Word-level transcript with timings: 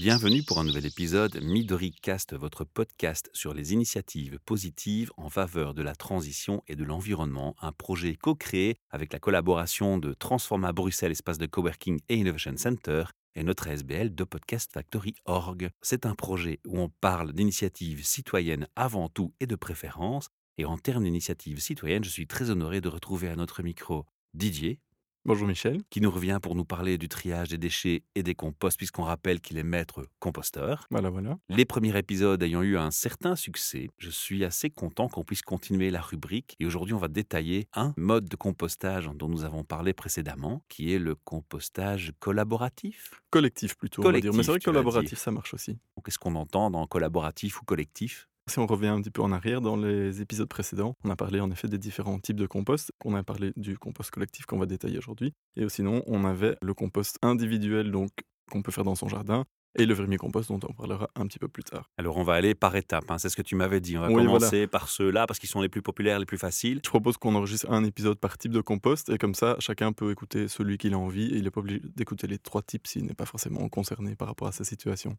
Bienvenue 0.00 0.42
pour 0.42 0.58
un 0.58 0.64
nouvel 0.64 0.86
épisode 0.86 1.42
Midori 1.42 1.90
Cast, 1.92 2.32
votre 2.34 2.64
podcast 2.64 3.28
sur 3.34 3.52
les 3.52 3.74
initiatives 3.74 4.38
positives 4.46 5.12
en 5.18 5.28
faveur 5.28 5.74
de 5.74 5.82
la 5.82 5.94
transition 5.94 6.62
et 6.68 6.74
de 6.74 6.84
l'environnement, 6.84 7.54
un 7.60 7.72
projet 7.72 8.14
co-créé 8.14 8.78
avec 8.88 9.12
la 9.12 9.18
collaboration 9.18 9.98
de 9.98 10.14
Transforma 10.14 10.72
Bruxelles 10.72 11.12
Espace 11.12 11.36
de 11.36 11.44
Coworking 11.44 12.00
et 12.08 12.16
Innovation 12.16 12.56
Center 12.56 13.04
et 13.34 13.42
notre 13.42 13.66
SBL 13.66 14.14
de 14.14 14.24
Podcast 14.24 14.72
Factory 14.72 15.16
Org. 15.26 15.68
C'est 15.82 16.06
un 16.06 16.14
projet 16.14 16.60
où 16.66 16.80
on 16.80 16.88
parle 16.88 17.34
d'initiatives 17.34 18.02
citoyennes 18.02 18.68
avant 18.76 19.10
tout 19.10 19.34
et 19.38 19.46
de 19.46 19.54
préférence. 19.54 20.30
Et 20.56 20.64
en 20.64 20.78
termes 20.78 21.04
d'initiatives 21.04 21.60
citoyennes, 21.60 22.04
je 22.04 22.08
suis 22.08 22.26
très 22.26 22.48
honoré 22.48 22.80
de 22.80 22.88
retrouver 22.88 23.28
à 23.28 23.36
notre 23.36 23.62
micro 23.62 24.06
Didier, 24.32 24.80
Bonjour 25.26 25.46
Michel. 25.46 25.82
qui 25.90 26.00
nous 26.00 26.10
revient 26.10 26.38
pour 26.42 26.54
nous 26.54 26.64
parler 26.64 26.96
du 26.96 27.06
triage 27.08 27.50
des 27.50 27.58
déchets 27.58 28.04
et 28.14 28.22
des 28.22 28.34
composts, 28.34 28.78
puisqu'on 28.78 29.02
rappelle 29.02 29.40
qu'il 29.42 29.58
est 29.58 29.62
maître 29.62 30.06
composteur. 30.18 30.86
Voilà, 30.90 31.10
voilà. 31.10 31.36
Les 31.50 31.66
premiers 31.66 31.94
épisodes 31.98 32.42
ayant 32.42 32.62
eu 32.62 32.78
un 32.78 32.90
certain 32.90 33.36
succès, 33.36 33.90
je 33.98 34.08
suis 34.08 34.44
assez 34.46 34.70
content 34.70 35.08
qu'on 35.08 35.22
puisse 35.22 35.42
continuer 35.42 35.90
la 35.90 36.00
rubrique. 36.00 36.56
Et 36.58 36.64
aujourd'hui, 36.64 36.94
on 36.94 36.98
va 36.98 37.08
détailler 37.08 37.68
un 37.74 37.92
mode 37.98 38.30
de 38.30 38.36
compostage 38.36 39.10
dont 39.14 39.28
nous 39.28 39.44
avons 39.44 39.62
parlé 39.62 39.92
précédemment, 39.92 40.62
qui 40.70 40.94
est 40.94 40.98
le 40.98 41.14
compostage 41.14 42.12
collaboratif. 42.18 43.20
Collectif 43.30 43.76
plutôt, 43.76 44.02
on 44.02 44.10
va 44.10 44.20
dire. 44.20 44.32
Mais 44.32 44.42
Collectif, 44.42 44.46
c'est 44.46 44.50
vrai 44.52 44.58
que 44.60 44.64
collaboratif, 44.64 45.18
ça 45.18 45.30
marche 45.30 45.52
aussi. 45.52 45.78
Qu'est-ce 46.02 46.18
qu'on 46.18 46.34
entend 46.34 46.70
dans 46.70 46.86
collaboratif 46.86 47.60
ou 47.60 47.66
collectif? 47.66 48.29
Si 48.50 48.58
on 48.58 48.66
revient 48.66 48.88
un 48.88 49.00
petit 49.00 49.12
peu 49.12 49.22
en 49.22 49.30
arrière 49.30 49.60
dans 49.60 49.76
les 49.76 50.20
épisodes 50.22 50.48
précédents, 50.48 50.96
on 51.04 51.10
a 51.10 51.14
parlé 51.14 51.38
en 51.38 51.52
effet 51.52 51.68
des 51.68 51.78
différents 51.78 52.18
types 52.18 52.34
de 52.36 52.48
compost. 52.48 52.90
On 53.04 53.14
a 53.14 53.22
parlé 53.22 53.52
du 53.54 53.78
compost 53.78 54.10
collectif 54.10 54.44
qu'on 54.44 54.58
va 54.58 54.66
détailler 54.66 54.98
aujourd'hui. 54.98 55.34
Et 55.54 55.68
sinon, 55.68 56.02
on 56.08 56.24
avait 56.24 56.56
le 56.60 56.74
compost 56.74 57.16
individuel 57.22 57.92
donc 57.92 58.10
qu'on 58.50 58.62
peut 58.62 58.72
faire 58.72 58.82
dans 58.82 58.96
son 58.96 59.06
jardin 59.08 59.44
et 59.78 59.86
le 59.86 59.94
vermicompost 59.94 60.48
dont 60.48 60.58
on 60.68 60.72
parlera 60.72 61.08
un 61.14 61.28
petit 61.28 61.38
peu 61.38 61.46
plus 61.46 61.62
tard. 61.62 61.88
Alors, 61.96 62.16
on 62.16 62.24
va 62.24 62.34
aller 62.34 62.56
par 62.56 62.74
étapes. 62.74 63.08
hein, 63.12 63.18
C'est 63.18 63.28
ce 63.28 63.36
que 63.36 63.42
tu 63.42 63.54
m'avais 63.54 63.80
dit. 63.80 63.96
On 63.96 64.00
va 64.00 64.08
Oui, 64.08 64.24
commencer 64.24 64.66
par 64.66 64.88
ceux-là 64.88 65.28
parce 65.28 65.38
qu'ils 65.38 65.48
sont 65.48 65.60
les 65.60 65.68
plus 65.68 65.80
populaires, 65.82 66.18
les 66.18 66.26
plus 66.26 66.38
faciles. 66.38 66.80
Je 66.84 66.90
propose 66.90 67.18
qu'on 67.18 67.36
enregistre 67.36 67.70
un 67.70 67.84
épisode 67.84 68.18
par 68.18 68.36
type 68.36 68.50
de 68.50 68.60
compost 68.62 69.10
et 69.10 69.18
comme 69.18 69.36
ça, 69.36 69.54
chacun 69.60 69.92
peut 69.92 70.10
écouter 70.10 70.48
celui 70.48 70.76
qu'il 70.76 70.92
a 70.94 70.98
envie 70.98 71.26
et 71.26 71.36
il 71.36 71.44
n'est 71.44 71.52
pas 71.52 71.60
obligé 71.60 71.80
d'écouter 71.94 72.26
les 72.26 72.38
trois 72.38 72.62
types 72.62 72.88
s'il 72.88 73.04
n'est 73.04 73.14
pas 73.14 73.26
forcément 73.26 73.68
concerné 73.68 74.16
par 74.16 74.26
rapport 74.26 74.48
à 74.48 74.52
sa 74.52 74.64
situation. 74.64 75.16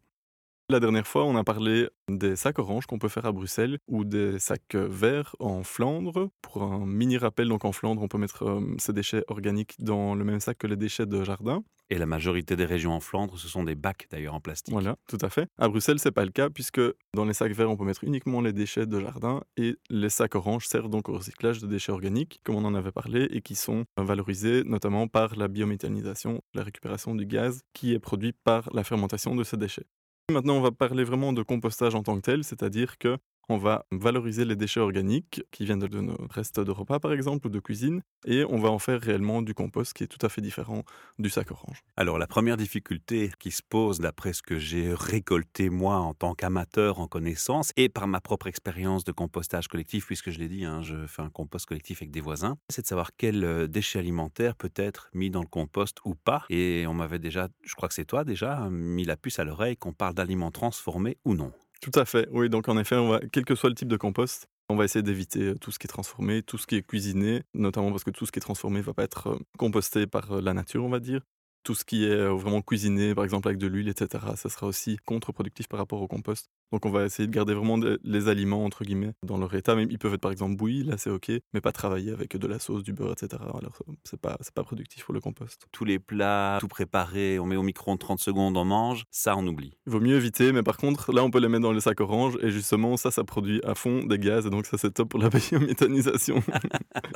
La 0.72 0.80
dernière 0.80 1.06
fois, 1.06 1.26
on 1.26 1.36
a 1.36 1.44
parlé 1.44 1.90
des 2.08 2.34
sacs 2.34 2.58
oranges 2.58 2.86
qu'on 2.86 2.98
peut 2.98 3.10
faire 3.10 3.26
à 3.26 3.32
Bruxelles 3.32 3.76
ou 3.88 4.06
des 4.06 4.38
sacs 4.38 4.74
verts 4.74 5.36
en 5.38 5.64
Flandre. 5.64 6.30
Pour 6.40 6.62
un 6.62 6.86
mini 6.86 7.18
rappel, 7.18 7.48
donc 7.48 7.66
en 7.66 7.72
Flandre, 7.72 8.00
on 8.00 8.08
peut 8.08 8.16
mettre 8.16 8.44
euh, 8.44 8.74
ces 8.78 8.94
déchets 8.94 9.22
organiques 9.28 9.74
dans 9.80 10.14
le 10.14 10.24
même 10.24 10.40
sac 10.40 10.56
que 10.56 10.66
les 10.66 10.76
déchets 10.76 11.04
de 11.04 11.24
jardin. 11.24 11.62
Et 11.90 11.98
la 11.98 12.06
majorité 12.06 12.56
des 12.56 12.64
régions 12.64 12.94
en 12.94 13.00
Flandre, 13.00 13.38
ce 13.38 13.48
sont 13.48 13.64
des 13.64 13.74
bacs 13.74 14.06
d'ailleurs 14.10 14.32
en 14.32 14.40
plastique. 14.40 14.72
Voilà, 14.72 14.96
tout 15.08 15.18
à 15.20 15.28
fait. 15.28 15.46
À 15.58 15.68
Bruxelles, 15.68 15.98
c'est 15.98 16.10
pas 16.10 16.24
le 16.24 16.30
cas 16.30 16.48
puisque 16.48 16.80
dans 17.12 17.26
les 17.26 17.34
sacs 17.34 17.52
verts, 17.52 17.70
on 17.70 17.76
peut 17.76 17.84
mettre 17.84 18.04
uniquement 18.04 18.40
les 18.40 18.54
déchets 18.54 18.86
de 18.86 18.98
jardin 18.98 19.42
et 19.58 19.76
les 19.90 20.08
sacs 20.08 20.36
oranges 20.36 20.66
servent 20.66 20.88
donc 20.88 21.10
au 21.10 21.18
recyclage 21.18 21.60
de 21.60 21.66
déchets 21.66 21.92
organiques, 21.92 22.40
comme 22.44 22.54
on 22.54 22.64
en 22.64 22.74
avait 22.74 22.92
parlé, 22.92 23.28
et 23.30 23.42
qui 23.42 23.56
sont 23.56 23.84
valorisés 23.98 24.62
notamment 24.64 25.06
par 25.06 25.36
la 25.36 25.48
biométhanisation, 25.48 26.40
la 26.54 26.62
récupération 26.62 27.14
du 27.14 27.26
gaz 27.26 27.60
qui 27.74 27.92
est 27.92 27.98
produit 27.98 28.32
par 28.32 28.70
la 28.72 28.84
fermentation 28.84 29.36
de 29.36 29.44
ces 29.44 29.58
déchets. 29.58 29.84
Maintenant, 30.32 30.56
on 30.56 30.60
va 30.60 30.72
parler 30.72 31.04
vraiment 31.04 31.32
de 31.32 31.42
compostage 31.42 31.94
en 31.94 32.02
tant 32.02 32.16
que 32.16 32.22
tel, 32.22 32.44
c'est-à-dire 32.44 32.98
que 32.98 33.18
on 33.52 33.58
va 33.58 33.86
valoriser 33.90 34.44
les 34.44 34.56
déchets 34.56 34.80
organiques 34.80 35.42
qui 35.50 35.64
viennent 35.64 35.78
de, 35.78 36.00
nos 36.00 36.16
restes 36.30 36.60
de 36.60 36.70
repas 36.70 36.98
par 36.98 37.12
exemple 37.12 37.46
ou 37.46 37.50
de 37.50 37.60
cuisine 37.60 38.02
et 38.26 38.44
on 38.44 38.58
va 38.58 38.70
en 38.70 38.78
faire 38.78 39.00
réellement 39.00 39.42
du 39.42 39.54
compost 39.54 39.92
qui 39.92 40.04
est 40.04 40.08
tout 40.08 40.24
à 40.24 40.28
fait 40.28 40.40
différent 40.40 40.84
du 41.18 41.30
sac 41.30 41.50
orange. 41.50 41.82
Alors 41.96 42.18
la 42.18 42.26
première 42.26 42.56
difficulté 42.56 43.30
qui 43.38 43.50
se 43.50 43.62
pose 43.62 44.00
d'après 44.00 44.32
ce 44.32 44.42
que 44.42 44.58
j'ai 44.58 44.92
récolté 44.94 45.70
moi 45.70 45.96
en 45.96 46.14
tant 46.14 46.34
qu'amateur 46.34 46.98
en 46.98 47.06
connaissance 47.06 47.72
et 47.76 47.88
par 47.88 48.06
ma 48.06 48.20
propre 48.20 48.46
expérience 48.46 49.04
de 49.04 49.12
compostage 49.12 49.68
collectif, 49.68 50.06
puisque 50.06 50.30
je 50.30 50.38
l'ai 50.38 50.48
dit, 50.48 50.64
hein, 50.64 50.82
je 50.82 51.06
fais 51.06 51.22
un 51.22 51.30
compost 51.30 51.66
collectif 51.66 52.02
avec 52.02 52.10
des 52.10 52.20
voisins, 52.20 52.56
c'est 52.68 52.82
de 52.82 52.86
savoir 52.86 53.10
quel 53.16 53.44
euh, 53.44 53.66
déchet 53.66 53.98
alimentaire 53.98 54.56
peut 54.56 54.72
être 54.76 55.10
mis 55.14 55.30
dans 55.30 55.40
le 55.40 55.46
compost 55.46 55.98
ou 56.04 56.14
pas. 56.14 56.44
Et 56.50 56.84
on 56.86 56.94
m'avait 56.94 57.18
déjà, 57.18 57.48
je 57.62 57.74
crois 57.74 57.88
que 57.88 57.94
c'est 57.94 58.04
toi 58.04 58.24
déjà, 58.24 58.68
mis 58.70 59.04
la 59.04 59.16
puce 59.16 59.38
à 59.38 59.44
l'oreille 59.44 59.76
qu'on 59.76 59.92
parle 59.92 60.14
d'aliments 60.14 60.50
transformés 60.50 61.18
ou 61.24 61.34
non. 61.34 61.52
Tout 61.82 61.90
à 61.98 62.04
fait, 62.04 62.28
oui, 62.30 62.48
donc 62.48 62.68
en 62.68 62.78
effet, 62.78 62.94
on 62.94 63.08
va, 63.08 63.20
quel 63.32 63.44
que 63.44 63.56
soit 63.56 63.68
le 63.68 63.74
type 63.74 63.88
de 63.88 63.96
compost, 63.96 64.46
on 64.68 64.76
va 64.76 64.84
essayer 64.84 65.02
d'éviter 65.02 65.40
euh, 65.48 65.54
tout 65.58 65.72
ce 65.72 65.80
qui 65.80 65.86
est 65.86 65.88
transformé, 65.88 66.42
tout 66.44 66.56
ce 66.56 66.68
qui 66.68 66.76
est 66.76 66.82
cuisiné, 66.82 67.42
notamment 67.54 67.90
parce 67.90 68.04
que 68.04 68.10
tout 68.10 68.24
ce 68.24 68.30
qui 68.30 68.38
est 68.38 68.40
transformé 68.40 68.78
ne 68.78 68.84
va 68.84 68.94
pas 68.94 69.02
être 69.02 69.30
euh, 69.30 69.38
composté 69.58 70.06
par 70.06 70.30
euh, 70.30 70.40
la 70.40 70.54
nature, 70.54 70.84
on 70.84 70.88
va 70.88 71.00
dire. 71.00 71.22
Tout 71.64 71.74
ce 71.74 71.84
qui 71.84 72.04
est 72.04 72.26
vraiment 72.26 72.60
cuisiné, 72.60 73.14
par 73.14 73.22
exemple 73.24 73.46
avec 73.48 73.58
de 73.58 73.66
l'huile, 73.68 73.88
etc., 73.88 74.24
ça 74.36 74.48
sera 74.48 74.66
aussi 74.66 74.96
contre-productif 75.04 75.68
par 75.68 75.78
rapport 75.78 76.02
au 76.02 76.08
compost. 76.08 76.48
Donc 76.72 76.86
on 76.86 76.90
va 76.90 77.04
essayer 77.04 77.26
de 77.26 77.32
garder 77.32 77.54
vraiment 77.54 77.76
de- 77.78 78.00
les 78.02 78.28
aliments, 78.28 78.64
entre 78.64 78.82
guillemets, 78.84 79.12
dans 79.26 79.36
leur 79.38 79.54
état. 79.54 79.74
Même, 79.76 79.88
ils 79.90 79.98
peuvent 79.98 80.14
être 80.14 80.20
par 80.22 80.32
exemple 80.32 80.56
bouillis, 80.56 80.84
là 80.84 80.96
c'est 80.98 81.10
ok, 81.10 81.30
mais 81.52 81.60
pas 81.60 81.70
travailler 81.72 82.10
avec 82.12 82.36
de 82.36 82.46
la 82.46 82.58
sauce, 82.58 82.82
du 82.82 82.92
beurre, 82.92 83.12
etc. 83.12 83.42
Alors 83.42 83.78
c'est 84.04 84.18
pas, 84.20 84.38
pas 84.54 84.64
productif 84.64 85.04
pour 85.04 85.14
le 85.14 85.20
compost. 85.20 85.66
Tous 85.70 85.84
les 85.84 85.98
plats, 85.98 86.56
tout 86.60 86.68
préparé, 86.68 87.38
on 87.38 87.46
met 87.46 87.56
au 87.56 87.62
micro-ondes 87.62 87.98
30 88.00 88.18
secondes, 88.20 88.56
on 88.56 88.64
mange, 88.64 89.04
ça 89.10 89.36
on 89.36 89.46
oublie. 89.46 89.76
Il 89.86 89.92
vaut 89.92 90.00
mieux 90.00 90.16
éviter, 90.16 90.50
mais 90.52 90.62
par 90.62 90.78
contre, 90.78 91.12
là 91.12 91.22
on 91.22 91.30
peut 91.30 91.38
les 91.40 91.48
mettre 91.48 91.62
dans 91.62 91.72
le 91.72 91.80
sac 91.80 92.00
orange, 92.00 92.38
et 92.42 92.50
justement, 92.50 92.96
ça, 92.96 93.10
ça 93.10 93.22
produit 93.22 93.60
à 93.64 93.74
fond 93.74 94.04
des 94.04 94.18
gaz, 94.18 94.46
et 94.46 94.50
donc 94.50 94.66
ça 94.66 94.78
c'est 94.78 94.90
top 94.92 95.10
pour 95.10 95.20
la 95.20 95.28
biométhanisation. 95.30 96.42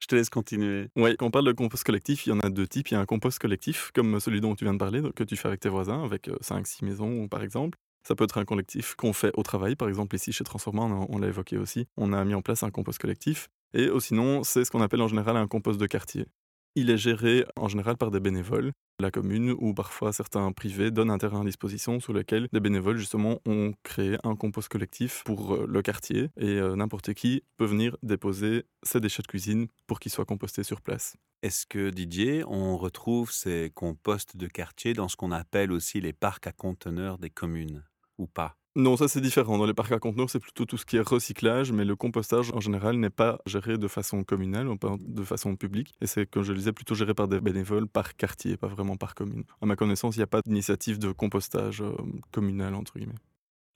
Je 0.00 0.06
te 0.06 0.14
laisse 0.16 0.30
continuer. 0.30 0.88
Oui, 0.96 1.16
quand 1.18 1.26
on 1.26 1.30
parle 1.30 1.46
de 1.46 1.52
compost 1.52 1.84
collectif, 1.84 2.26
il 2.26 2.30
y 2.30 2.32
en 2.32 2.40
a 2.40 2.48
deux 2.48 2.66
types. 2.66 2.88
Il 2.88 2.94
y 2.94 2.96
a 2.96 3.00
un 3.00 3.06
compost 3.06 3.38
collectif, 3.38 3.59
comme 3.94 4.20
celui 4.20 4.40
dont 4.40 4.54
tu 4.54 4.64
viens 4.64 4.74
de 4.74 4.78
parler, 4.78 5.02
que 5.14 5.24
tu 5.24 5.36
fais 5.36 5.48
avec 5.48 5.60
tes 5.60 5.68
voisins, 5.68 6.02
avec 6.04 6.28
5-6 6.28 6.84
maisons, 6.84 7.28
par 7.28 7.42
exemple. 7.42 7.78
Ça 8.02 8.14
peut 8.14 8.24
être 8.24 8.38
un 8.38 8.44
collectif 8.44 8.94
qu'on 8.94 9.12
fait 9.12 9.30
au 9.34 9.42
travail, 9.42 9.76
par 9.76 9.88
exemple 9.88 10.16
ici 10.16 10.32
chez 10.32 10.44
Transforma, 10.44 10.82
on 10.82 11.18
l'a 11.18 11.28
évoqué 11.28 11.58
aussi. 11.58 11.86
On 11.96 12.12
a 12.12 12.24
mis 12.24 12.34
en 12.34 12.42
place 12.42 12.62
un 12.62 12.70
compost 12.70 12.98
collectif. 12.98 13.48
Et 13.74 13.88
oh, 13.88 14.00
sinon, 14.00 14.42
c'est 14.42 14.64
ce 14.64 14.70
qu'on 14.70 14.80
appelle 14.80 15.02
en 15.02 15.08
général 15.08 15.36
un 15.36 15.46
compost 15.46 15.78
de 15.78 15.86
quartier. 15.86 16.26
Il 16.76 16.88
est 16.88 16.98
géré 16.98 17.44
en 17.56 17.66
général 17.66 17.96
par 17.96 18.12
des 18.12 18.20
bénévoles. 18.20 18.72
La 19.00 19.10
commune 19.10 19.50
ou 19.58 19.74
parfois 19.74 20.12
certains 20.12 20.52
privés 20.52 20.92
donnent 20.92 21.10
un 21.10 21.18
terrain 21.18 21.40
à 21.40 21.44
disposition 21.44 21.98
sur 21.98 22.12
lequel 22.12 22.46
des 22.52 22.60
bénévoles 22.60 22.98
justement 22.98 23.40
ont 23.44 23.72
créé 23.82 24.18
un 24.22 24.36
compost 24.36 24.68
collectif 24.68 25.24
pour 25.24 25.54
euh, 25.54 25.66
le 25.66 25.82
quartier 25.82 26.28
et 26.36 26.60
euh, 26.60 26.76
n'importe 26.76 27.14
qui 27.14 27.42
peut 27.56 27.64
venir 27.64 27.96
déposer 28.04 28.66
ses 28.84 29.00
déchets 29.00 29.22
de 29.22 29.26
cuisine 29.26 29.66
pour 29.88 29.98
qu'ils 29.98 30.12
soient 30.12 30.26
compostés 30.26 30.62
sur 30.62 30.80
place. 30.80 31.16
Est-ce 31.42 31.66
que 31.66 31.90
Didier, 31.90 32.44
on 32.46 32.76
retrouve 32.76 33.32
ces 33.32 33.72
composts 33.74 34.36
de 34.36 34.46
quartier 34.46 34.92
dans 34.92 35.08
ce 35.08 35.16
qu'on 35.16 35.32
appelle 35.32 35.72
aussi 35.72 36.00
les 36.00 36.12
parcs 36.12 36.46
à 36.46 36.52
conteneurs 36.52 37.18
des 37.18 37.30
communes 37.30 37.82
ou 38.18 38.26
pas? 38.28 38.59
Non, 38.76 38.96
ça 38.96 39.08
c'est 39.08 39.20
différent. 39.20 39.58
Dans 39.58 39.66
les 39.66 39.74
parcs 39.74 39.90
à 39.90 39.98
conteneurs, 39.98 40.30
c'est 40.30 40.38
plutôt 40.38 40.64
tout 40.64 40.76
ce 40.76 40.86
qui 40.86 40.96
est 40.96 41.00
recyclage, 41.00 41.72
mais 41.72 41.84
le 41.84 41.96
compostage 41.96 42.52
en 42.52 42.60
général 42.60 42.96
n'est 42.96 43.10
pas 43.10 43.40
géré 43.44 43.78
de 43.78 43.88
façon 43.88 44.22
communale 44.22 44.68
de 45.00 45.24
façon 45.24 45.56
publique. 45.56 45.92
Et 46.00 46.06
c'est, 46.06 46.26
comme 46.26 46.44
je 46.44 46.52
le 46.52 46.58
disais, 46.58 46.72
plutôt 46.72 46.94
géré 46.94 47.12
par 47.12 47.26
des 47.26 47.40
bénévoles 47.40 47.88
par 47.88 48.16
quartier, 48.16 48.56
pas 48.56 48.68
vraiment 48.68 48.96
par 48.96 49.16
commune. 49.16 49.42
À 49.60 49.66
ma 49.66 49.74
connaissance, 49.74 50.14
il 50.14 50.20
n'y 50.20 50.24
a 50.24 50.28
pas 50.28 50.40
d'initiative 50.42 51.00
de 51.00 51.10
compostage 51.10 51.82
euh, 51.82 51.92
communal, 52.30 52.76
entre 52.76 52.96
guillemets. 52.96 53.18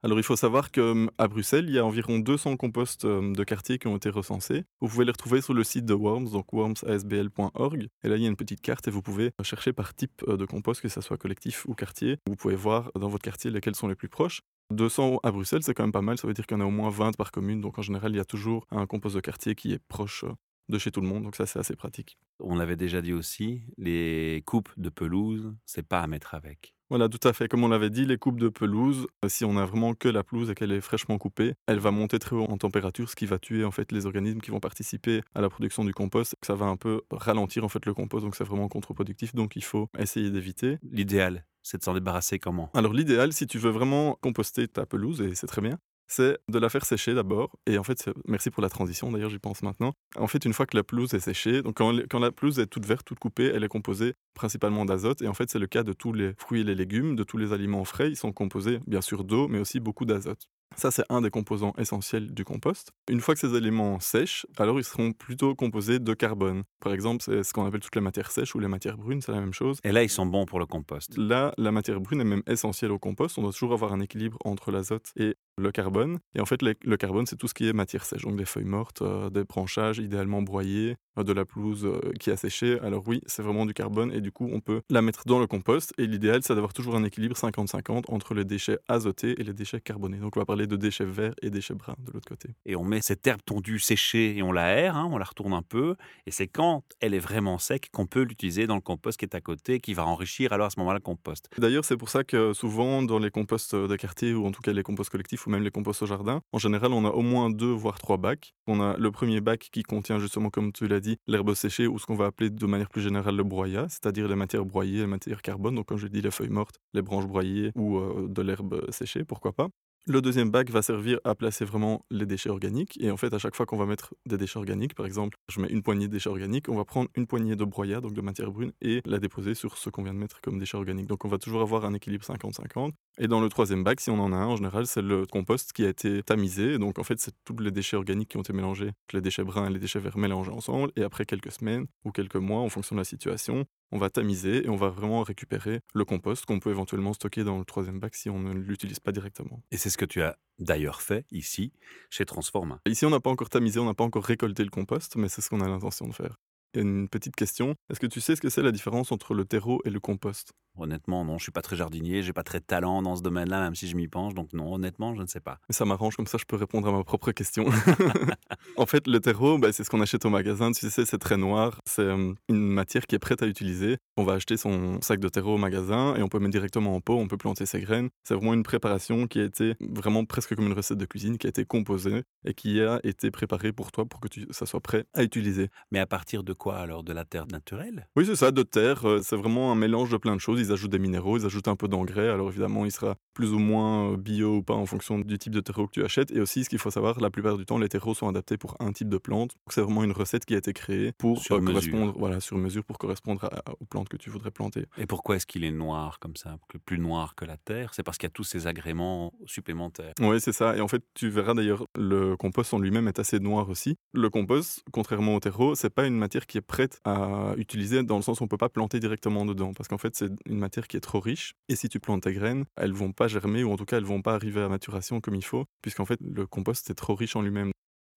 Alors 0.05 0.19
il 0.19 0.23
faut 0.23 0.37
savoir 0.37 0.71
qu'à 0.71 1.29
Bruxelles, 1.29 1.65
il 1.67 1.75
y 1.75 1.79
a 1.79 1.85
environ 1.85 2.19
200 2.19 2.59
composts 2.59 3.07
euh, 3.07 3.33
de 3.33 3.43
quartier 3.43 3.79
qui 3.79 3.87
ont 3.87 3.97
été 3.97 4.11
recensés. 4.11 4.65
Vous 4.83 4.89
pouvez 4.89 5.07
les 5.07 5.11
retrouver 5.11 5.41
sur 5.41 5.55
le 5.55 5.65
site 5.65 5.87
de 5.87 5.95
Worms, 5.95 6.31
donc 6.31 6.53
wormsasbl.org. 6.53 7.89
Et 8.03 8.09
là, 8.09 8.17
il 8.17 8.23
y 8.23 8.27
a 8.27 8.29
une 8.29 8.37
petite 8.37 8.61
carte 8.61 8.87
et 8.87 8.91
vous 8.91 9.01
pouvez 9.01 9.31
chercher 9.43 9.73
par 9.73 9.95
type 9.95 10.23
euh, 10.29 10.37
de 10.37 10.45
compost, 10.45 10.83
que 10.83 10.91
ce 10.91 11.01
soit 11.01 11.17
collectif 11.17 11.65
ou 11.67 11.75
quartier. 11.75 12.19
Vous 12.29 12.37
pouvez 12.37 12.55
voir 12.55 12.93
dans 12.95 13.09
votre 13.09 13.25
quartier 13.25 13.51
lesquels 13.51 13.75
sont 13.75 13.89
les 13.89 13.95
plus 13.95 14.11
proches. 14.11 14.43
200 14.71 15.21
à 15.23 15.31
Bruxelles, 15.31 15.63
c'est 15.63 15.75
quand 15.75 15.85
même 15.85 15.93
pas 15.93 16.03
mal. 16.03 16.19
Ça 16.19 16.27
veut 16.27 16.35
dire 16.35 16.47
qu'il 16.47 16.57
y 16.57 16.61
en 16.61 16.65
a 16.65 16.67
au 16.67 16.71
moins 16.71 16.91
20 16.91 17.17
par 17.17 17.33
commune. 17.33 17.61
Donc 17.61 17.79
en 17.79 17.83
général, 17.83 18.13
il 18.13 18.17
y 18.17 18.21
a 18.21 18.25
toujours 18.25 18.67
un 18.71 18.87
compost 18.87 19.15
de 19.15 19.21
quartier 19.21 19.55
qui 19.55 19.73
est 19.73 19.79
proche 19.79 20.25
euh, 20.25 20.33
de 20.69 20.79
chez 20.79 20.91
tout 20.91 21.01
le 21.01 21.09
monde. 21.09 21.23
Donc 21.23 21.37
ça, 21.37 21.47
c'est 21.47 21.59
assez 21.59 21.77
pratique. 21.77 22.19
On 22.41 22.57
l'avait 22.57 22.77
déjà 22.77 23.03
dit 23.03 23.13
aussi, 23.13 23.63
les 23.79 24.43
coupes 24.47 24.71
de 24.77 24.89
pelouse, 24.89 25.55
c'est 25.67 25.87
pas 25.87 26.01
à 26.01 26.07
mettre 26.07 26.35
avec. 26.35 26.74
Voilà, 26.91 27.09
tout 27.09 27.27
à 27.27 27.33
fait. 27.33 27.49
Comme 27.49 27.65
on 27.65 27.69
l'avait 27.69 27.91
dit, 27.91 28.05
les 28.05 28.19
coupes 28.19 28.39
de 28.39 28.49
pelouse, 28.49 29.07
euh, 29.25 29.29
si 29.29 29.45
on 29.45 29.57
a 29.57 29.65
vraiment 29.65 29.95
que 29.95 30.09
la 30.09 30.23
pelouse 30.23 30.51
et 30.51 30.55
qu'elle 30.55 30.71
est 30.71 30.83
fraîchement 30.83 31.17
coupée, 31.17 31.55
elle 31.67 31.79
va 31.79 31.91
monter 31.91 32.19
très 32.19 32.37
haut 32.37 32.45
en 32.45 32.59
température, 32.59 33.09
ce 33.09 33.17
qui 33.17 33.27
va 33.27 33.39
tuer 33.39 33.65
en 33.65 33.71
fait 33.71 33.91
les 33.91 34.07
organismes 34.07 34.41
qui 34.41 34.51
vont 34.51 34.61
participer 34.61 35.23
à 35.35 35.41
la 35.41 35.49
production 35.49 35.85
du 35.85 35.95
compost. 35.95 36.37
Ça 36.43 36.55
va 36.55 36.67
un 36.67 36.77
peu 36.77 37.01
ralentir 37.11 37.65
en 37.65 37.69
fait 37.69 37.85
le 37.87 37.95
compost, 37.95 38.25
donc 38.25 38.37
c'est 38.37 38.45
vraiment 38.45 38.69
contre-productif. 38.69 39.35
Donc 39.35 39.57
il 39.57 39.65
faut 39.65 39.89
essayer 39.99 40.31
d'éviter. 40.31 40.79
L'idéal, 40.83 41.47
c'est 41.63 41.79
de 41.79 41.83
s'en 41.83 41.95
débarrasser 41.95 42.39
comment? 42.39 42.71
Alors 42.75 42.93
l'idéal, 42.93 43.33
si 43.33 43.47
tu 43.47 43.59
veux 43.59 43.71
vraiment 43.71 44.19
composter 44.21 44.69
ta 44.69 44.85
pelouse, 44.85 45.23
et 45.23 45.35
c'est 45.35 45.47
très 45.47 45.63
bien, 45.63 45.79
c'est 46.07 46.39
de 46.49 46.59
la 46.59 46.69
faire 46.69 46.85
sécher 46.85 47.15
d'abord. 47.15 47.51
Et 47.67 47.79
en 47.79 47.85
fait, 47.85 48.11
merci 48.27 48.51
pour 48.51 48.63
la 48.63 48.69
transition, 48.69 49.11
d'ailleurs, 49.11 49.31
j'y 49.31 49.39
pense 49.39 49.63
maintenant. 49.63 49.95
En 50.17 50.27
fait, 50.27 50.45
une 50.45 50.53
fois 50.53 50.67
que 50.67 50.77
la 50.77 50.85
pelouse 50.85 51.15
est 51.15 51.21
séchée, 51.21 51.63
donc 51.63 51.77
quand, 51.77 51.93
quand 52.11 52.19
la 52.19 52.33
pelouse 52.33 52.59
est 52.59 52.67
toute 52.67 52.87
verte, 52.87 53.07
toute 53.07 53.19
coupée, 53.19 53.51
elle 53.55 53.65
est 53.65 53.69
composée 53.69 54.15
principalement 54.35 54.85
d'azote. 54.85 55.23
Et 55.23 55.29
en 55.29 55.35
fait, 55.35 55.51
c'est 55.51 55.59
le 55.59 55.67
cas 55.67 55.83
de 55.83 55.93
tous 55.93 56.13
les 56.13 56.33
fruits 56.39 56.61
et 56.61 56.65
les 56.65 56.75
légumes, 56.75 57.17
de 57.17 57.25
tous 57.25 57.37
les 57.37 57.53
aliments 57.53 57.85
frais. 57.85 58.11
Ils 58.11 58.17
sont 58.17 58.33
composés, 58.33 58.81
bien 58.87 59.01
sûr, 59.01 59.25
d'eau, 59.25 59.49
mais 59.49 59.59
aussi 59.59 59.81
beaucoup 59.81 60.05
d'azote. 60.05 60.49
Ça, 60.77 60.91
c'est 60.91 61.05
un 61.09 61.21
des 61.21 61.31
composants 61.31 61.73
essentiels 61.79 62.33
du 62.33 62.45
compost. 62.45 62.93
Une 63.09 63.21
fois 63.21 63.35
que 63.35 63.41
ces 63.41 63.55
éléments 63.55 64.01
sèchent, 64.01 64.47
alors 64.57 64.79
ils 64.79 64.85
seront 64.85 65.13
plutôt 65.13 65.55
composés 65.55 65.99
de 65.99 66.15
carbone. 66.15 66.63
Par 66.81 66.93
exemple, 66.93 67.23
c'est 67.23 67.43
ce 67.43 67.53
qu'on 67.53 67.67
appelle 67.67 67.81
toutes 67.81 67.95
les 67.95 68.01
matières 68.01 68.31
sèches 68.31 68.55
ou 68.55 68.59
les 68.59 68.69
matières 68.69 68.97
brunes, 68.97 69.21
c'est 69.21 69.33
la 69.33 69.41
même 69.41 69.53
chose. 69.53 69.79
Et 69.85 69.93
là, 69.93 70.03
ils 70.03 70.09
sont 70.09 70.27
bons 70.27 70.47
pour 70.47 70.59
le 70.59 70.67
compost. 70.67 71.17
Là, 71.17 71.53
la 71.59 71.73
matière 71.73 72.01
brune 72.01 72.21
est 72.21 72.25
même 72.25 72.43
essentielle 72.47 72.93
au 72.93 72.99
compost. 72.99 73.39
On 73.39 73.43
doit 73.43 73.53
toujours 73.53 73.73
avoir 73.73 73.93
un 73.93 74.01
équilibre 74.01 74.39
entre 74.45 74.71
l'azote 74.71 75.13
et 75.17 75.37
le 75.57 75.71
carbone. 75.73 76.19
Et 76.35 76.41
en 76.41 76.47
fait, 76.47 76.61
le 76.63 76.97
carbone, 76.97 77.27
c'est 77.27 77.37
tout 77.37 77.49
ce 77.49 77.55
qui 77.55 77.69
est 77.69 77.73
matière 77.73 78.05
sèche, 78.05 78.23
donc 78.23 78.37
des 78.37 78.45
feuilles 78.45 78.65
mortes, 78.65 79.03
euh, 79.03 79.31
des 79.31 79.45
branchages 79.45 79.99
idéalement 79.99 80.43
broyés, 80.43 80.97
de 81.23 81.33
la 81.33 81.45
pelouse 81.45 81.85
euh, 81.85 82.13
qui 82.19 82.31
a 82.31 82.37
séché. 82.37 82.79
Alors 82.81 83.05
oui, 83.07 83.21
c'est 83.27 83.43
vraiment 83.43 83.67
du 83.67 83.75
carbone 83.75 84.13
et 84.13 84.21
du 84.21 84.33
coup, 84.33 84.49
on 84.53 84.61
peut 84.61 84.83
la 84.91 85.03
mettre 85.03 85.25
dans 85.27 85.39
le 85.39 85.47
compost. 85.47 85.93
Et 85.99 86.07
l'idéal, 86.07 86.41
c'est 86.43 86.55
d'avoir 86.55 86.73
toujours 86.73 86.97
un 86.97 87.05
équilibre 87.05 87.37
50-50 87.37 88.05
entre 88.09 88.35
les 88.35 88.45
déchets 88.45 88.79
azotés 88.89 89.41
et 89.41 89.45
les 89.45 89.53
déchets 89.53 89.81
carbonés. 89.81 90.19
Donc 90.19 90.37
on 90.37 90.41
va 90.41 90.47
parler 90.47 90.67
de 90.67 90.77
déchets 90.77 91.05
verts 91.05 91.35
et 91.43 91.51
déchets 91.51 91.75
bruns 91.75 91.97
de 91.99 92.13
l'autre 92.13 92.29
côté. 92.29 92.49
Et 92.67 92.77
on 92.77 92.85
met 92.85 93.01
cette 93.01 93.27
herbe 93.27 93.41
tondue 93.45 93.79
séchée 93.79 94.37
et 94.37 94.43
on 94.43 94.53
l'aère, 94.53 94.97
hein, 94.97 95.09
on 95.11 95.19
la 95.19 95.25
retourne 95.25 95.53
un 95.53 95.63
peu. 95.63 95.97
Et 96.27 96.31
c'est 96.31 96.49
quand 96.49 96.83
elle 97.01 97.15
est 97.15 97.19
vraiment 97.19 97.59
sec 97.59 97.91
qu'on 97.93 98.07
peut 98.07 98.23
l'utiliser 98.23 98.67
dans 98.67 98.75
le 98.75 98.81
compost 98.81 99.19
qui 99.19 99.25
est 99.25 99.35
à 99.35 99.41
côté, 99.41 99.81
qui 99.81 99.95
va 99.95 100.07
enrichir 100.07 100.53
alors 100.53 100.67
à 100.67 100.71
ce 100.71 100.79
moment-là 100.81 100.99
le 100.99 101.03
compost. 101.03 101.49
D'ailleurs, 101.59 101.85
c'est 101.85 101.97
pour 101.97 102.09
ça 102.09 102.25
que 102.25 102.53
souvent 102.53 103.03
dans 103.03 103.19
les 103.19 103.31
composts 103.31 103.75
de 103.75 103.97
quartier 103.97 104.35
ou 104.35 104.47
en 104.47 104.51
tout 104.51 104.63
cas 104.63 104.73
les 104.73 104.83
composts 104.83 105.11
collectifs 105.11 105.47
ou 105.47 105.51
même 105.51 105.63
les 105.63 105.71
composts 105.71 106.03
au 106.03 106.07
jardin, 106.07 106.41
en 106.53 106.59
général, 106.59 106.93
on 106.93 107.05
a 107.05 107.11
au 107.11 107.23
moins 107.23 107.51
deux 107.51 107.73
voire 107.73 107.99
trois 107.99 108.17
bacs. 108.17 108.55
On 108.67 108.81
a 108.81 108.97
le 108.97 109.11
premier 109.11 109.41
bac 109.41 109.69
qui 109.73 109.83
contient 109.83 110.19
justement, 110.19 110.51
comme 110.51 110.73
tu 110.73 110.87
l'as 110.87 111.01
l'herbe 111.27 111.55
séchée 111.55 111.87
ou 111.87 111.99
ce 111.99 112.07
qu'on 112.07 112.15
va 112.17 112.27
appeler 112.27 112.51
de 112.51 112.67
manière 112.67 112.89
plus 112.91 113.03
générale 113.03 113.37
le 113.37 113.45
broyat, 113.45 113.87
c'est-à-dire 113.89 114.29
les 114.29 114.37
matières 114.37 114.65
broyées, 114.65 115.01
les 115.01 115.07
matières 115.07 115.43
carbone. 115.43 115.75
Donc, 115.77 115.87
comme 115.87 115.99
je 115.99 116.07
dit, 116.09 116.21
les 116.23 116.31
feuilles 116.31 116.49
mortes, 116.51 116.77
les 116.95 117.03
branches 117.03 117.27
broyées 117.27 117.73
ou 117.77 117.99
euh, 117.99 118.27
de 118.29 118.43
l'herbe 118.43 118.91
séchée, 118.91 119.25
pourquoi 119.25 119.53
pas. 119.53 119.69
Le 120.07 120.21
deuxième 120.21 120.51
bac 120.51 120.69
va 120.69 120.83
servir 120.83 121.19
à 121.25 121.35
placer 121.35 121.65
vraiment 121.65 122.05
les 122.11 122.27
déchets 122.27 122.51
organiques. 122.51 122.99
Et 123.01 123.11
en 123.11 123.17
fait, 123.17 123.33
à 123.33 123.39
chaque 123.39 123.57
fois 123.57 123.65
qu'on 123.65 123.79
va 123.79 123.87
mettre 123.87 124.13
des 124.27 124.37
déchets 124.37 124.59
organiques, 124.59 124.95
par 124.95 125.07
exemple, 125.07 125.39
je 125.49 125.63
mets 125.63 125.69
une 125.69 125.83
poignée 125.83 126.09
de 126.09 126.13
déchets 126.13 126.29
organiques, 126.29 126.69
on 126.69 126.77
va 126.77 126.85
prendre 126.85 127.09
une 127.17 127.27
poignée 127.27 127.57
de 127.57 127.65
broyat, 127.65 128.03
donc 128.03 128.13
de 128.13 128.21
matière 128.21 128.53
brune, 128.53 128.73
et 128.83 129.01
la 129.07 129.19
déposer 129.19 129.55
sur 129.55 129.79
ce 129.79 129.89
qu'on 129.89 130.03
vient 130.03 130.13
de 130.13 130.19
mettre 130.19 130.43
comme 130.43 130.59
déchets 130.59 130.77
organiques. 130.77 131.07
Donc 131.07 131.25
on 131.25 131.29
va 131.29 131.39
toujours 131.39 131.63
avoir 131.63 131.87
un 131.87 131.95
équilibre 131.95 132.23
50-50. 132.23 132.91
Et 133.17 133.29
dans 133.29 133.41
le 133.41 133.49
troisième 133.49 133.83
bac, 133.83 133.99
si 133.99 134.11
on 134.11 134.19
en 134.21 134.35
a 134.35 134.37
un, 134.37 134.49
en 134.49 134.57
général, 134.57 134.87
c'est 134.87 135.01
le 135.01 135.25
compost 135.25 135.73
qui 135.73 135.87
a 135.87 135.89
été 135.89 136.23
tamisé. 136.23 136.77
Donc 136.77 136.99
en 136.99 137.03
fait, 137.03 137.19
c'est 137.19 137.33
tous 137.47 137.57
les 137.57 137.71
déchets 137.71 137.97
organiques 137.97 138.29
qui 138.29 138.37
ont 138.37 138.43
été 138.43 138.53
mélangés, 138.53 138.91
les 139.15 139.23
déchets 139.23 139.45
bruns 139.45 139.71
et 139.71 139.73
les 139.73 139.79
déchets 139.79 140.01
verts 140.01 140.19
mélangés 140.19 140.51
ensemble. 140.51 140.93
Et 140.97 141.03
après 141.03 141.25
quelques 141.25 141.53
semaines 141.53 141.87
ou 142.05 142.11
quelques 142.11 142.37
mois, 142.37 142.61
en 142.61 142.69
fonction 142.69 142.95
de 142.95 143.01
la 143.01 143.05
situation, 143.05 143.65
on 143.95 143.99
va 143.99 144.11
tamiser 144.11 144.67
et 144.67 144.69
on 144.69 144.77
va 144.77 144.89
vraiment 144.89 145.23
récupérer 145.23 145.81
le 145.95 146.05
compost 146.05 146.45
qu'on 146.47 146.59
peut 146.59 146.71
éventuellement 146.71 147.13
stocker 147.13 147.45
dans 147.45 147.59
le 147.59 147.65
troisième 147.65 148.01
bac 148.01 148.17
si 148.17 148.29
on 148.29 148.41
ne 148.41 148.53
l'utilise 148.53 148.99
pas 148.99 149.13
directement. 149.13 149.63
Et 149.71 149.77
c'est 149.77 149.89
ce 149.89 149.97
que 149.97 150.05
tu 150.05 150.21
as 150.21 150.37
d'ailleurs 150.59 151.01
fait 151.01 151.25
ici, 151.31 151.73
chez 152.11 152.27
Transforma. 152.27 152.81
Ici, 152.87 153.07
on 153.07 153.11
n'a 153.11 153.21
pas 153.21 153.31
encore 153.31 153.49
tamisé, 153.49 153.79
on 153.79 153.85
n'a 153.85 153.95
pas 153.95 154.05
encore 154.05 154.25
récolté 154.25 154.65
le 154.65 154.71
compost, 154.71 155.15
mais 155.15 155.29
c'est 155.29 155.43
ce 155.43 155.49
qu'on 155.49 155.61
a 155.61 155.69
l'intention 155.69 156.09
de 156.09 156.13
faire. 156.13 156.41
Une 156.81 157.09
petite 157.09 157.37
question, 157.37 157.75
est-ce 157.91 158.01
que 158.01 158.07
tu 158.07 158.21
sais 158.21 158.37
ce 158.37 158.41
que 158.41 158.49
c'est 158.49 158.63
la 158.63 158.73
différence 158.73 159.13
entre 159.13 159.35
le 159.35 159.45
terreau 159.45 159.81
et 159.85 159.91
le 159.91 160.01
compost? 160.01 160.53
Honnêtement, 160.77 161.25
non, 161.25 161.39
je 161.39 161.45
suis 161.45 161.53
pas 161.53 161.63
très 161.63 161.77
jardinier, 161.77 162.23
j'ai 162.23 162.33
pas 162.33 162.43
très 162.43 162.59
de 162.59 162.65
talent 162.65 163.01
dans 163.01 163.15
ce 163.15 163.23
domaine-là, 163.23 163.61
même 163.61 163.77
si 163.77 163.87
je 163.87 163.95
m'y 163.95 164.09
penche. 164.09 164.35
Donc 164.35 164.53
non, 164.53 164.75
honnêtement, 164.75 165.15
je 165.15 165.23
ne 165.23 165.27
sais 165.27 165.39
pas. 165.39 165.59
Mais 165.69 165.73
ça 165.73 165.85
m'arrange, 165.85 166.17
comme 166.17 166.27
ça 166.27 166.37
je 166.37 166.45
peux 166.45 166.57
répondre 166.57 166.89
à 166.89 166.93
ma 166.93 167.05
propre 167.05 167.31
question. 167.31 167.67
en 168.77 168.87
fait, 168.87 169.07
le 169.07 169.21
terreau, 169.21 169.57
bah, 169.59 169.73
c'est 169.73 169.85
ce 169.85 169.91
qu'on 169.91 170.01
achète 170.01 170.25
au 170.25 170.31
magasin. 170.31 170.73
Tu 170.73 170.91
sais, 170.91 171.05
c'est 171.05 171.19
très 171.19 171.37
noir. 171.37 171.81
C'est 171.87 172.03
euh, 172.03 172.35
une 172.49 172.59
matière 172.59 173.07
qui 173.07 173.15
est 173.15 173.21
prête 173.21 173.43
à 173.43 173.47
utiliser. 173.47 173.99
On 174.17 174.25
va 174.25 174.33
acheter 174.33 174.57
son 174.57 175.01
sac 175.01 175.21
de 175.21 175.29
terreau 175.29 175.55
au 175.55 175.59
magasin 175.59 176.17
et 176.17 176.23
on 176.23 176.29
peut 176.29 176.41
mettre 176.41 176.53
directement 176.53 176.97
en 176.97 177.01
pot, 177.01 177.17
on 177.19 177.29
peut 177.29 177.37
planter 177.37 177.67
ses 177.67 177.81
graines. 177.81 178.09
C'est 178.25 178.35
vraiment 178.35 178.55
une 178.55 178.65
préparation 178.65 179.29
qui 179.29 179.39
a 179.39 179.45
été 179.45 179.75
vraiment 179.81 180.25
presque 180.25 180.57
comme 180.57 180.67
une 180.67 180.73
recette 180.73 180.99
de 180.99 181.07
cuisine, 181.07 181.39
qui 181.39 181.47
a 181.47 181.51
été 181.51 181.65
composée 181.65 182.25
et 182.45 182.55
qui 182.55 182.81
a 182.81 182.99
été 183.05 183.31
préparée 183.31 183.73
pour 183.73 183.93
toi 183.93 184.07
pour 184.07 184.19
que 184.21 184.29
tu, 184.29 184.47
ça 184.51 184.67
soit 184.67 184.81
prêt 184.81 185.05
à 185.15 185.23
utiliser. 185.23 185.69
Mais 185.93 186.01
à 186.01 186.07
partir 186.07 186.43
de 186.43 186.53
quoi 186.65 186.79
alors 186.79 187.03
De 187.03 187.13
la 187.13 187.27
terre 187.27 187.47
naturelle? 187.47 188.09
Oui, 188.17 188.25
c'est 188.25 188.37
ça, 188.37 188.51
de 188.51 188.63
terre. 188.63 189.07
Euh, 189.07 189.21
c'est 189.23 189.37
vraiment 189.37 189.71
un 189.71 189.75
mélange 189.75 190.11
de 190.11 190.17
plein 190.17 190.35
de 190.35 190.41
choses 190.41 190.59
ils 190.59 190.73
ajoutent 190.73 190.93
des 190.93 190.99
minéraux, 190.99 191.37
ils 191.37 191.45
ajoutent 191.45 191.69
un 191.69 191.77
peu 191.77 191.89
d'engrais. 191.89 192.31
Alors 192.31 192.49
évidemment, 192.49 192.87
il 192.87 192.91
sera 192.91 193.17
plus 193.35 193.53
ou 193.53 193.59
moins 193.59 194.13
euh, 194.13 194.17
bio 194.17 194.57
ou 194.57 194.63
pas 194.63 194.73
en 194.73 194.87
fonction 194.87 195.19
du 195.19 195.39
type 195.39 195.53
de 195.53 195.61
terreau 195.61 195.87
que 195.87 195.93
tu 195.93 196.03
achètes. 196.03 196.31
Et 196.33 196.41
aussi, 196.41 196.65
ce 196.65 196.71
qu'il 196.71 196.79
faut 196.79 196.91
savoir, 196.91 197.21
la 197.21 197.29
plupart 197.29 197.59
du 197.59 197.67
temps, 197.67 197.77
les 197.77 197.91
terreaux 197.91 198.15
sont 198.15 198.29
adaptés 198.29 198.57
pour 198.57 198.77
un 198.81 198.93
type 198.93 199.11
de 199.11 199.19
plante. 199.19 199.57
C'est 199.69 199.83
vraiment 199.83 200.05
une 200.05 200.13
recette 200.13 200.47
qui 200.47 200.55
a 200.55 200.57
été 200.57 200.73
créée 200.73 201.13
pour 201.13 201.43
sur 201.43 201.57
euh, 201.57 201.61
correspondre, 201.61 202.15
voilà, 202.17 202.41
sur 202.41 202.57
mesure 202.57 202.83
pour 202.83 202.97
correspondre 202.97 203.47
aux 203.79 203.85
plantes 203.85 204.09
que 204.09 204.17
tu 204.17 204.31
voudrais 204.31 204.51
planter. 204.51 204.87
Et 204.97 205.05
pourquoi 205.05 205.37
est-ce 205.37 205.47
qu'il 205.47 205.65
est 205.65 205.71
noir 205.71 206.19
comme 206.19 206.37
ça, 206.37 206.57
plus 206.87 206.99
noir 206.99 207.35
que 207.35 207.45
la 207.45 207.59
terre? 207.59 207.93
C'est 207.93 208.03
parce 208.03 208.17
qu'il 208.17 208.27
y 208.27 208.33
a 208.33 208.37
tous 208.39 208.45
ces 208.45 208.67
agréments 208.67 209.35
supplémentaires. 209.45 210.15
Oui, 210.19 210.41
c'est 210.41 210.53
ça. 210.53 210.79
Et 210.79 210.81
en 210.81 210.89
fait, 210.89 211.03
tu 211.13 211.29
verras 211.29 211.53
d'ailleurs, 211.53 211.87
le 211.95 212.39
compost 212.39 212.73
en 212.73 212.79
lui-même 212.79 213.07
est 213.07 213.19
assez 213.19 213.39
noir 213.39 213.69
aussi. 213.69 213.99
Le 214.15 214.31
compost, 214.31 214.83
contrairement 214.93 215.35
au 215.35 215.41
terreau, 215.41 215.75
c'est 215.75 215.91
pas 215.91 216.07
une 216.07 216.17
matière 216.17 216.47
qui 216.47 216.54
est 216.59 216.63
prête 216.63 217.01
à 217.05 217.55
utiliser 217.57 218.03
dans 218.03 218.17
le 218.17 218.23
sens 218.23 218.41
où 218.41 218.45
on 218.45 218.49
peut 218.49 218.57
pas 218.57 218.69
planter 218.69 219.01
directement 219.01 219.45
dedans, 219.45 219.73
parce 219.73 219.89
qu'en 219.89 219.99
fait, 219.99 220.15
c'est 220.17 220.31
une 220.47 220.59
matière 220.59 220.89
qui 220.89 220.97
est 220.97 221.01
trop 221.01 221.21
riche. 221.21 221.55
Et 221.69 221.77
si 221.77 221.89
tu 221.89 222.01
plantes 222.01 222.23
tes 222.23 222.33
graines, 222.33 222.65
elles 222.77 222.93
vont 222.93 223.13
pas 223.13 223.29
germer 223.29 223.65
ou 223.65 223.73
en 223.73 223.77
tout 223.77 223.85
cas 223.85 223.99
elles 223.99 224.05
vont 224.05 224.23
pas 224.23 224.35
arriver 224.35 224.63
à 224.63 224.69
maturation 224.69 225.21
comme 225.21 225.35
il 225.35 225.45
faut, 225.45 225.65
puisqu'en 225.83 226.05
fait 226.05 226.19
le 226.21 226.47
compost 226.47 226.89
est 226.91 226.95
trop 226.95 227.15
riche 227.15 227.37
en 227.37 227.43
lui-même. 227.43 227.71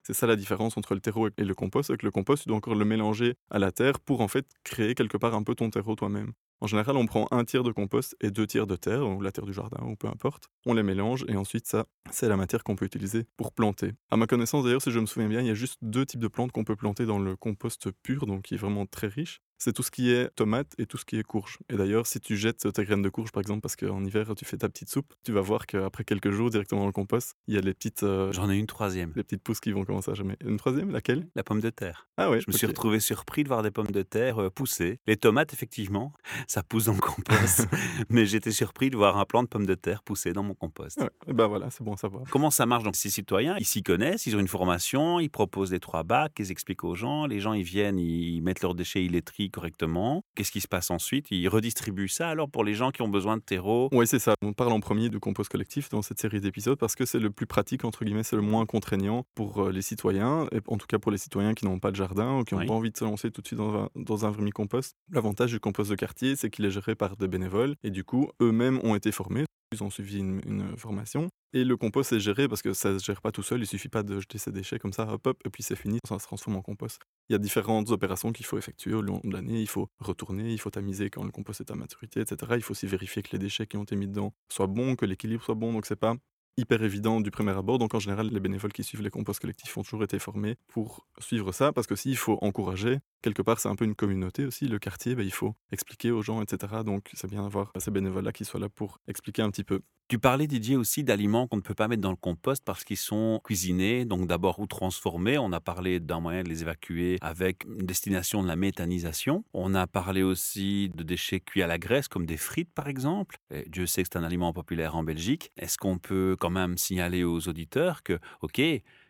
C'est 0.03 0.13
ça 0.13 0.25
la 0.25 0.37
différence 0.37 0.77
entre 0.77 0.93
le 0.95 1.01
terreau 1.01 1.27
et 1.27 1.43
le 1.43 1.53
compost, 1.53 1.95
que 1.97 2.05
le 2.05 2.11
compost, 2.11 2.43
tu 2.43 2.47
dois 2.47 2.57
encore 2.57 2.75
le 2.75 2.85
mélanger 2.85 3.35
à 3.51 3.59
la 3.59 3.73
terre 3.73 3.99
pour 3.99 4.21
en 4.21 4.29
fait 4.29 4.45
créer 4.63 4.95
quelque 4.95 5.17
part 5.17 5.35
un 5.35 5.43
peu 5.43 5.53
ton 5.53 5.69
terreau 5.69 5.95
toi-même. 5.95 6.31
En 6.59 6.67
général, 6.67 6.97
on 6.97 7.05
prend 7.05 7.27
un 7.31 7.45
tiers 7.45 7.63
de 7.63 7.71
compost 7.71 8.15
et 8.19 8.31
deux 8.31 8.47
tiers 8.47 8.65
de 8.65 8.75
terre, 8.75 9.07
ou 9.07 9.21
la 9.21 9.31
terre 9.31 9.45
du 9.45 9.53
jardin, 9.53 9.83
ou 9.85 9.95
peu 9.95 10.07
importe. 10.07 10.49
On 10.65 10.73
les 10.73 10.83
mélange 10.83 11.23
et 11.27 11.35
ensuite, 11.35 11.67
ça, 11.67 11.85
c'est 12.09 12.27
la 12.27 12.35
matière 12.35 12.63
qu'on 12.63 12.75
peut 12.75 12.85
utiliser 12.85 13.25
pour 13.37 13.51
planter. 13.51 13.93
À 14.09 14.17
ma 14.17 14.25
connaissance, 14.25 14.63
d'ailleurs, 14.63 14.81
si 14.81 14.91
je 14.91 14.99
me 14.99 15.05
souviens 15.05 15.29
bien, 15.29 15.41
il 15.41 15.47
y 15.47 15.51
a 15.51 15.55
juste 15.55 15.77
deux 15.83 16.05
types 16.05 16.19
de 16.19 16.27
plantes 16.27 16.51
qu'on 16.51 16.63
peut 16.63 16.75
planter 16.75 17.05
dans 17.05 17.19
le 17.19 17.35
compost 17.35 17.91
pur, 18.01 18.25
donc 18.25 18.43
qui 18.43 18.55
est 18.55 18.57
vraiment 18.57 18.85
très 18.87 19.07
riche 19.07 19.41
c'est 19.57 19.73
tout 19.73 19.83
ce 19.83 19.91
qui 19.91 20.11
est 20.11 20.29
tomate 20.35 20.73
et 20.77 20.85
tout 20.85 20.97
ce 20.97 21.05
qui 21.05 21.17
est 21.17 21.23
courge. 21.23 21.57
Et 21.69 21.75
d'ailleurs, 21.75 22.07
si 22.07 22.19
tu 22.19 22.37
jettes 22.37 22.71
tes 22.71 22.83
graines 22.83 23.01
de 23.01 23.09
courge, 23.09 23.31
par 23.31 23.41
exemple, 23.41 23.61
parce 23.61 23.75
qu'en 23.75 24.03
hiver, 24.03 24.33
tu 24.35 24.45
fais 24.45 24.57
ta 24.57 24.69
petite 24.69 24.89
soupe, 24.89 25.13
tu 25.23 25.31
vas 25.31 25.41
voir 25.41 25.65
qu'après 25.65 26.03
quelques 26.03 26.31
jours, 26.31 26.49
directement 26.49 26.81
dans 26.81 26.87
le 26.87 26.93
compost, 26.93 27.35
il 27.47 27.55
y 27.55 27.57
a 27.57 27.61
les 27.61 27.73
petites. 27.73 28.03
Euh, 28.03 28.31
J'en 28.31 28.49
ai 28.49 28.57
une 28.57 28.67
troisième. 28.67 29.11
Les 29.15 29.23
petites 29.23 29.43
pousses 29.43 29.59
qui 29.59 29.71
vont 29.71 29.85
commencer 29.85 30.11
à 30.11 30.13
germer. 30.13 30.35
Une 30.45 30.57
troisième, 30.57 30.91
laquelle? 30.91 31.27
La 31.35 31.43
pomme 31.43 31.61
de 31.61 31.69
terre. 31.69 32.07
Ah 32.17 32.29
oui. 32.29 32.39
Je 32.41 32.45
me 32.47 32.57
suis 32.57 32.67
retrouvé 32.67 32.99
surpris 32.99 33.43
de 33.43 33.47
voir 33.47 33.63
des 33.63 33.71
pommes 33.71 33.91
de 33.91 34.03
terre 34.03 34.41
euh, 34.41 34.49
pousser. 34.49 34.99
Les 35.07 35.17
tomates, 35.17 35.53
effectivement, 35.53 36.13
ça 36.47 36.63
pousse 36.63 36.85
dans 36.85 36.93
le 36.93 36.99
compost. 36.99 37.67
mais 38.09 38.25
j'étais 38.25 38.51
surpris 38.51 38.89
de 38.89 38.97
voir 38.97 39.17
un 39.17 39.25
plant 39.25 39.43
de 39.43 39.47
pommes 39.47 39.65
de 39.65 39.75
terre 39.75 40.03
pousser 40.03 40.33
dans 40.33 40.43
mon 40.43 40.53
compost. 40.53 40.99
Ouais, 40.99 41.09
et 41.27 41.33
ben 41.33 41.47
voilà, 41.47 41.69
c'est 41.69 41.83
bon 41.83 41.93
à 41.93 41.97
savoir. 41.97 42.23
Comment 42.29 42.51
ça 42.51 42.65
marche 42.65 42.83
Donc, 42.83 42.95
ces 42.95 43.09
citoyens, 43.09 43.55
ils 43.59 43.65
s'y 43.65 43.83
connaissent, 43.83 44.25
ils 44.25 44.35
ont 44.35 44.39
une 44.39 44.47
formation, 44.47 45.19
ils 45.19 45.29
proposent 45.29 45.71
les 45.71 45.79
trois 45.79 46.03
bacs, 46.03 46.33
ils 46.39 46.51
expliquent 46.51 46.83
aux 46.83 46.95
gens. 46.95 47.25
Les 47.25 47.39
gens, 47.39 47.53
ils 47.53 47.63
viennent, 47.63 47.99
ils 47.99 48.41
mettent 48.41 48.61
leurs 48.61 48.75
déchets, 48.75 49.03
ils 49.03 49.11
les 49.11 49.21
trient 49.21 49.46
correctement. 49.49 50.23
Qu'est-ce 50.35 50.51
qui 50.51 50.61
se 50.61 50.67
passe 50.67 50.91
ensuite? 50.91 51.27
Ils 51.31 51.47
redistribuent 51.47 52.07
ça 52.07 52.29
alors 52.29 52.49
pour 52.49 52.63
les 52.63 52.73
gens 52.73 52.91
qui 52.91 53.01
ont 53.01 53.07
besoin 53.07 53.37
de 53.37 53.41
terreau 53.41 53.89
Oui, 53.91 54.07
c'est 54.07 54.19
ça. 54.19 54.33
On 54.41 54.53
parle 54.53 54.71
en 54.71 54.79
premier 54.79 55.09
de 55.09 55.17
compost 55.17 55.51
collectif 55.51 55.89
dans 55.89 56.01
cette 56.01 56.19
série 56.19 56.41
d'épisodes 56.41 56.77
parce 56.77 56.95
que 56.95 57.05
c'est 57.05 57.19
le 57.19 57.29
plus 57.29 57.45
pratique, 57.45 57.85
entre 57.85 58.05
guillemets, 58.05 58.23
c'est 58.23 58.35
le 58.35 58.41
moins 58.41 58.65
contraignant 58.65 59.25
pour 59.35 59.65
euh, 59.65 59.71
les 59.71 59.81
citoyens, 59.81 60.47
et 60.51 60.59
en 60.67 60.77
tout 60.77 60.87
cas 60.87 60.99
pour 60.99 61.11
les 61.11 61.17
citoyens 61.17 61.53
qui 61.53 61.65
n'ont 61.65 61.79
pas 61.79 61.91
de 61.91 61.95
jardin 61.95 62.39
ou 62.39 62.43
qui 62.43 62.55
n'ont 62.55 62.65
pas 62.65 62.73
envie 62.73 62.91
de 62.91 62.97
se 62.97 63.05
lancer 63.05 63.31
tout 63.31 63.41
de 63.41 63.47
suite 63.47 63.59
dans 63.59 63.75
un, 63.75 63.89
dans 63.95 64.25
un 64.25 64.31
vermicompost. 64.31 64.95
L'avantage 65.11 65.51
du 65.51 65.59
compost 65.59 65.89
de 65.89 65.95
quartier, 65.95 66.35
c'est 66.35 66.49
qu'il 66.49 66.65
est 66.65 66.71
géré 66.71 66.95
par 66.95 67.17
des 67.17 67.27
bénévoles 67.27 67.75
et 67.83 67.89
du 67.89 68.03
coup, 68.03 68.29
eux-mêmes 68.41 68.79
ont 68.83 68.95
été 68.95 69.11
formés. 69.11 69.45
Ils 69.73 69.83
ont 69.83 69.89
suivi 69.89 70.19
une, 70.19 70.77
formation. 70.77 71.29
Et 71.53 71.63
le 71.63 71.75
compost 71.77 72.13
est 72.13 72.19
géré 72.19 72.47
parce 72.47 72.61
que 72.61 72.73
ça 72.73 72.93
ne 72.93 72.99
se 72.99 73.05
gère 73.05 73.21
pas 73.21 73.31
tout 73.31 73.43
seul. 73.43 73.61
Il 73.61 73.67
suffit 73.67 73.89
pas 73.89 74.03
de 74.03 74.19
jeter 74.19 74.37
ses 74.37 74.51
déchets 74.51 74.79
comme 74.79 74.93
ça, 74.93 75.11
hop, 75.11 75.27
hop, 75.27 75.41
et 75.45 75.49
puis 75.49 75.63
c'est 75.63 75.75
fini, 75.75 75.99
ça 76.07 76.19
se 76.19 76.25
transforme 76.25 76.57
en 76.57 76.61
compost. 76.61 76.99
Il 77.29 77.33
y 77.33 77.35
a 77.35 77.39
différentes 77.39 77.89
opérations 77.89 78.31
qu'il 78.31 78.45
faut 78.45 78.57
effectuer 78.57 78.93
au 78.93 79.01
long 79.01 79.19
de 79.23 79.33
l'année. 79.33 79.61
Il 79.61 79.67
faut 79.67 79.89
retourner, 79.99 80.51
il 80.51 80.59
faut 80.59 80.69
tamiser 80.69 81.09
quand 81.09 81.23
le 81.23 81.31
compost 81.31 81.61
est 81.61 81.71
à 81.71 81.75
maturité, 81.75 82.21
etc. 82.21 82.53
Il 82.55 82.61
faut 82.61 82.71
aussi 82.71 82.87
vérifier 82.87 83.23
que 83.23 83.29
les 83.31 83.39
déchets 83.39 83.67
qui 83.67 83.77
ont 83.77 83.83
été 83.83 83.95
mis 83.95 84.07
dedans 84.07 84.33
soient 84.49 84.67
bons, 84.67 84.95
que 84.95 85.05
l'équilibre 85.05 85.43
soit 85.43 85.55
bon. 85.55 85.73
Donc 85.73 85.85
c'est 85.85 85.95
pas 85.95 86.15
hyper 86.57 86.81
évident 86.83 87.21
du 87.21 87.31
premier 87.31 87.51
abord. 87.51 87.77
Donc 87.77 87.93
en 87.93 87.99
général, 87.99 88.29
les 88.29 88.39
bénévoles 88.39 88.73
qui 88.73 88.83
suivent 88.83 89.01
les 89.01 89.09
composts 89.09 89.39
collectifs 89.39 89.77
ont 89.77 89.83
toujours 89.83 90.03
été 90.03 90.19
formés 90.19 90.55
pour 90.67 91.07
suivre 91.19 91.51
ça, 91.51 91.71
parce 91.71 91.87
que 91.87 91.95
s'il 91.95 92.17
faut 92.17 92.37
encourager, 92.41 92.99
quelque 93.21 93.41
part 93.41 93.59
c'est 93.59 93.69
un 93.69 93.75
peu 93.75 93.85
une 93.85 93.95
communauté 93.95 94.45
aussi, 94.45 94.67
le 94.67 94.79
quartier, 94.79 95.15
ben, 95.15 95.25
il 95.25 95.31
faut 95.33 95.55
expliquer 95.71 96.11
aux 96.11 96.21
gens, 96.21 96.41
etc. 96.41 96.83
Donc 96.85 97.09
c'est 97.13 97.29
bien 97.29 97.43
d'avoir 97.43 97.71
ces 97.77 97.91
bénévoles-là 97.91 98.31
qui 98.33 98.45
soient 98.45 98.59
là 98.59 98.69
pour 98.69 98.99
expliquer 99.07 99.41
un 99.43 99.51
petit 99.51 99.63
peu. 99.63 99.81
Tu 100.09 100.19
parlais, 100.19 100.47
Didier, 100.47 100.77
aussi 100.77 101.03
d'aliments 101.03 101.47
qu'on 101.47 101.57
ne 101.57 101.61
peut 101.61 101.73
pas 101.73 101.89
mettre 101.89 102.01
dans 102.01 102.11
le 102.11 102.15
compost 102.15 102.63
parce 102.63 102.85
qu'ils 102.85 102.95
sont 102.95 103.41
cuisinés, 103.43 104.05
donc 104.05 104.25
d'abord 104.25 104.57
ou 104.59 104.65
transformés. 104.65 105.37
On 105.37 105.51
a 105.51 105.59
parlé 105.59 105.99
d'un 105.99 106.21
moyen 106.21 106.43
de 106.43 106.47
les 106.47 106.61
évacuer 106.61 107.17
avec 107.19 107.65
une 107.65 107.85
destination 107.85 108.41
de 108.41 108.47
la 108.47 108.55
méthanisation. 108.55 109.43
On 109.53 109.75
a 109.75 109.85
parlé 109.85 110.23
aussi 110.23 110.89
de 110.95 111.03
déchets 111.03 111.41
cuits 111.41 111.61
à 111.61 111.67
la 111.67 111.77
graisse, 111.77 112.07
comme 112.07 112.25
des 112.25 112.37
frites 112.37 112.73
par 112.73 112.87
exemple. 112.87 113.35
Dieu 113.67 113.85
sait 113.85 114.03
que 114.03 114.07
c'est 114.13 114.17
un 114.17 114.23
aliment 114.23 114.53
populaire 114.53 114.95
en 114.95 115.03
Belgique. 115.03 115.51
Est-ce 115.57 115.77
qu'on 115.77 115.97
peut 115.97 116.37
quand 116.39 116.51
même 116.51 116.77
signaler 116.77 117.25
aux 117.25 117.49
auditeurs 117.49 118.01
que, 118.01 118.17
OK, 118.41 118.61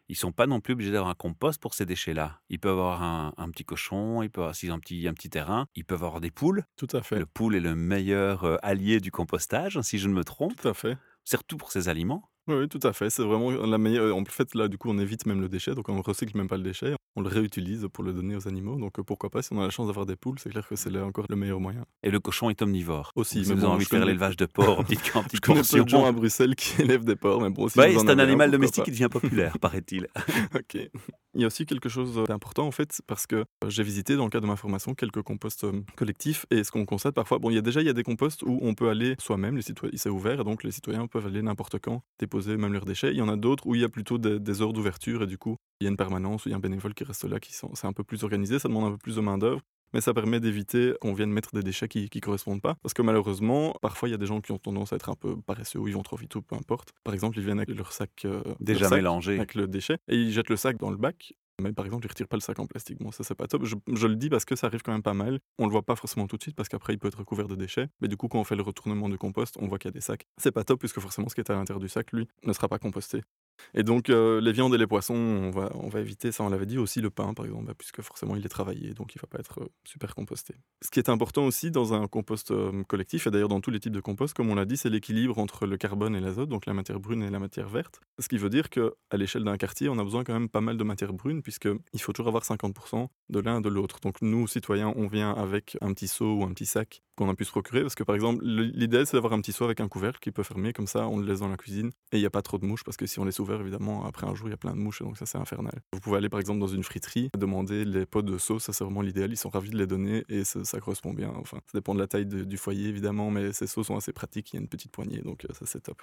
ils 0.10 0.16
sont 0.16 0.32
pas 0.32 0.48
non 0.48 0.62
plus 0.62 0.74
obligés 0.74 0.92
d'avoir 0.92 1.10
un 1.10 1.16
compost 1.16 1.62
pour 1.62 1.74
ces 1.74 1.86
déchets-là. 1.86 2.40
Ils 2.50 2.60
peuvent 2.60 2.78
avoir 2.78 3.04
un, 3.04 3.50
petit 3.52 3.66
cochon, 3.66 4.22
ils 4.22 4.30
peuvent 4.30 4.44
avoir, 4.44 4.56
s'ils 4.56 4.72
ont 4.72 4.76
un 4.76 4.80
petit, 4.80 5.08
un 5.08 5.14
petit 5.14 5.30
terrain, 5.30 5.68
ils 5.76 5.86
peuvent 5.86 6.04
avoir 6.04 6.22
des 6.22 6.32
poules. 6.32 6.64
Tout 6.76 6.88
à 6.94 7.02
fait. 7.02 7.20
Le 7.20 7.26
poule 7.26 7.56
est 7.56 7.62
le 7.62 7.76
meilleur 7.76 8.44
euh, 8.44 8.58
allié 8.62 9.00
du 9.00 9.12
compostage, 9.12 9.80
si 9.82 9.98
je 9.98 10.08
ne 10.08 10.14
me 10.14 10.24
trompe. 10.24 10.56
Tout 10.56 10.70
à 10.70 10.74
fait. 10.74 10.98
Surtout 11.24 11.58
pour 11.58 11.72
ces 11.72 11.90
aliments. 11.90 12.30
Oui, 12.48 12.56
oui, 12.56 12.68
tout 12.70 12.80
à 12.84 12.94
fait. 12.94 13.10
C'est 13.10 13.24
vraiment 13.24 13.52
la 13.52 13.78
meilleure. 13.78 14.16
En 14.16 14.24
fait, 14.26 14.56
là, 14.56 14.68
du 14.68 14.78
coup, 14.78 14.90
on 14.90 14.98
évite 15.00 15.26
même 15.26 15.42
le 15.42 15.50
déchet, 15.50 15.76
donc 15.76 15.90
on 15.90 15.96
ne 15.96 16.02
recycle 16.02 16.38
même 16.38 16.48
pas 16.48 16.58
le 16.58 16.64
déchet. 16.64 16.96
On 17.16 17.22
le 17.22 17.28
réutilise 17.30 17.88
pour 17.92 18.04
le 18.04 18.14
donner 18.14 18.36
aux 18.36 18.48
animaux. 18.48 18.78
Donc 18.78 19.00
euh, 19.00 19.04
pourquoi 19.04 19.30
pas, 19.30 19.42
si 19.42 19.52
on 19.52 19.60
a 19.60 19.64
la 19.66 19.70
chance 19.70 19.88
d'avoir 19.88 20.06
des 20.06 20.16
poules, 20.16 20.38
c'est 20.40 20.50
clair 20.50 20.68
que 20.68 20.76
c'est 20.76 20.96
encore 21.00 21.26
le 21.30 21.36
meilleur 21.36 21.60
moyen. 21.60 21.84
Et 22.04 22.12
le 22.12 22.20
cochon 22.20 22.50
est 22.50 22.62
omnivore. 22.62 23.12
Aussi, 23.16 23.44
Si 23.44 23.50
mais 23.50 23.56
vous 23.56 23.62
bon, 23.62 23.68
avez 23.68 23.76
envie 23.76 23.84
je 23.84 23.90
de 23.90 23.90
faire 23.90 24.00
connais- 24.02 24.12
l'élevage 24.12 24.38
de 24.38 24.46
porcs 24.46 24.80
en 24.80 24.84
petite, 24.84 25.12
en 25.16 25.24
petite 25.24 25.36
Je 25.38 25.42
connais 25.42 25.56
peu 25.62 25.66
portion. 25.68 25.84
de 25.84 25.90
gens 25.90 26.06
à 26.06 26.12
Bruxelles 26.12 26.56
qui 26.56 26.82
élèvent 26.82 27.06
des 27.06 27.16
porcs, 27.16 27.42
mais 27.42 27.50
bon, 27.50 27.68
si 27.68 27.80
Ouais, 27.80 27.92
vous 27.92 27.98
en 27.98 28.02
c'est 28.02 28.08
un 28.12 28.20
avez 28.20 28.22
animal 28.24 28.48
pourquoi 28.50 28.58
domestique 28.60 28.84
qui 28.86 28.92
devient 28.92 29.10
populaire, 29.12 29.58
paraît-il. 29.60 30.08
Ok. 30.56 30.90
Il 31.38 31.42
y 31.42 31.44
a 31.44 31.48
aussi 31.48 31.68
quelque 31.68 31.88
chose 31.88 32.24
d'important 32.28 32.66
en 32.66 32.72
fait, 32.72 33.00
parce 33.06 33.28
que 33.28 33.46
j'ai 33.68 33.84
visité 33.84 34.16
dans 34.16 34.24
le 34.24 34.32
cadre 34.32 34.48
de 34.48 34.48
ma 34.48 34.56
formation 34.56 34.96
quelques 34.96 35.22
composts 35.22 35.68
collectifs 35.96 36.48
et 36.50 36.64
ce 36.64 36.72
qu'on 36.72 36.84
constate 36.84 37.14
parfois, 37.14 37.38
bon, 37.38 37.52
il 37.52 37.54
y 37.54 37.60
a 37.60 37.62
déjà 37.62 37.80
il 37.80 37.86
y 37.86 37.92
a 37.92 37.94
des 37.94 38.02
composts 38.02 38.42
où 38.42 38.58
on 38.64 38.74
peut 38.74 38.90
aller 38.90 39.16
soi-même, 39.20 39.60
c'est 39.62 40.10
ouvert 40.10 40.42
et 40.42 40.44
donc 40.44 40.64
les 40.64 40.72
citoyens 40.72 41.06
peuvent 41.06 41.28
aller 41.28 41.44
n'importe 41.44 41.78
quand 41.78 42.02
déposer 42.18 42.58
même 42.58 42.74
leurs 42.74 42.86
déchets. 42.86 43.12
Il 43.12 43.18
y 43.18 43.22
en 43.22 43.30
a 43.30 43.36
d'autres 43.36 43.68
où 43.68 43.76
il 43.76 43.82
y 43.82 43.84
a 43.84 43.90
plutôt 43.90 44.18
des, 44.18 44.62
heures 44.64 44.74
d'ouverture 44.74 45.22
et 45.22 45.28
du 45.28 45.38
coup 45.38 45.58
il 45.80 45.84
y 45.84 45.88
a 45.88 45.92
une 45.92 45.98
permanence 45.98 46.46
où 46.46 46.50
il 46.50 46.54
y 46.54 46.56
a 46.56 46.58
un 46.58 46.60
bénévole 46.60 46.96
qui 46.96 47.04
reste 47.04 47.26
là, 47.26 47.40
qui 47.40 47.54
c'est 47.54 47.86
un 47.86 47.94
peu 47.94 48.04
plus 48.04 48.24
organisé, 48.24 48.58
ça 48.58 48.68
demande 48.68 48.86
un 48.86 48.92
peu 48.92 48.98
plus 48.98 49.18
de 49.18 49.22
main 49.22 49.38
d'œuvre. 49.38 49.62
Mais 49.94 50.02
ça 50.02 50.14
permet 50.14 50.40
d'éviter 50.40 50.94
qu'on 51.02 51.14
vienne 51.14 51.32
mettre 51.32 51.54
des 51.54 51.64
déchets 51.64 51.88
qui 51.88 52.10
ne 52.14 52.20
correspondent 52.20 52.62
pas. 52.62 52.76
Parce 52.82 52.94
que 52.94 53.02
malheureusement, 53.02 53.76
parfois, 53.82 54.10
il 54.10 54.12
y 54.12 54.16
a 54.16 54.18
des 54.18 54.26
gens 54.26 54.42
qui 54.42 54.52
ont 54.52 54.58
tendance 54.60 54.94
à 54.94 54.98
être 54.98 55.10
un 55.10 55.16
peu 55.16 55.36
paresseux 55.42 55.80
ou 55.80 55.88
ils 55.88 55.94
vont 55.94 56.04
trop 56.04 56.18
vite 56.18 56.36
ou 56.36 56.42
peu 56.42 56.56
importe. 56.56 56.92
Par 57.04 57.14
exemple, 57.14 57.38
ils 57.40 57.46
viennent 57.46 57.60
avec 57.60 57.70
leur 57.76 57.92
sac, 57.94 58.12
euh, 58.26 58.42
leur 58.46 58.56
Déjà 58.60 58.90
sac 58.90 58.98
mélangé. 58.98 59.36
avec 59.38 59.56
le 59.56 59.68
déchet 59.68 59.98
et 60.08 60.16
ils 60.16 60.32
jettent 60.32 60.50
le 60.50 60.58
sac 60.58 60.78
dans 60.78 60.90
le 60.92 60.98
bac. 60.98 61.34
Mais 61.60 61.74
par 61.74 61.86
exemple, 61.86 62.06
ils 62.06 62.10
retirent 62.10 62.28
pas 62.28 62.38
le 62.38 62.42
sac 62.42 62.60
en 62.60 62.68
plastique. 62.68 63.00
Bon, 63.02 63.12
ça, 63.12 63.24
c'est 63.24 63.34
pas 63.34 63.48
top. 63.48 63.66
Je, 63.66 63.76
je 63.92 64.06
le 64.06 64.16
dis 64.16 64.30
parce 64.30 64.46
que 64.46 64.56
ça 64.56 64.68
arrive 64.68 64.84
quand 64.84 64.92
même 64.92 65.02
pas 65.02 65.16
mal. 65.16 65.40
On 65.58 65.66
le 65.66 65.72
voit 65.72 65.82
pas 65.82 65.96
forcément 65.96 66.28
tout 66.28 66.38
de 66.38 66.44
suite 66.44 66.56
parce 66.56 66.70
qu'après, 66.70 66.94
il 66.94 67.00
peut 67.00 67.08
être 67.08 67.18
recouvert 67.18 67.48
de 67.48 67.56
déchets. 67.56 67.88
Mais 68.00 68.08
du 68.08 68.16
coup, 68.16 68.28
quand 68.28 68.40
on 68.40 68.44
fait 68.44 68.56
le 68.56 68.62
retournement 68.62 69.10
du 69.10 69.18
compost, 69.18 69.56
on 69.60 69.68
voit 69.68 69.80
qu'il 69.80 69.90
y 69.90 69.94
a 69.94 69.94
des 69.94 70.02
sacs. 70.02 70.28
C'est 70.38 70.52
pas 70.52 70.64
top 70.64 70.80
puisque 70.80 71.00
forcément, 71.00 71.30
ce 71.30 71.34
qui 71.34 71.42
est 71.42 71.50
à 71.50 71.56
l'intérieur 71.56 71.80
du 71.80 71.90
sac, 71.90 72.12
lui, 72.12 72.28
ne 72.44 72.54
sera 72.54 72.68
pas 72.68 72.78
composté. 72.78 73.24
Et 73.74 73.84
donc, 73.84 74.10
euh, 74.10 74.40
les 74.42 74.52
viandes 74.52 74.74
et 74.74 74.78
les 74.78 74.88
poissons, 74.88 75.14
on 75.16 75.52
va, 75.52 75.72
on 75.76 75.90
va 75.90 76.00
éviter, 76.00 76.32
ça 76.32 76.44
on 76.44 76.50
l'avait 76.50 76.66
dit, 76.66 76.78
aussi 76.78 77.02
le 77.02 77.10
pain 77.10 77.34
par 77.34 77.46
exemple, 77.46 77.66
bah, 77.66 77.74
puisque 77.78 78.02
forcément 78.02 78.36
il 78.36 78.46
est 78.46 78.50
travaillé, 78.50 78.94
donc 78.94 79.16
il 79.16 79.20
va 79.22 79.28
pas 79.28 79.40
être 79.40 79.62
euh, 79.62 79.68
super 79.86 80.16
composté. 80.16 80.56
Ce 80.84 80.90
qui 80.92 81.00
est 81.00 81.10
important 81.10 81.46
aussi 81.46 81.72
dans 81.72 81.94
un 81.94 82.08
compost 82.08 82.52
euh, 82.52 82.84
collectif, 82.84 83.28
et 83.28 83.32
d'ailleurs 83.32 83.50
dans 83.50 83.62
tous 83.62 83.72
les 83.72 83.80
types 83.80 83.94
de 83.94 84.00
compost, 84.00 84.36
comme 84.36 84.50
on 84.50 84.56
l'a 84.56 84.66
dit, 84.66 84.78
c'est 84.78 84.90
l'équilibre 84.90 85.38
entre 85.40 85.66
le 85.66 85.78
carbone 85.78 86.16
et 86.16 86.20
l'azote, 86.20 86.50
donc 86.50 86.66
la 86.66 86.74
matière 86.74 87.00
brune 87.00 87.24
et 87.24 87.30
la 87.30 87.40
matière 87.40 87.68
verte. 87.70 88.00
Ce 88.20 88.28
qui 88.28 88.38
veut 88.38 88.50
dire 88.50 88.70
qu'à 88.70 88.90
l'échelle 89.14 89.44
d'un 89.44 89.58
quartier, 89.58 89.90
on 89.90 89.98
a 90.00 90.04
besoin 90.04 90.24
quand 90.24 90.34
même 90.34 90.50
pas 90.50 90.62
mal 90.62 90.78
de 90.78 90.84
matière 90.84 91.14
brune, 91.14 91.42
puisqu'il 91.42 92.02
faut 92.02 92.14
toujours 92.14 92.28
avoir 92.30 92.44
50% 92.44 93.08
de 93.30 93.40
l'un 93.40 93.60
et 93.60 93.62
de 93.62 93.70
l'autre. 93.70 94.00
Donc 94.02 94.22
nous, 94.22 94.48
citoyens, 94.48 94.94
on 94.96 95.08
vient 95.08 95.32
avec 95.32 95.78
un 95.82 95.94
petit 95.94 96.08
seau 96.08 96.36
ou 96.38 96.44
un 96.44 96.50
petit 96.54 96.66
sac 96.66 97.02
qu'on 97.16 97.30
a 97.30 97.34
pu 97.36 97.46
se 97.46 97.52
procurer, 97.52 97.82
parce 97.82 97.96
que 97.96 98.04
par 98.04 98.14
exemple, 98.16 98.44
le- 98.46 98.64
l'idéal 98.64 99.08
c'est 99.08 99.18
d'avoir 99.18 99.34
un 99.34 99.42
petit 99.42 99.52
seau 99.52 99.66
avec 99.66 99.80
un 99.80 99.88
couvercle 99.88 100.20
qui 100.20 100.32
peut 100.32 100.44
fermer, 100.44 100.72
comme 100.72 100.86
ça 100.88 101.08
on 101.08 101.18
le 101.18 101.26
laisse 101.26 101.40
dans 101.40 101.48
la 101.48 101.58
cuisine, 101.58 101.88
et 102.12 102.18
il 102.18 102.20
n'y 102.20 102.26
a 102.28 102.30
pas 102.30 102.44
trop 102.44 102.60
de 102.60 102.66
mouches, 102.66 102.84
parce 102.84 102.96
que 102.96 103.08
si 103.08 103.20
on 103.20 103.26
laisse 103.26 103.40
évidemment, 103.56 104.06
après 104.06 104.28
un 104.28 104.36
jour, 104.36 104.48
il 104.48 104.52
y 104.52 104.54
a 104.54 104.58
plein 104.58 104.74
de 104.74 104.80
mouches, 104.80 105.02
donc 105.02 105.18
ça 105.18 105.26
c'est 105.26 105.38
infernal. 105.38 105.82
Vous 105.94 106.00
pouvez 106.00 106.18
aller 106.18 106.30
par 106.30 106.40
exemple 106.40 106.60
dans 106.60 106.68
une 106.68 106.84
friterie, 106.84 107.30
demander 107.38 107.86
les 107.86 108.06
pots 108.06 108.22
de 108.22 108.38
sauce, 108.38 108.64
ça 108.64 108.74
c'est 108.74 108.84
vraiment 108.84 109.02
l'idéal, 109.02 109.32
ils 109.32 109.38
sont 109.38 109.50
ravis 109.50 109.70
de 109.70 109.78
les 109.78 109.88
donner, 109.88 110.24
et 110.30 110.44
ça, 110.44 110.80
correspond 110.80 111.14
bien. 111.14 111.32
Enfin, 111.38 111.58
ça 111.66 111.78
dépend 111.78 111.94
de 111.94 112.00
la 112.00 112.08
taille 112.08 112.26
du 112.26 112.58
foyer 112.58 112.90
évidemment, 112.90 113.32
mais 113.32 113.54
ces 113.54 113.68
seaux 113.68 113.84
sont 113.84 113.96
assez 113.96 114.14
pratiques, 114.14 114.54
il 114.54 114.56
y 114.58 114.60
a 114.60 114.62
une 114.62 114.70
petite 114.70 114.92
poignée, 114.92 115.22
donc 115.22 115.46
euh, 115.46 115.54
ça 115.54 115.66
c'est 115.66 115.82
top. 115.82 116.02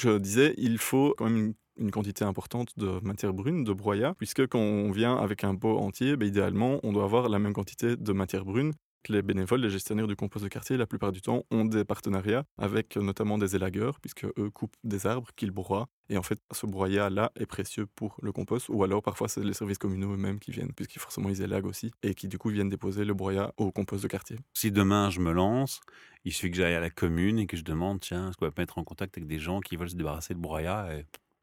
Je 0.00 0.18
disais, 0.18 0.54
il 0.56 0.78
faut 0.78 1.14
quand 1.16 1.28
même 1.28 1.54
une, 1.76 1.90
quantité 1.90 2.24
importante 2.24 2.76
de 2.78 2.98
matière 3.02 3.32
brune, 3.32 3.64
de 3.64 3.72
broyat, 3.72 4.14
puisque 4.18 4.46
quand 4.46 4.58
on 4.58 4.90
vient 4.90 5.16
avec 5.16 5.44
un 5.44 5.54
pot 5.54 5.78
entier, 5.78 6.16
ben, 6.16 6.26
idéalement, 6.26 6.80
on 6.82 6.92
doit 6.92 7.04
avoir 7.04 7.28
la 7.28 7.38
même 7.38 7.52
quantité 7.52 7.96
de 7.96 8.12
matière 8.12 8.44
brune. 8.44 8.72
Les 9.08 9.22
bénévoles, 9.22 9.60
les 9.60 9.70
gestionnaires 9.70 10.06
du 10.06 10.16
compost 10.16 10.44
de 10.44 10.48
quartier, 10.48 10.76
la 10.76 10.86
plupart 10.86 11.12
du 11.12 11.20
temps, 11.20 11.44
ont 11.50 11.64
des 11.64 11.84
partenariats 11.84 12.44
avec 12.58 12.96
euh, 12.96 13.02
notamment 13.02 13.38
des 13.38 13.56
élagueurs, 13.56 13.98
puisque 14.00 14.24
eux 14.24 14.50
coupent 14.50 14.76
des 14.84 15.06
arbres 15.06 15.28
qu'ils 15.36 15.50
broient. 15.50 15.88
Et 16.08 16.16
en 16.16 16.22
fait, 16.22 16.38
ce 16.50 16.66
broyat-là 16.66 17.32
est 17.36 17.46
précieux 17.46 17.86
pour 17.86 18.16
le 18.22 18.32
compost, 18.32 18.68
ou 18.68 18.84
alors 18.84 19.02
parfois 19.02 19.28
c'est 19.28 19.42
les 19.42 19.54
services 19.54 19.78
communaux 19.78 20.12
eux-mêmes 20.12 20.38
qui 20.38 20.50
viennent, 20.50 20.72
puisqu'ils 20.72 21.00
forcément 21.00 21.28
ils 21.28 21.42
élaguent 21.42 21.66
aussi, 21.66 21.90
et 22.02 22.14
qui 22.14 22.28
du 22.28 22.38
coup 22.38 22.50
viennent 22.50 22.68
déposer 22.68 23.04
le 23.04 23.14
broyat 23.14 23.52
au 23.56 23.72
compost 23.72 24.02
de 24.02 24.08
quartier. 24.08 24.36
Si 24.54 24.70
demain 24.70 25.10
je 25.10 25.20
me 25.20 25.32
lance, 25.32 25.80
il 26.24 26.32
suffit 26.32 26.50
que 26.50 26.56
j'aille 26.56 26.74
à 26.74 26.80
la 26.80 26.90
commune 26.90 27.38
et 27.38 27.46
que 27.46 27.56
je 27.56 27.64
demande, 27.64 28.00
tiens, 28.00 28.28
est-ce 28.28 28.36
qu'on 28.36 28.44
va 28.44 28.52
pas 28.52 28.62
mettre 28.62 28.78
en 28.78 28.84
contact 28.84 29.16
avec 29.16 29.28
des 29.28 29.38
gens 29.38 29.60
qui 29.60 29.76
veulent 29.76 29.90
se 29.90 29.96
débarrasser 29.96 30.34
de 30.34 30.38
broyat 30.38 30.88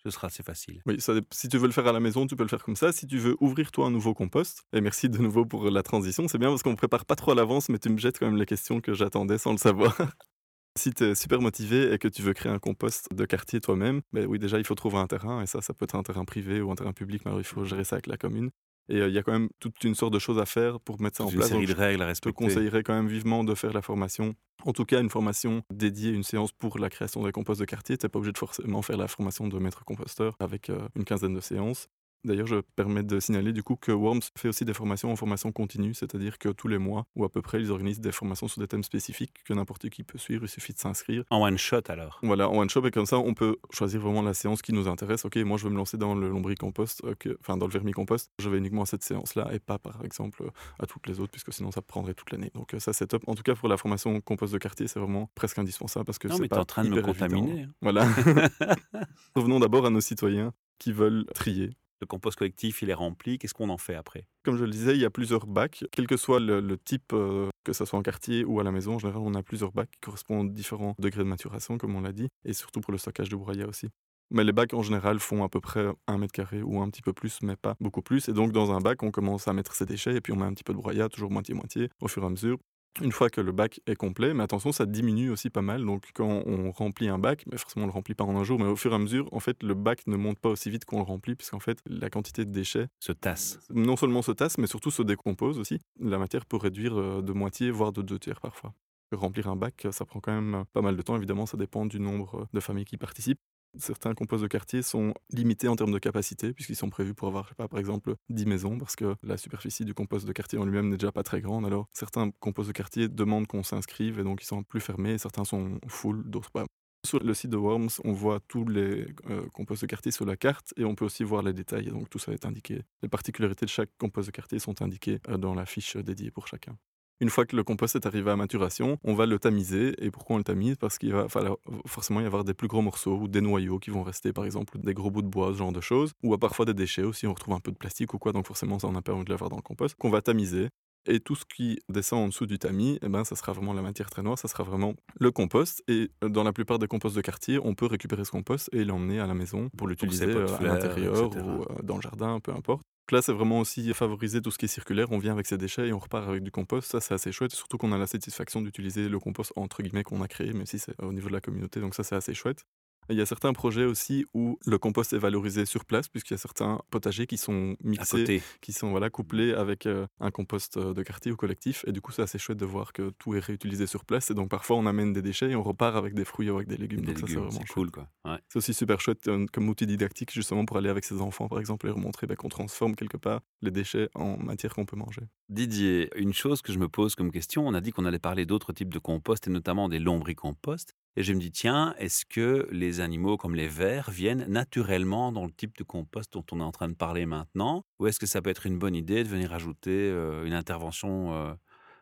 ce 0.03 0.09
sera 0.09 0.27
assez 0.27 0.43
facile. 0.43 0.81
Oui, 0.85 0.97
si 1.31 1.49
tu 1.49 1.57
veux 1.57 1.67
le 1.67 1.73
faire 1.73 1.87
à 1.87 1.91
la 1.91 1.99
maison, 1.99 2.25
tu 2.25 2.35
peux 2.35 2.43
le 2.43 2.49
faire 2.49 2.63
comme 2.63 2.75
ça. 2.75 2.91
Si 2.91 3.07
tu 3.07 3.17
veux 3.17 3.35
ouvrir 3.39 3.71
toi 3.71 3.87
un 3.87 3.91
nouveau 3.91 4.13
compost, 4.13 4.63
et 4.73 4.81
merci 4.81 5.09
de 5.09 5.17
nouveau 5.17 5.45
pour 5.45 5.69
la 5.69 5.83
transition, 5.83 6.27
c'est 6.27 6.37
bien 6.37 6.49
parce 6.49 6.63
qu'on 6.63 6.75
prépare 6.75 7.05
pas 7.05 7.15
trop 7.15 7.31
à 7.31 7.35
l'avance, 7.35 7.69
mais 7.69 7.79
tu 7.79 7.89
me 7.89 7.97
jettes 7.97 8.19
quand 8.19 8.27
même 8.27 8.37
les 8.37 8.45
questions 8.45 8.81
que 8.81 8.93
j'attendais 8.93 9.37
sans 9.37 9.51
le 9.51 9.57
savoir. 9.57 9.97
si 10.77 10.93
tu 10.93 11.03
es 11.03 11.15
super 11.15 11.41
motivé 11.41 11.93
et 11.93 11.97
que 11.97 12.07
tu 12.07 12.21
veux 12.21 12.33
créer 12.33 12.51
un 12.51 12.59
compost 12.59 13.13
de 13.13 13.25
quartier 13.25 13.59
toi-même, 13.59 14.01
ben 14.13 14.25
oui, 14.25 14.39
déjà 14.39 14.57
il 14.57 14.65
faut 14.65 14.75
trouver 14.75 14.97
un 14.97 15.07
terrain, 15.07 15.41
et 15.41 15.47
ça, 15.47 15.61
ça 15.61 15.73
peut 15.73 15.83
être 15.83 15.95
un 15.95 16.03
terrain 16.03 16.25
privé 16.25 16.61
ou 16.61 16.71
un 16.71 16.75
terrain 16.75 16.93
public, 16.93 17.23
mais 17.25 17.31
alors 17.31 17.41
il 17.41 17.45
faut 17.45 17.65
gérer 17.65 17.83
ça 17.83 17.95
avec 17.95 18.07
la 18.07 18.17
commune. 18.17 18.51
Et 18.89 18.97
euh, 19.01 19.07
il 19.07 19.13
y 19.13 19.17
a 19.17 19.23
quand 19.23 19.31
même 19.31 19.49
toute 19.59 19.83
une 19.83 19.95
sorte 19.95 20.13
de 20.13 20.19
choses 20.19 20.39
à 20.39 20.45
faire 20.45 20.79
pour 20.79 20.99
mettre 20.99 21.17
ça 21.17 21.23
en 21.23 21.29
une 21.29 21.35
place. 21.35 21.49
série 21.49 21.65
Donc, 21.67 21.75
de 21.75 21.79
règles 21.81 22.01
à 22.01 22.05
je 22.13 22.19
te 22.19 22.27
respecter. 22.27 22.43
conseillerais 22.45 22.83
quand 22.83 22.93
même 22.93 23.07
vivement 23.07 23.43
de 23.43 23.53
faire 23.55 23.71
la 23.71 23.81
formation. 23.81 24.33
En 24.65 24.73
tout 24.73 24.83
cas, 24.83 24.99
une 24.99 25.09
formation 25.09 25.61
dédiée, 25.73 26.11
une 26.11 26.23
séance 26.23 26.51
pour 26.51 26.79
la 26.79 26.89
création 26.89 27.23
des 27.23 27.31
composts 27.31 27.59
de 27.61 27.65
quartier. 27.65 27.97
Tu 27.97 28.05
n'es 28.05 28.09
pas 28.09 28.19
obligé 28.19 28.33
de 28.33 28.37
forcément 28.37 28.81
faire 28.81 28.97
la 28.97 29.07
formation 29.07 29.47
de 29.47 29.57
maître 29.59 29.85
composteur 29.85 30.35
avec 30.39 30.69
euh, 30.69 30.79
une 30.95 31.05
quinzaine 31.05 31.33
de 31.33 31.39
séances. 31.39 31.87
D'ailleurs, 32.25 32.47
je 32.47 32.57
permets 32.75 33.03
de 33.03 33.19
signaler 33.19 33.53
du 33.53 33.63
coup 33.63 33.75
que 33.75 33.91
Worms 33.91 34.21
fait 34.37 34.49
aussi 34.49 34.65
des 34.65 34.73
formations 34.73 35.11
en 35.11 35.15
formation 35.15 35.51
continue, 35.51 35.93
c'est-à-dire 35.93 36.37
que 36.37 36.49
tous 36.49 36.67
les 36.67 36.77
mois 36.77 37.05
ou 37.15 37.23
à 37.23 37.29
peu 37.29 37.41
près, 37.41 37.61
ils 37.61 37.71
organisent 37.71 38.01
des 38.01 38.11
formations 38.11 38.47
sur 38.47 38.59
des 38.61 38.67
thèmes 38.67 38.83
spécifiques 38.83 39.43
que 39.45 39.53
n'importe 39.53 39.89
qui 39.89 40.03
peut 40.03 40.17
suivre, 40.17 40.43
il 40.43 40.49
suffit 40.49 40.73
de 40.73 40.79
s'inscrire. 40.79 41.23
En 41.29 41.41
one 41.41 41.57
shot 41.57 41.81
alors. 41.87 42.19
Voilà, 42.23 42.49
en 42.49 42.57
one 42.57 42.69
shot, 42.69 42.85
et 42.85 42.91
comme 42.91 43.05
ça, 43.05 43.17
on 43.19 43.33
peut 43.33 43.57
choisir 43.71 44.01
vraiment 44.01 44.21
la 44.21 44.33
séance 44.33 44.61
qui 44.61 44.73
nous 44.73 44.87
intéresse. 44.87 45.23
Ok, 45.25 45.37
moi, 45.37 45.57
je 45.57 45.63
veux 45.63 45.69
me 45.69 45.77
lancer 45.77 45.97
dans 45.97 46.13
le 46.15 46.27
lombricompost, 46.29 47.03
ok, 47.05 47.29
enfin 47.39 47.55
dans 47.57 47.67
le 47.67 47.71
vermicompost. 47.71 48.31
Je 48.39 48.49
vais 48.49 48.57
uniquement 48.57 48.81
à 48.81 48.85
cette 48.85 49.03
séance-là 49.03 49.49
et 49.53 49.59
pas, 49.59 49.79
par 49.79 50.03
exemple, 50.03 50.43
à 50.79 50.85
toutes 50.85 51.07
les 51.07 51.19
autres, 51.21 51.31
puisque 51.31 51.53
sinon, 51.53 51.71
ça 51.71 51.81
prendrait 51.81 52.13
toute 52.13 52.31
l'année. 52.31 52.51
Donc, 52.53 52.73
euh, 52.73 52.79
ça, 52.79 52.91
c'est 52.93 53.07
top. 53.07 53.23
En 53.27 53.35
tout 53.35 53.43
cas, 53.43 53.55
pour 53.55 53.69
la 53.69 53.77
formation 53.77 54.19
compost 54.19 54.51
de 54.53 54.57
quartier, 54.57 54.87
c'est 54.87 54.99
vraiment 54.99 55.29
presque 55.35 55.57
indispensable 55.59 56.05
parce 56.05 56.17
que 56.19 56.27
Non, 56.27 56.37
mais 56.39 56.47
pas 56.49 56.59
en 56.59 56.65
train 56.65 56.83
de 56.83 56.89
me 56.89 56.95
évident. 56.97 57.13
contaminer. 57.13 57.61
hein. 57.63 57.69
Voilà. 57.81 58.05
Revenons 59.35 59.59
d'abord 59.59 59.85
à 59.85 59.89
nos 59.89 60.01
citoyens 60.01 60.53
qui 60.79 60.91
veulent 60.91 61.25
trier. 61.33 61.71
Le 62.01 62.07
compost 62.07 62.37
collectif, 62.37 62.81
il 62.81 62.89
est 62.89 62.93
rempli. 62.93 63.37
Qu'est-ce 63.37 63.53
qu'on 63.53 63.69
en 63.69 63.77
fait 63.77 63.95
après? 63.95 64.25
Comme 64.43 64.57
je 64.57 64.63
le 64.63 64.71
disais, 64.71 64.95
il 64.95 65.01
y 65.01 65.05
a 65.05 65.09
plusieurs 65.09 65.45
bacs, 65.45 65.83
quel 65.91 66.07
que 66.07 66.17
soit 66.17 66.39
le, 66.39 66.77
type, 66.77 67.11
euh, 67.13 67.49
que 67.63 67.73
ce 67.73 67.85
soit 67.85 67.99
en 67.99 68.01
quartier 68.01 68.45
ou 68.45 68.59
à 68.59 68.63
la 68.63 68.71
maison. 68.71 68.95
En 68.95 68.99
général, 68.99 69.21
on 69.21 69.33
a 69.33 69.43
plusieurs 69.43 69.71
bacs 69.71 69.91
qui 69.91 69.99
correspondent 69.99 70.49
à 70.49 70.53
différents 70.53 70.95
degrés 70.99 71.23
de 71.23 71.29
maturation, 71.29 71.77
comme 71.77 71.95
on 71.95 72.01
l'a 72.01 72.13
dit, 72.13 72.29
et 72.45 72.53
surtout 72.53 72.81
pour 72.81 72.91
le 72.91 72.97
stockage 72.97 73.29
de 73.29 73.35
broyat 73.35 73.67
aussi. 73.67 73.89
Mais 74.31 74.43
les 74.43 74.51
bacs 74.51 74.73
en 74.75 74.83
général 74.83 75.19
font 75.19 75.43
à 75.43 75.49
peu 75.49 75.59
près 75.59 75.87
un 76.07 76.17
mètre 76.19 76.33
carré 76.33 76.61
ou 76.61 76.81
un 76.81 76.89
petit 76.89 77.01
peu 77.01 77.13
plus, 77.13 77.39
mais 77.41 77.55
pas 77.55 77.75
beaucoup 77.79 78.03
plus. 78.03 78.29
Et 78.29 78.33
donc 78.33 78.51
dans 78.51 78.71
un 78.71 78.79
bac, 78.79 79.01
on 79.01 79.09
commence 79.09 79.47
à 79.47 79.53
mettre 79.53 79.73
ses 79.73 79.85
déchets 79.85 80.15
et 80.15 80.21
puis 80.21 80.33
on 80.33 80.35
met 80.35 80.45
un 80.45 80.53
petit 80.53 80.63
peu 80.63 80.73
de 80.73 80.77
broyat, 80.77 81.09
toujours 81.09 81.31
moitié-moitié, 81.31 81.89
au 81.99 82.07
fur 82.07 82.23
et 82.23 82.27
à 82.27 82.29
mesure. 82.29 82.57
Une 83.01 83.11
fois 83.11 83.29
que 83.29 83.39
le 83.39 83.51
bac 83.51 83.79
est 83.87 83.95
complet, 83.95 84.33
mais 84.33 84.43
attention, 84.43 84.71
ça 84.71 84.85
diminue 84.85 85.29
aussi 85.29 85.49
pas 85.49 85.61
mal. 85.61 85.85
Donc 85.85 86.09
quand 86.13 86.43
on 86.45 86.71
remplit 86.71 87.07
un 87.07 87.17
bac, 87.19 87.45
mais 87.49 87.57
forcément 87.57 87.85
on 87.85 87.87
le 87.87 87.93
remplit 87.93 88.13
pas 88.13 88.23
en 88.25 88.35
un 88.35 88.43
jour, 88.43 88.59
mais 88.59 88.65
au 88.65 88.75
fur 88.75 88.91
et 88.91 88.95
à 88.95 88.99
mesure, 88.99 89.29
en 89.31 89.39
fait, 89.39 89.61
le 89.63 89.73
bac 89.73 90.05
ne 90.07 90.17
monte 90.17 90.39
pas 90.39 90.49
aussi 90.49 90.69
vite 90.69 90.85
qu'on 90.85 90.97
le 90.97 91.03
remplit, 91.03 91.35
puisqu'en 91.35 91.59
fait, 91.59 91.79
la 91.85 92.09
quantité 92.09 92.45
de 92.45 92.51
déchets 92.51 92.87
Se 92.99 93.11
tasse. 93.11 93.59
non 93.73 93.95
seulement 93.95 94.21
se 94.21 94.31
tasse, 94.31 94.57
mais 94.57 94.67
surtout 94.67 94.91
se 94.91 95.01
décompose 95.01 95.59
aussi. 95.59 95.79
La 95.99 96.17
matière 96.17 96.45
peut 96.45 96.57
réduire 96.57 96.99
euh, 96.99 97.21
de 97.21 97.31
moitié, 97.31 97.71
voire 97.71 97.93
de 97.93 98.01
deux 98.01 98.19
tiers 98.19 98.41
parfois. 98.41 98.73
Remplir 99.11 99.47
un 99.47 99.55
bac, 99.55 99.87
ça 99.91 100.05
prend 100.05 100.19
quand 100.19 100.33
même 100.33 100.65
pas 100.73 100.81
mal 100.81 100.95
de 100.95 101.01
temps. 101.01 101.15
Évidemment, 101.15 101.45
ça 101.45 101.57
dépend 101.57 101.85
du 101.85 101.99
nombre 101.99 102.47
de 102.53 102.59
familles 102.59 102.85
qui 102.85 102.97
participent. 102.97 103.39
Certains 103.77 104.13
composts 104.13 104.43
de 104.43 104.47
quartier 104.47 104.81
sont 104.81 105.13
limités 105.31 105.67
en 105.67 105.75
termes 105.75 105.91
de 105.91 105.99
capacité, 105.99 106.53
puisqu'ils 106.53 106.75
sont 106.75 106.89
prévus 106.89 107.13
pour 107.13 107.27
avoir, 107.27 107.47
je 107.47 107.53
par 107.53 107.79
exemple, 107.79 108.15
10 108.29 108.45
maisons, 108.45 108.77
parce 108.77 108.95
que 108.95 109.15
la 109.23 109.37
superficie 109.37 109.85
du 109.85 109.93
compost 109.93 110.25
de 110.25 110.31
quartier 110.33 110.57
en 110.57 110.65
lui-même 110.65 110.89
n'est 110.89 110.97
déjà 110.97 111.11
pas 111.11 111.23
très 111.23 111.41
grande. 111.41 111.65
Alors, 111.65 111.87
certains 111.93 112.31
composts 112.39 112.69
de 112.69 112.73
quartier 112.73 113.07
demandent 113.07 113.47
qu'on 113.47 113.63
s'inscrive, 113.63 114.19
et 114.19 114.23
donc 114.23 114.41
ils 114.41 114.47
sont 114.47 114.63
plus 114.63 114.81
fermés, 114.81 115.17
certains 115.17 115.45
sont 115.45 115.79
full, 115.87 116.23
d'autres 116.29 116.51
pas. 116.51 116.65
Sur 117.05 117.23
le 117.23 117.33
site 117.33 117.49
de 117.49 117.57
Worms, 117.57 117.89
on 118.03 118.11
voit 118.11 118.41
tous 118.47 118.65
les 118.65 119.07
euh, 119.29 119.47
composts 119.53 119.83
de 119.83 119.87
quartier 119.87 120.11
sur 120.11 120.25
la 120.25 120.35
carte 120.35 120.73
et 120.75 120.83
on 120.83 120.95
peut 120.95 121.05
aussi 121.05 121.23
voir 121.23 121.43
les 121.43 121.53
détails. 121.53 121.87
Donc 121.87 122.09
tout 122.09 122.19
ça 122.19 122.33
est 122.33 122.45
indiqué. 122.45 122.83
Les 123.01 123.07
particularités 123.07 123.65
de 123.65 123.69
chaque 123.69 123.89
compost 123.97 124.27
de 124.27 124.31
quartier 124.31 124.59
sont 124.59 124.81
indiquées 124.81 125.19
euh, 125.29 125.37
dans 125.37 125.53
la 125.53 125.65
fiche 125.65 125.95
dédiée 125.95 126.29
pour 126.29 126.47
chacun. 126.47 126.77
Une 127.21 127.29
fois 127.29 127.45
que 127.45 127.55
le 127.55 127.63
compost 127.63 127.95
est 127.95 128.05
arrivé 128.05 128.31
à 128.31 128.37
maturation, 128.37 128.97
on 129.03 129.13
va 129.13 129.25
le 129.25 129.39
tamiser. 129.39 129.93
Et 130.03 130.09
pourquoi 130.09 130.35
on 130.35 130.37
le 130.37 130.43
tamise? 130.43 130.77
Parce 130.77 130.97
qu'il 130.97 131.11
va 131.11 131.27
falloir 131.27 131.57
forcément 131.85 132.21
y 132.21 132.25
avoir 132.25 132.45
des 132.45 132.53
plus 132.53 132.67
gros 132.67 132.81
morceaux 132.81 133.17
ou 133.17 133.27
des 133.27 133.41
noyaux 133.41 133.79
qui 133.79 133.89
vont 133.89 134.03
rester, 134.03 134.31
par 134.31 134.45
exemple, 134.45 134.77
des 134.79 134.93
gros 134.93 135.11
bouts 135.11 135.21
de 135.21 135.27
bois, 135.27 135.51
ce 135.51 135.57
genre 135.57 135.73
de 135.73 135.81
choses. 135.81 136.13
Ou 136.23 136.33
à 136.33 136.37
parfois 136.37 136.65
des 136.65 136.73
déchets 136.73 137.03
aussi, 137.03 137.27
on 137.27 137.33
retrouve 137.33 137.55
un 137.55 137.59
peu 137.59 137.71
de 137.71 137.77
plastique 137.77 138.13
ou 138.13 138.19
quoi, 138.19 138.31
donc 138.31 138.47
forcément 138.47 138.79
ça 138.79 138.87
on 138.87 138.93
n'a 138.93 139.01
pas 139.01 139.13
envie 139.13 139.25
de 139.25 139.29
l'avoir 139.29 139.49
dans 139.49 139.57
le 139.57 139.61
compost, 139.61 139.95
qu'on 139.95 140.09
va 140.09 140.21
tamiser. 140.21 140.69
Et 141.05 141.19
tout 141.19 141.35
ce 141.35 141.45
qui 141.45 141.79
descend 141.89 142.25
en 142.25 142.27
dessous 142.27 142.45
du 142.45 142.59
tamis, 142.59 142.99
eh 143.01 143.09
ben, 143.09 143.23
ça 143.23 143.35
sera 143.35 143.53
vraiment 143.53 143.73
la 143.73 143.81
matière 143.81 144.09
très 144.09 144.21
noire, 144.21 144.37
ça 144.37 144.47
sera 144.47 144.63
vraiment 144.63 144.93
le 145.19 145.31
compost. 145.31 145.81
Et 145.87 146.11
euh, 146.23 146.29
dans 146.29 146.43
la 146.43 146.53
plupart 146.53 146.77
des 146.77 146.87
composts 146.87 147.15
de 147.15 147.21
quartier, 147.21 147.59
on 147.63 147.73
peut 147.73 147.85
récupérer 147.85 148.25
ce 148.25 148.31
compost 148.31 148.69
et 148.73 148.83
l'emmener 148.83 149.19
à 149.19 149.25
la 149.25 149.33
maison 149.33 149.69
pour 149.77 149.87
l'utiliser 149.87 150.25
euh, 150.25 150.47
à 150.57 150.61
l'intérieur 150.61 151.31
ou 151.31 151.63
euh, 151.63 151.65
dans 151.83 151.95
le 151.95 152.01
jardin, 152.01 152.39
peu 152.39 152.51
importe. 152.51 152.83
Donc 153.09 153.13
là, 153.13 153.21
c'est 153.23 153.33
vraiment 153.33 153.59
aussi 153.59 153.91
favoriser 153.95 154.39
tout 154.39 154.51
ce 154.51 154.59
qui 154.59 154.65
est 154.65 154.67
circulaire. 154.67 155.11
On 155.11 155.17
vient 155.17 155.31
avec 155.31 155.47
ses 155.47 155.57
déchets 155.57 155.87
et 155.87 155.93
on 155.93 155.97
repart 155.97 156.29
avec 156.29 156.43
du 156.43 156.51
compost. 156.51 156.91
Ça, 156.91 157.01
c'est 157.01 157.15
assez 157.15 157.31
chouette. 157.31 157.51
Surtout 157.53 157.79
qu'on 157.79 157.91
a 157.91 157.97
la 157.97 158.05
satisfaction 158.05 158.61
d'utiliser 158.61 159.09
le 159.09 159.17
compost 159.17 159.51
entre 159.55 159.81
guillemets 159.81 160.03
qu'on 160.03 160.21
a 160.21 160.27
créé, 160.27 160.53
même 160.53 160.67
si 160.67 160.77
c'est 160.77 160.93
au 161.01 161.11
niveau 161.11 161.27
de 161.27 161.33
la 161.33 161.41
communauté. 161.41 161.79
Donc 161.79 161.95
ça, 161.95 162.03
c'est 162.03 162.15
assez 162.15 162.35
chouette. 162.35 162.67
Il 163.09 163.17
y 163.17 163.21
a 163.21 163.25
certains 163.25 163.53
projets 163.53 163.85
aussi 163.85 164.25
où 164.33 164.59
le 164.65 164.77
compost 164.77 165.13
est 165.13 165.17
valorisé 165.17 165.65
sur 165.65 165.85
place, 165.85 166.07
puisqu'il 166.07 166.33
y 166.33 166.35
a 166.35 166.37
certains 166.37 166.79
potagers 166.91 167.25
qui 167.25 167.37
sont 167.37 167.75
mixés, 167.83 168.41
qui 168.61 168.71
sont 168.71 168.91
voilà, 168.91 169.09
couplés 169.09 169.53
avec 169.53 169.85
euh, 169.85 170.05
un 170.19 170.29
compost 170.29 170.77
euh, 170.77 170.93
de 170.93 171.01
quartier 171.01 171.31
ou 171.31 171.35
collectif. 171.35 171.83
Et 171.87 171.91
du 171.91 172.01
coup, 172.01 172.11
c'est 172.11 172.21
assez 172.21 172.37
chouette 172.37 172.59
de 172.59 172.65
voir 172.65 172.93
que 172.93 173.11
tout 173.17 173.33
est 173.35 173.39
réutilisé 173.39 173.87
sur 173.87 174.05
place. 174.05 174.29
Et 174.29 174.35
donc, 174.35 174.49
parfois, 174.49 174.77
on 174.77 174.85
amène 174.85 175.11
des 175.11 175.23
déchets 175.23 175.49
et 175.49 175.55
on 175.55 175.63
repart 175.63 175.95
avec 175.95 176.13
des 176.13 176.25
fruits 176.25 176.51
ou 176.51 176.55
avec 176.57 176.67
des 176.67 176.77
légumes. 176.77 177.01
donc, 177.01 177.17
ça, 177.17 177.25
c'est 177.27 177.33
vraiment 177.35 177.63
cool. 177.73 177.89
quoi. 177.89 178.07
C'est 178.47 178.57
aussi 178.57 178.73
super 178.73 179.01
chouette 179.01 179.27
euh, 179.27 179.47
comme 179.51 179.67
outil 179.69 179.87
didactique, 179.87 180.31
justement, 180.31 180.65
pour 180.65 180.77
aller 180.77 180.89
avec 180.89 181.03
ses 181.03 181.19
enfants, 181.21 181.47
par 181.47 181.59
exemple, 181.59 181.87
et 181.87 181.89
leur 181.89 181.97
montrer 181.97 182.27
bah, 182.27 182.35
qu'on 182.35 182.49
transforme 182.49 182.95
quelque 182.95 183.17
part 183.17 183.41
les 183.61 183.71
déchets 183.71 184.09
en 184.13 184.37
matière 184.37 184.75
qu'on 184.75 184.85
peut 184.85 184.97
manger. 184.97 185.21
Didier, 185.49 186.09
une 186.15 186.33
chose 186.33 186.61
que 186.61 186.71
je 186.71 186.77
me 186.77 186.87
pose 186.87 187.15
comme 187.15 187.31
question, 187.31 187.67
on 187.67 187.73
a 187.73 187.81
dit 187.81 187.91
qu'on 187.91 188.05
allait 188.05 188.19
parler 188.19 188.45
d'autres 188.45 188.71
types 188.71 188.93
de 188.93 188.99
compost 188.99 189.47
et 189.47 189.49
notamment 189.49 189.89
des 189.89 189.97
lombricompost. 189.99 190.93
Et 191.15 191.23
je 191.23 191.33
me 191.33 191.39
dis, 191.39 191.51
tiens, 191.51 191.95
est-ce 191.97 192.25
que 192.25 192.67
les 192.71 192.99
animaux 193.01 193.37
comme 193.37 193.55
les 193.55 193.67
vers 193.67 194.09
viennent 194.09 194.45
naturellement 194.47 195.31
dans 195.31 195.45
le 195.45 195.51
type 195.51 195.75
de 195.77 195.83
compost 195.83 196.31
dont 196.33 196.45
on 196.51 196.59
est 196.59 196.63
en 196.63 196.71
train 196.71 196.87
de 196.87 196.93
parler 196.95 197.25
maintenant? 197.25 197.83
Ou 197.99 198.07
est-ce 198.07 198.19
que 198.19 198.25
ça 198.27 198.41
peut 198.41 198.49
être 198.49 198.65
une 198.65 198.79
bonne 198.79 198.95
idée 198.95 199.23
de 199.23 199.29
venir 199.29 199.53
ajouter 199.53 199.91
euh, 199.91 200.45
une 200.45 200.53
intervention 200.53 201.33
euh, 201.33 201.53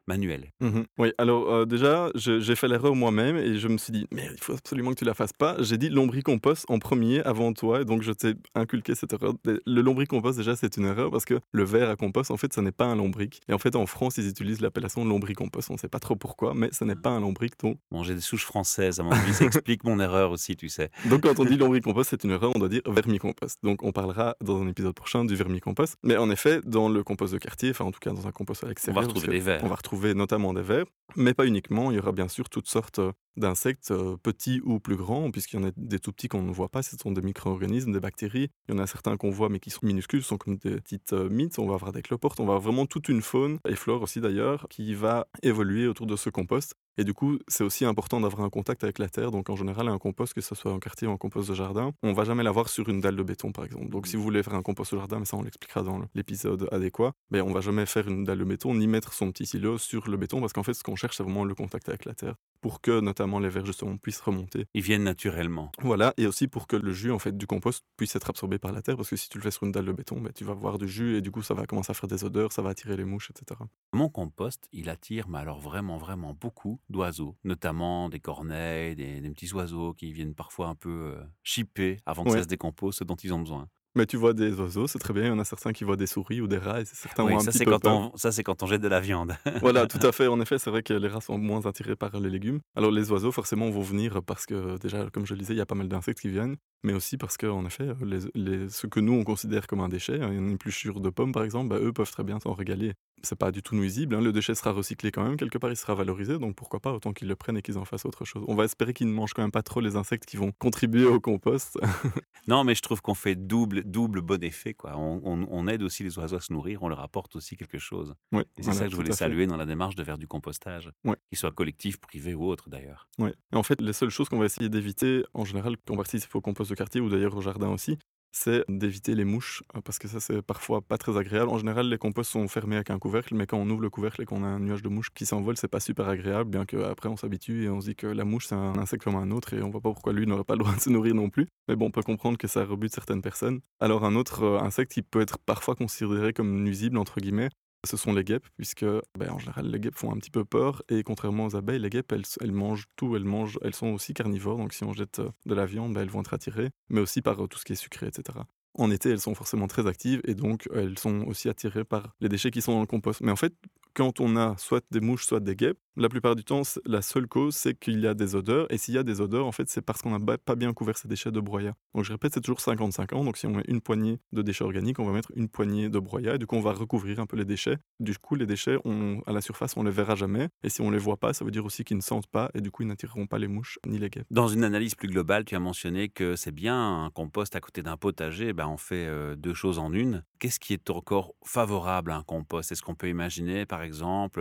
manuel. 0.07 0.51
Mmh 0.61 0.81
oui, 0.97 1.11
alors 1.17 1.51
euh, 1.51 1.65
déjà, 1.65 2.09
j'ai 2.15 2.55
fait 2.55 2.67
l'erreur 2.67 2.95
moi-même 2.95 3.37
et 3.37 3.57
je 3.57 3.67
me 3.67 3.77
suis 3.77 3.91
dit, 3.91 4.07
mais 4.11 4.27
il 4.31 4.41
faut 4.41 4.53
absolument 4.53 4.91
que 4.91 4.99
tu 4.99 5.05
la 5.05 5.13
fasses 5.13 5.33
pas. 5.33 5.57
J'ai 5.59 5.77
dit 5.77 5.89
lombricompost 5.89 6.65
en 6.69 6.79
premier 6.79 7.21
avant 7.23 7.53
toi 7.53 7.81
et 7.81 7.85
donc 7.85 8.01
je 8.01 8.11
t'ai 8.11 8.33
inculqué 8.55 8.95
cette 8.95 9.13
erreur. 9.13 9.33
Le 9.43 9.81
lombricompost, 9.81 10.37
déjà, 10.37 10.55
c'est 10.55 10.77
une 10.77 10.85
erreur 10.85 11.11
parce 11.11 11.25
que 11.25 11.39
le 11.51 11.63
verre 11.63 11.89
à 11.89 11.95
compost, 11.95 12.31
en 12.31 12.37
fait, 12.37 12.53
ça 12.53 12.61
n'est 12.61 12.71
pas 12.71 12.85
un 12.85 12.95
lombric. 12.95 13.41
Et 13.47 13.53
en 13.53 13.59
fait, 13.59 13.75
en 13.75 13.85
France, 13.85 14.17
ils 14.17 14.27
utilisent 14.27 14.61
l'appellation 14.61 15.05
lombricompost. 15.05 15.69
On 15.69 15.73
ne 15.73 15.79
sait 15.79 15.89
pas 15.89 15.99
trop 15.99 16.15
pourquoi, 16.15 16.53
mais 16.55 16.69
ce 16.71 16.83
n'est 16.83 16.95
pas 16.95 17.09
un 17.09 17.19
lombric. 17.19 17.53
Donc... 17.61 17.77
Bon, 17.91 18.03
j'ai 18.03 18.15
des 18.15 18.21
souches 18.21 18.45
françaises, 18.45 18.99
à 18.99 19.03
mon 19.03 19.11
avis, 19.11 19.33
ça 19.33 19.45
explique 19.45 19.83
mon 19.83 19.99
erreur 19.99 20.31
aussi, 20.31 20.55
tu 20.55 20.69
sais. 20.69 20.89
Donc 21.09 21.21
quand 21.21 21.39
on 21.39 21.45
dit 21.45 21.57
lombricompost, 21.57 22.09
c'est 22.09 22.23
une 22.23 22.31
erreur, 22.31 22.51
on 22.55 22.59
doit 22.59 22.69
dire 22.69 22.81
vermicompost. 22.87 23.59
Donc 23.63 23.83
on 23.83 23.91
parlera 23.91 24.35
dans 24.41 24.61
un 24.61 24.67
épisode 24.67 24.93
prochain 24.93 25.25
du 25.25 25.35
vermicompost. 25.35 25.95
Mais 26.03 26.17
en 26.17 26.29
effet, 26.29 26.61
dans 26.65 26.89
le 26.89 27.03
compost 27.03 27.33
de 27.33 27.39
quartier, 27.39 27.71
enfin 27.71 27.85
en 27.85 27.91
tout 27.91 27.99
cas 27.99 28.11
dans 28.11 28.27
un 28.27 28.31
compost 28.31 28.63
à 28.63 28.67
l'extérieur, 28.67 28.97
on 28.97 29.01
va 29.01 29.07
retrouver 29.07 29.27
des 29.27 29.39
vers. 29.39 29.63
On 29.63 29.67
va 29.67 29.75
retrouver 29.75 29.96
notamment 30.13 30.53
des 30.53 30.61
vers 30.61 30.85
mais 31.15 31.33
pas 31.33 31.45
uniquement. 31.45 31.91
Il 31.91 31.97
y 31.97 31.99
aura 31.99 32.11
bien 32.11 32.27
sûr 32.27 32.49
toutes 32.49 32.67
sortes 32.67 32.99
d'insectes, 33.35 33.93
petits 34.23 34.61
ou 34.63 34.79
plus 34.79 34.95
grands, 34.95 35.31
puisqu'il 35.31 35.59
y 35.59 35.63
en 35.63 35.67
a 35.67 35.71
des 35.75 35.99
tout 35.99 36.11
petits 36.11 36.27
qu'on 36.27 36.43
ne 36.43 36.51
voit 36.51 36.69
pas, 36.69 36.83
ce 36.83 36.97
sont 36.97 37.11
des 37.11 37.21
micro-organismes, 37.21 37.91
des 37.91 37.99
bactéries. 37.99 38.49
Il 38.67 38.75
y 38.75 38.77
en 38.77 38.81
a 38.81 38.87
certains 38.87 39.17
qu'on 39.17 39.29
voit 39.29 39.49
mais 39.49 39.59
qui 39.59 39.69
sont 39.69 39.85
minuscules, 39.85 40.23
sont 40.23 40.37
comme 40.37 40.57
des 40.57 40.75
petites 40.81 41.13
mythes. 41.13 41.59
On 41.59 41.67
va 41.67 41.75
avoir 41.75 41.91
des 41.91 42.01
cloportes, 42.01 42.39
on 42.39 42.45
va 42.45 42.53
avoir 42.53 42.61
vraiment 42.61 42.85
toute 42.85 43.09
une 43.09 43.21
faune, 43.21 43.59
et 43.67 43.75
flore 43.75 44.01
aussi 44.01 44.21
d'ailleurs, 44.21 44.67
qui 44.69 44.93
va 44.93 45.27
évoluer 45.43 45.87
autour 45.87 46.07
de 46.07 46.15
ce 46.15 46.29
compost. 46.29 46.75
Et 46.97 47.03
du 47.03 47.13
coup, 47.13 47.37
c'est 47.47 47.63
aussi 47.63 47.85
important 47.85 48.19
d'avoir 48.19 48.45
un 48.45 48.49
contact 48.49 48.83
avec 48.83 48.97
la 48.99 49.07
terre. 49.07 49.31
Donc 49.31 49.49
en 49.49 49.55
général, 49.55 49.87
un 49.87 49.97
compost, 49.97 50.33
que 50.33 50.41
ce 50.41 50.55
soit 50.55 50.71
en 50.71 50.79
quartier 50.79 51.07
ou 51.07 51.11
en 51.11 51.17
compost 51.17 51.49
de 51.49 51.55
jardin, 51.55 51.93
on 52.03 52.13
va 52.13 52.23
jamais 52.23 52.43
l'avoir 52.43 52.69
sur 52.69 52.89
une 52.89 53.01
dalle 53.01 53.15
de 53.15 53.23
béton, 53.23 53.51
par 53.51 53.65
exemple. 53.65 53.89
Donc 53.89 54.07
si 54.07 54.15
vous 54.15 54.23
voulez 54.23 54.41
faire 54.41 54.55
un 54.55 54.63
compost 54.63 54.93
de 54.93 54.99
jardin, 54.99 55.19
mais 55.19 55.25
ça 55.25 55.37
on 55.37 55.43
l'expliquera 55.43 55.83
dans 55.83 56.01
l'épisode 56.15 56.67
adéquat, 56.71 57.13
mais 57.29 57.41
on 57.41 57.53
va 57.53 57.61
jamais 57.61 57.85
faire 57.85 58.07
une 58.07 58.23
dalle 58.23 58.39
de 58.39 58.43
béton 58.43 58.73
ni 58.73 58.87
mettre 58.87 59.13
son 59.13 59.31
petit 59.31 59.45
silo 59.45 59.77
sur 59.77 60.09
le 60.09 60.17
béton, 60.17 60.41
parce 60.41 60.53
qu'en 60.53 60.63
fait, 60.63 60.73
ce 60.73 60.83
qu'on 60.83 60.95
cherche, 60.95 61.17
c'est 61.17 61.23
vraiment 61.23 61.45
le 61.45 61.55
contact 61.55 61.87
avec 61.89 62.05
la 62.05 62.13
terre 62.13 62.35
pour 62.61 62.81
que 62.81 62.99
notamment 62.99 63.39
les 63.39 63.49
vers 63.49 63.65
justement 63.65 63.97
puissent 63.97 64.21
remonter. 64.21 64.65
Ils 64.73 64.81
viennent 64.81 65.03
naturellement. 65.03 65.71
Voilà, 65.81 66.13
et 66.17 66.27
aussi 66.27 66.47
pour 66.47 66.67
que 66.67 66.75
le 66.75 66.91
jus 66.91 67.11
en 67.11 67.19
fait 67.19 67.37
du 67.37 67.47
compost 67.47 67.85
puisse 67.97 68.15
être 68.15 68.29
absorbé 68.29 68.59
par 68.59 68.71
la 68.71 68.81
terre, 68.81 68.97
parce 68.97 69.09
que 69.09 69.15
si 69.15 69.29
tu 69.29 69.37
le 69.37 69.43
fais 69.43 69.51
sur 69.51 69.63
une 69.63 69.71
dalle 69.71 69.85
de 69.85 69.91
béton, 69.91 70.19
ben, 70.19 70.31
tu 70.33 70.43
vas 70.43 70.53
voir 70.53 70.77
du 70.77 70.87
jus 70.87 71.17
et 71.17 71.21
du 71.21 71.31
coup 71.31 71.41
ça 71.41 71.53
va 71.53 71.65
commencer 71.65 71.91
à 71.91 71.93
faire 71.93 72.07
des 72.07 72.23
odeurs, 72.23 72.51
ça 72.51 72.61
va 72.61 72.69
attirer 72.69 72.97
les 72.97 73.05
mouches, 73.05 73.31
etc. 73.31 73.59
Mon 73.93 74.09
compost, 74.09 74.67
il 74.71 74.89
attire, 74.89 75.29
mais 75.29 75.39
alors 75.39 75.59
vraiment 75.59 75.97
vraiment 75.97 76.33
beaucoup 76.33 76.79
d'oiseaux, 76.89 77.35
notamment 77.43 78.09
des 78.09 78.19
corneilles, 78.19 78.95
des, 78.95 79.21
petits 79.29 79.53
oiseaux 79.53 79.93
qui 79.93 80.11
viennent 80.13 80.33
parfois 80.33 80.67
un 80.67 80.75
peu 80.75 81.13
euh, 81.15 81.23
chipper 81.43 81.97
avant 82.05 82.23
que 82.23 82.31
ça 82.31 82.43
se 82.43 82.47
décompose, 82.47 82.95
ce 82.95 83.03
dont 83.03 83.15
ils 83.15 83.33
ont 83.33 83.39
besoin. 83.39 83.67
Mais 83.95 84.05
tu 84.05 84.17
vois 84.17 84.33
des 84.33 84.59
oiseaux, 84.59 84.87
c'est 84.87 84.99
très 84.99 85.13
bien. 85.13 85.23
Il 85.23 85.27
y 85.27 85.31
en 85.31 85.39
a 85.39 85.45
certains 85.45 85.73
qui 85.73 85.83
voient 85.83 85.95
des 85.95 86.05
souris 86.05 86.39
ou 86.41 86.47
des 86.47 86.57
rats. 86.57 86.81
Et 86.81 86.85
certains 86.85 87.23
oui, 87.23 87.33
ont 87.33 87.37
un 87.37 87.39
ça, 87.39 87.51
c'est 87.51 87.65
quand 87.65 87.85
on, 87.87 88.15
ça, 88.15 88.31
c'est 88.31 88.43
quand 88.43 88.61
on 88.61 88.67
jette 88.67 88.81
de 88.81 88.87
la 88.87 88.99
viande. 88.99 89.35
voilà, 89.61 89.87
tout 89.87 90.05
à 90.05 90.11
fait. 90.11 90.27
En 90.27 90.39
effet, 90.39 90.59
c'est 90.59 90.69
vrai 90.69 90.83
que 90.83 90.93
les 90.93 91.07
rats 91.07 91.21
sont 91.21 91.37
moins 91.37 91.65
attirés 91.65 91.95
par 91.95 92.19
les 92.19 92.29
légumes. 92.29 92.59
Alors, 92.75 92.91
les 92.91 93.11
oiseaux, 93.11 93.31
forcément, 93.31 93.69
vont 93.69 93.81
venir 93.81 94.21
parce 94.23 94.45
que, 94.45 94.77
déjà, 94.77 95.09
comme 95.11 95.25
je 95.25 95.33
le 95.33 95.39
disais, 95.39 95.53
il 95.53 95.57
y 95.57 95.61
a 95.61 95.65
pas 95.65 95.75
mal 95.75 95.87
d'insectes 95.87 96.19
qui 96.19 96.29
viennent. 96.29 96.57
Mais 96.83 96.93
aussi 96.93 97.17
parce 97.17 97.37
qu'en 97.37 97.65
effet, 97.65 97.93
les, 98.03 98.19
les, 98.35 98.69
ce 98.69 98.87
que 98.87 98.99
nous, 98.99 99.13
on 99.13 99.23
considère 99.23 99.67
comme 99.67 99.79
un 99.79 99.89
déchet, 99.89 100.21
hein, 100.21 100.31
une 100.31 100.51
épluchure 100.51 100.99
de 100.99 101.09
pommes, 101.09 101.31
par 101.31 101.43
exemple, 101.43 101.69
bah, 101.69 101.79
eux 101.79 101.93
peuvent 101.93 102.11
très 102.11 102.23
bien 102.23 102.39
s'en 102.39 102.53
régaler 102.53 102.93
c'est 103.23 103.35
pas 103.35 103.51
du 103.51 103.61
tout 103.61 103.75
nuisible. 103.75 104.15
Hein. 104.15 104.21
Le 104.21 104.31
déchet 104.31 104.55
sera 104.55 104.71
recyclé 104.71 105.11
quand 105.11 105.23
même, 105.23 105.37
quelque 105.37 105.57
part 105.57 105.69
il 105.69 105.75
sera 105.75 105.95
valorisé, 105.95 106.37
donc 106.37 106.55
pourquoi 106.55 106.79
pas 106.79 106.93
autant 106.93 107.13
qu'ils 107.13 107.27
le 107.27 107.35
prennent 107.35 107.57
et 107.57 107.61
qu'ils 107.61 107.77
en 107.77 107.85
fassent 107.85 108.05
autre 108.05 108.25
chose. 108.25 108.43
On 108.47 108.55
va 108.55 108.65
espérer 108.65 108.93
qu'ils 108.93 109.07
ne 109.07 109.13
mangent 109.13 109.33
quand 109.33 109.41
même 109.41 109.51
pas 109.51 109.63
trop 109.63 109.81
les 109.81 109.95
insectes 109.95 110.25
qui 110.25 110.37
vont 110.37 110.51
contribuer 110.51 111.05
au 111.05 111.19
compost. 111.19 111.77
non, 112.47 112.63
mais 112.63 112.75
je 112.75 112.81
trouve 112.81 113.01
qu'on 113.01 113.13
fait 113.13 113.35
double, 113.35 113.83
double 113.83 114.21
bon 114.21 114.43
effet. 114.43 114.73
Quoi. 114.73 114.93
On, 114.97 115.67
aide 115.67 115.83
aussi 115.83 116.03
les 116.03 116.17
oiseaux 116.17 116.37
à 116.37 116.39
se 116.39 116.53
nourrir, 116.53 116.83
on 116.83 116.87
leur 116.87 117.01
apporte 117.01 117.35
aussi 117.35 117.57
quelque 117.57 117.77
chose. 117.77 118.13
et 118.33 118.63
c'est 118.63 118.71
ça 118.71 118.85
que 118.85 118.91
je 118.91 118.95
voulais 118.95 119.11
saluer 119.11 119.47
dans 119.47 119.57
la 119.57 119.65
démarche 119.65 119.95
de 119.95 120.03
faire 120.03 120.17
du 120.17 120.27
compostage, 120.27 120.91
qu'il 121.03 121.37
soit 121.37 121.51
collectif, 121.51 121.97
privé 121.97 122.33
ou 122.33 122.45
autre 122.45 122.69
d'ailleurs. 122.69 123.09
Et 123.19 123.55
en 123.55 123.63
fait, 123.63 123.81
les 123.81 123.93
seules 123.93 124.09
choses 124.09 124.29
qu'on 124.29 124.39
va 124.39 124.45
essayer 124.45 124.69
d'éviter, 124.69 125.23
en 125.33 125.45
général, 125.45 125.75
quand 125.85 125.93
on 125.93 125.97
participe 125.97 126.33
au 126.35 126.41
compost 126.41 126.66
de 126.69 126.75
quartier 126.75 127.01
ou 127.01 127.09
d'ailleurs 127.09 127.35
au 127.35 127.41
jardin 127.41 127.69
aussi, 127.69 127.97
c'est 128.31 128.63
d'éviter 128.69 129.15
les 129.15 129.25
mouches, 129.25 129.63
euh, 129.75 129.81
parce 129.81 129.99
que 129.99 130.07
ça, 130.07 130.19
c'est 130.19 130.41
parfois 130.41 130.81
pas 130.81 130.97
très 130.97 131.17
agréable. 131.17 131.49
En 131.49 131.57
général, 131.57 131.89
les 131.89 131.97
composts 131.97 132.31
sont 132.31 132.47
fermés 132.47 132.75
avec 132.75 132.89
un 132.89 132.99
couvercle, 132.99 133.35
mais 133.35 133.47
quand 133.47 133.57
on 133.57 133.69
ouvre 133.69 133.81
le 133.81 133.89
couvercle 133.89 134.21
et 134.21 134.25
qu'on 134.25 134.43
a 134.43 134.47
un 134.47 134.59
nuage 134.59 134.81
de 134.81 134.89
mouches 134.89 135.09
qui 135.13 135.25
s'envole, 135.25 135.57
c'est 135.57 135.67
pas 135.67 135.79
super 135.79 136.07
agréable, 136.07 136.49
bien 136.49 136.65
qu'après 136.65 137.09
on 137.09 137.17
s'habitue 137.17 137.63
et 137.63 137.69
on 137.69 137.81
se 137.81 137.87
dit 137.87 137.95
que 137.95 138.07
la 138.07 138.25
mouche, 138.25 138.47
c'est 138.47 138.55
un 138.55 138.77
insecte 138.77 139.03
comme 139.03 139.15
un 139.15 139.31
autre 139.31 139.53
et 139.53 139.61
on 139.61 139.69
voit 139.69 139.81
pas 139.81 139.91
pourquoi 139.91 140.13
lui 140.13 140.27
n'aurait 140.27 140.43
pas 140.43 140.53
le 140.53 140.59
droit 140.59 140.75
de 140.75 140.79
se 140.79 140.89
nourrir 140.89 141.15
non 141.15 141.29
plus. 141.29 141.47
Mais 141.67 141.75
bon, 141.75 141.87
on 141.87 141.91
peut 141.91 142.03
comprendre 142.03 142.37
que 142.37 142.47
ça 142.47 142.63
rebute 142.63 142.93
certaines 142.93 143.21
personnes. 143.21 143.61
Alors, 143.79 144.05
un 144.05 144.15
autre 144.15 144.43
euh, 144.43 144.59
insecte 144.59 144.91
qui 144.91 145.01
peut 145.01 145.21
être 145.21 145.39
parfois 145.39 145.75
considéré 145.75 146.33
comme 146.33 146.63
nuisible, 146.63 146.97
entre 146.97 147.19
guillemets, 147.19 147.49
ce 147.83 147.97
sont 147.97 148.13
les 148.13 148.23
guêpes, 148.23 148.47
puisque 148.55 148.85
ben, 149.17 149.31
en 149.31 149.39
général 149.39 149.69
les 149.69 149.79
guêpes 149.79 149.95
font 149.95 150.11
un 150.11 150.17
petit 150.17 150.31
peu 150.31 150.45
peur, 150.45 150.83
et 150.89 151.03
contrairement 151.03 151.45
aux 151.45 151.55
abeilles, 151.55 151.79
les 151.79 151.89
guêpes 151.89 152.11
elles, 152.11 152.51
mangent 152.51 152.87
tout, 152.95 153.15
elles 153.15 153.23
mangent, 153.23 153.59
elles 153.61 153.75
sont 153.75 153.87
aussi 153.87 154.13
carnivores, 154.13 154.57
donc 154.57 154.73
si 154.73 154.83
on 154.83 154.93
jette 154.93 155.19
euh, 155.19 155.29
de 155.45 155.55
la 155.55 155.65
viande, 155.65 155.93
ben, 155.93 156.01
elles 156.01 156.09
vont 156.09 156.21
être 156.21 156.33
attirées, 156.33 156.69
mais 156.89 157.01
aussi 157.01 157.21
par 157.21 157.37
tout 157.47 157.59
ce 157.59 157.65
qui 157.65 157.73
est 157.73 157.77
sucré, 157.77 158.07
etc. 158.07 158.39
En 158.73 158.91
été, 158.91 159.09
elles 159.09 159.19
sont 159.19 159.33
forcément 159.33 159.67
très 159.67 159.87
actives 159.87 160.21
et 160.25 160.35
donc 160.35 160.69
elles 160.73 160.99
sont 160.99 161.21
aussi 161.21 161.49
attirées 161.49 161.83
par 161.83 162.15
les 162.19 162.29
déchets 162.29 162.51
qui 162.51 162.61
sont 162.61 162.73
dans 162.73 162.81
le 162.81 162.85
compost. 162.85 163.21
Mais 163.21 163.31
en 163.31 163.35
fait, 163.35 163.53
quand 163.97 164.19
on 164.19 164.35
a 164.37 164.55
soit 164.59 164.85
des 164.91 165.01
mouches, 165.01 165.25
soit 165.25 165.39
des 165.39 165.55
guêpes, 165.55 165.79
la 165.99 166.09
plupart 166.09 166.35
du 166.35 166.43
temps, 166.43 166.61
la 166.85 167.01
seule 167.01 167.25
cause, 167.25 167.55
c'est 167.55 167.73
qu'il 167.73 167.99
y 167.99 168.05
a 168.05 168.13
des 168.13 168.35
odeurs. 168.35 168.71
Et 168.71 168.77
s'il 168.77 168.93
y 168.93 168.99
a 168.99 169.03
des 169.03 169.19
odeurs, 169.19 169.47
en 169.47 169.51
fait, 169.51 169.67
c'est 169.67 169.81
parce 169.81 170.03
qu'on 170.03 170.15
n'a 170.15 170.37
pas 170.37 170.55
bien 170.55 170.71
couvert 170.71 170.95
ces 170.95 171.07
déchets 171.07 171.31
de 171.31 171.39
broyat. 171.39 171.73
Donc 171.95 172.03
je 172.03 172.11
répète, 172.11 172.35
c'est 172.35 172.41
toujours 172.41 172.61
55 172.61 173.13
ans. 173.13 173.23
Donc 173.23 173.35
si 173.35 173.47
on 173.47 173.51
met 173.51 173.63
une 173.67 173.81
poignée 173.81 174.19
de 174.31 174.43
déchets 174.43 174.63
organiques, 174.63 174.99
on 174.99 175.05
va 175.05 175.11
mettre 175.11 175.31
une 175.35 175.49
poignée 175.49 175.89
de 175.89 175.97
broyat. 175.97 176.35
Et 176.35 176.37
du 176.37 176.45
coup, 176.45 176.55
on 176.55 176.61
va 176.61 176.73
recouvrir 176.73 177.19
un 177.19 177.25
peu 177.25 177.35
les 177.35 177.45
déchets. 177.45 177.77
Du 177.99 178.15
coup, 178.15 178.35
les 178.35 178.45
déchets, 178.45 178.77
on, 178.85 179.21
à 179.25 179.31
la 179.31 179.41
surface, 179.41 179.75
on 179.75 179.81
les 179.81 179.89
verra 179.89 180.13
jamais. 180.13 180.49
Et 180.61 180.69
si 180.69 180.81
on 180.81 180.91
les 180.91 180.99
voit 180.99 181.17
pas, 181.17 181.33
ça 181.33 181.43
veut 181.43 181.49
dire 181.49 181.65
aussi 181.65 181.83
qu'ils 181.83 181.97
ne 181.97 182.03
sentent 182.03 182.27
pas. 182.27 182.51
Et 182.53 182.61
du 182.61 182.69
coup, 182.69 182.83
ils 182.83 182.87
n'attireront 182.87 183.25
pas 183.25 183.39
les 183.39 183.47
mouches 183.47 183.79
ni 183.87 183.97
les 183.97 184.11
guêpes. 184.11 184.27
Dans 184.29 184.49
une 184.49 184.63
analyse 184.63 184.93
plus 184.93 185.07
globale, 185.07 185.45
tu 185.45 185.55
as 185.55 185.59
mentionné 185.59 186.09
que 186.09 186.35
c'est 186.35 186.51
bien 186.51 187.05
un 187.05 187.09
compost 187.09 187.55
à 187.55 187.59
côté 187.59 187.81
d'un 187.81 187.97
potager. 187.97 188.53
Ben, 188.53 188.67
on 188.67 188.77
fait 188.77 189.07
euh, 189.07 189.35
deux 189.35 189.55
choses 189.55 189.79
en 189.79 189.91
une. 189.91 190.23
Qu'est-ce 190.37 190.59
qui 190.59 190.73
est 190.73 190.91
encore 190.91 191.33
favorable 191.43 192.11
à 192.11 192.17
un 192.17 192.23
compost? 192.23 192.71
Est-ce 192.71 192.83
qu'on 192.83 192.93
peut 192.93 193.09
imaginer, 193.09 193.65
par 193.65 193.81
exemple, 193.81 193.86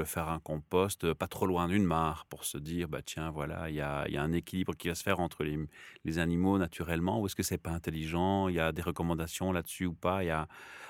faire 0.05 0.29
un 0.29 0.39
compost 0.41 1.05
euh, 1.05 1.15
pas 1.15 1.29
trop 1.29 1.47
loin 1.47 1.69
d'une 1.69 1.85
mare 1.85 2.27
pour 2.29 2.45
se 2.45 2.59
dire, 2.59 2.89
bah 2.89 3.01
tiens, 3.05 3.31
voilà, 3.31 3.69
il 3.71 3.77
y 3.77 3.81
a, 3.81 4.09
y 4.09 4.17
a, 4.17 4.23
un 4.23 4.33
équilibre 4.33 4.75
qui 4.75 4.89
va 4.89 4.95
se 4.95 5.03
faire 5.03 5.21
entre 5.21 5.45
les, 5.45 5.59
les 6.05 6.19
animaux 6.19 6.59
naturellement, 6.59 7.21
ou 7.21 7.27
est-ce 7.27 7.37
que 7.37 7.43
c'est 7.43 7.59
pas 7.59 7.71
intelligent 7.71 8.49
Il 8.49 8.55
y 8.55 8.61
a 8.61 8.73
des 8.73 8.83
recommandations 8.83 9.53
là-dessus 9.53 9.87
ou 9.87 9.95
pas? 9.95 10.25
Il 10.25 10.29
y 10.29 10.31
a 10.31 10.49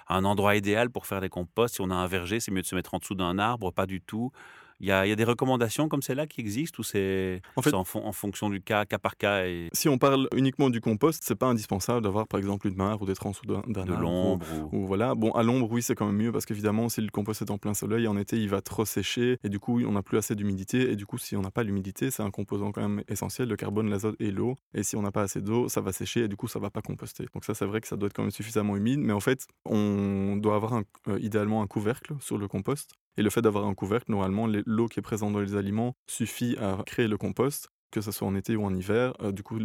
un 0.09 0.25
endroit 0.25 0.57
idéal 0.57 0.91
pour 0.91 1.07
faire 1.07 1.21
des 1.21 1.29
composts 1.29 1.77
Si 1.77 1.81
on 1.81 1.91
a 1.91 1.95
un 1.95 2.07
verger, 2.07 2.41
c'est 2.41 2.51
mieux 2.51 2.63
de 2.63 2.67
se 2.67 2.75
mettre 2.75 2.95
en 2.95 2.99
dessous 2.99 3.15
d'un 3.15 3.39
arbre, 3.39 3.73
pas 3.73 3.87
du 3.87 4.01
tout. 4.01 4.33
Il 4.81 4.87
y, 4.87 4.93
a, 4.93 5.17
des 5.17 5.25
recommandations 5.25 5.89
comme 5.89 6.03
celles-là 6.03 6.27
qui 6.27 6.41
existent 6.41 6.81
ou 6.81 6.83
c'est 6.83 7.41
en, 7.57 7.63
fait, 7.63 7.73
en, 7.73 7.85
fonction 7.85 8.51
du 8.51 8.61
cas, 8.61 8.85
cas 8.85 8.99
par 8.99 9.17
cas 9.17 9.47
et... 9.47 9.69
Si 9.73 9.89
on 9.89 9.97
parle 9.97 10.29
uniquement 10.37 10.69
du 10.69 10.81
compost, 10.81 11.23
c'est 11.25 11.35
pas 11.35 11.47
indispensable 11.47 12.03
d'avoir 12.03 12.27
par 12.27 12.39
exemple 12.39 12.67
une 12.69 12.77
mare 12.77 13.01
ou 13.01 13.07
d'être 13.07 13.27
en 13.27 13.31
dessous 13.31 13.47
d'un 13.47 13.63
De 13.85 13.95
l'ombre 13.95 14.45
ou... 14.73 14.87
voilà. 14.87 15.15
Bon, 15.15 15.31
à 15.33 15.43
l'ombre, 15.43 15.71
oui, 15.71 15.83
c'est 15.83 15.95
quand 15.95 16.07
même 16.07 16.17
mieux 16.17 16.33
parce 16.33 16.45
qu'évidemment, 16.45 16.89
si 16.89 17.01
le 17.01 17.09
compost 17.09 17.41
est 17.43 17.51
en 17.51 17.59
plein 17.59 17.75
soleil, 17.75 18.07
en 18.07 18.17
été, 18.19 18.39
il 18.39 18.49
va 18.49 18.61
trop 18.61 18.85
sécher 18.85 19.39
et 19.43 19.49
du 19.49 19.59
coup, 19.59 19.81
on 19.83 19.93
n'a 19.93 20.03
plus 20.03 20.19
assez 20.19 20.35
d'humidité. 20.35 20.91
Et 20.91 20.97
du 20.97 21.07
coup, 21.07 21.19
si 21.19 21.37
on 21.37 21.43
n'a 21.43 21.51
pas 21.51 21.63
l'humidité, 21.63 22.11
c'est 22.11 22.23
un 22.23 22.31
composant 22.31 22.73
quand 22.73 22.83
même 22.83 23.03
essentiel, 23.09 23.49
le 23.49 23.57
carbone, 23.57 23.89
l'azote 23.89 24.17
et 24.21 24.31
l'eau. 24.31 24.57
Et 24.75 24.83
si 24.83 24.97
on 24.97 25.03
n'a 25.03 25.13
pas 25.13 25.23
assez 25.23 25.41
d'eau, 25.41 25.69
ça 25.69 25.81
va 25.81 25.93
sécher 25.93 26.25
et 26.25 26.29
du 26.29 26.37
coup, 26.37 26.49
ça 26.49 26.59
va 26.59 26.71
pas 26.71 26.83
composter. 26.83 27.25
Donc 27.33 27.45
ça, 27.45 27.55
c'est 27.55 27.67
vrai 27.67 27.81
que 27.81 27.89
ça 27.89 27.97
doit 27.97 28.09
être 28.09 28.15
quand 28.15 28.23
même 28.23 28.31
suffisamment 28.31 28.77
humide. 28.77 29.01
Mais 29.01 29.13
en 29.13 29.21
fait, 29.21 29.47
on 29.65 30.37
doit 30.37 30.57
avoir 30.57 30.83
euh, 31.09 31.19
idéalement 31.21 31.63
un 31.63 31.67
couvercle 31.67 32.15
sur 32.21 32.37
le 32.37 32.47
compost 32.49 32.93
et 33.17 33.23
le 33.23 33.31
fait 33.31 33.43
d'avoir 33.43 33.67
un 33.67 33.75
couvercle, 33.75 34.11
normalement, 34.11 34.47
l'eau 34.67 34.89
qui 34.89 35.01
est 35.01 35.03
présente 35.03 35.33
dans 35.33 35.41
les 35.41 35.57
aliments 35.57 35.97
suffit 36.07 36.57
à 36.59 36.83
créer 36.87 37.09
le 37.09 37.19
compost 37.19 37.69
que 37.91 38.01
ce 38.01 38.13
soit 38.13 38.27
en 38.27 38.35
été 38.35 38.57
ou 38.57 38.65
en 38.65 38.75
hiver. 38.75 39.15
Euh, 39.23 39.33
du 39.33 39.43
coup, 39.43 39.59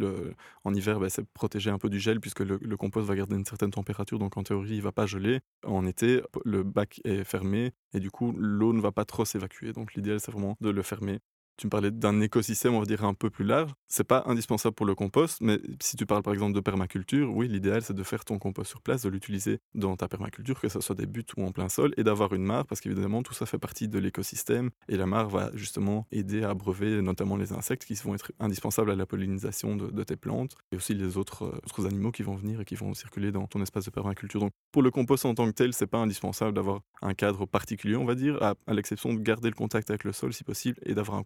en 0.64 0.74
hiver, 0.74 1.00
bah, 1.00 1.10
c'est 1.10 1.26
protéger 1.34 1.70
un 1.70 1.78
peu 1.78 1.90
du 1.90 2.00
gel 2.00 2.22
puisque 2.22 2.40
le, 2.40 2.58
compost 2.78 3.06
va 3.08 3.16
garder 3.16 3.36
une 3.36 3.46
certaine 3.46 3.72
température, 3.72 4.20
donc 4.20 4.38
en 4.38 4.44
théorie, 4.44 4.72
il 4.72 4.78
ne 4.78 4.84
va 4.84 4.92
pas 4.92 5.06
geler. 5.06 5.40
En 5.66 5.86
été, 5.86 6.22
le 6.46 6.64
bac 6.64 7.02
est 7.04 7.24
fermé 7.24 7.72
et 7.94 8.00
du 8.00 8.10
coup, 8.10 8.34
l'eau 8.38 8.74
ne 8.74 8.80
va 8.82 8.92
pas 8.92 9.06
trop 9.06 9.26
s'évacuer. 9.26 9.74
Donc 9.74 9.96
l'idéal, 9.96 10.20
c'est 10.20 10.32
vraiment 10.32 10.56
de 10.62 10.70
le 10.70 10.82
fermer 10.82 11.20
tu 11.62 11.68
me 11.68 11.70
parlais 11.70 11.92
d'un 11.92 12.20
écosystème, 12.22 12.74
on 12.74 12.80
va 12.80 12.86
dire 12.86 13.06
un 13.06 13.14
peu 13.14 13.30
plus 13.30 13.46
large. 13.46 13.72
C'est 13.88 14.04
pas 14.04 14.24
indispensable 14.26 14.74
pour 14.74 14.88
le 14.88 14.96
compost, 14.96 15.38
mais 15.42 15.60
si 15.80 15.96
tu 15.96 16.08
parles 16.08 16.24
par 16.24 16.34
exemple 16.34 16.54
de 16.54 16.60
permaculture, 16.60 17.32
oui, 17.32 17.48
l'idéal 17.48 17.84
c'est 17.84 17.94
de 17.94 18.02
faire 18.02 18.26
ton 18.26 18.40
compost 18.40 18.70
sur 18.70 18.82
place, 18.82 19.04
de 19.04 19.10
l'utiliser 19.10 19.60
dans 19.76 19.96
ta 19.96 20.08
permaculture, 20.08 20.60
que 20.60 20.70
ce 20.70 20.82
soit 20.82 20.96
des 20.96 21.06
buts 21.06 21.24
ou 21.38 21.46
en 21.46 21.52
plein 21.52 21.70
sol, 21.70 21.94
et 21.98 22.04
d'avoir 22.04 22.34
une 22.34 22.44
mare, 22.44 22.66
parce 22.66 22.82
qu'évidemment 22.82 23.22
tout 23.22 23.36
ça 23.36 23.46
fait 23.46 23.60
partie 23.60 23.88
de 23.88 24.00
l'écosystème, 24.00 24.72
et 24.90 24.98
la 24.98 25.06
mare 25.06 25.30
va 25.30 25.52
justement 25.54 26.08
aider 26.12 26.44
à 26.44 26.50
abreuver 26.50 27.00
notamment 27.04 27.38
les 27.38 27.54
insectes 27.54 27.86
qui 27.86 27.94
vont 27.94 28.16
être 28.16 28.32
indispensables 28.40 28.90
à 28.90 28.96
la 28.96 29.06
pollinisation 29.06 29.76
de, 29.76 30.04
tes 30.04 30.16
plantes, 30.16 30.56
et 30.72 30.78
aussi 30.78 30.96
les 30.96 31.18
autres, 31.18 31.44
euh, 31.44 31.62
autres 31.64 31.86
animaux 31.86 32.12
qui 32.12 32.24
vont 32.24 32.36
venir 32.36 32.62
et 32.62 32.66
qui 32.66 32.74
vont 32.74 32.96
circuler 32.96 33.32
dans 33.32 33.46
ton 33.46 33.62
espace 33.62 33.86
de 33.86 33.92
permaculture. 33.92 34.40
Donc 34.40 34.52
pour 34.72 34.82
le 34.82 34.90
compost 34.90 35.26
en 35.26 35.36
tant 35.36 35.46
que 35.46 35.52
tel, 35.52 35.74
c'est 35.74 35.86
pas 35.86 36.00
indispensable 36.00 36.54
d'avoir 36.54 36.82
un 37.04 37.14
cadre 37.14 37.46
particulier, 37.46 37.96
on 37.96 38.06
va 38.06 38.16
dire, 38.16 38.42
à, 38.42 38.56
l'exception 38.74 39.14
de 39.14 39.20
garder 39.20 39.50
le 39.50 39.56
contact 39.56 39.92
avec 39.92 40.04
le 40.04 40.12
sol 40.12 40.34
si 40.34 40.44
possible 40.44 40.80
et 40.84 40.96
d'avoir 40.96 41.18
un 41.18 41.24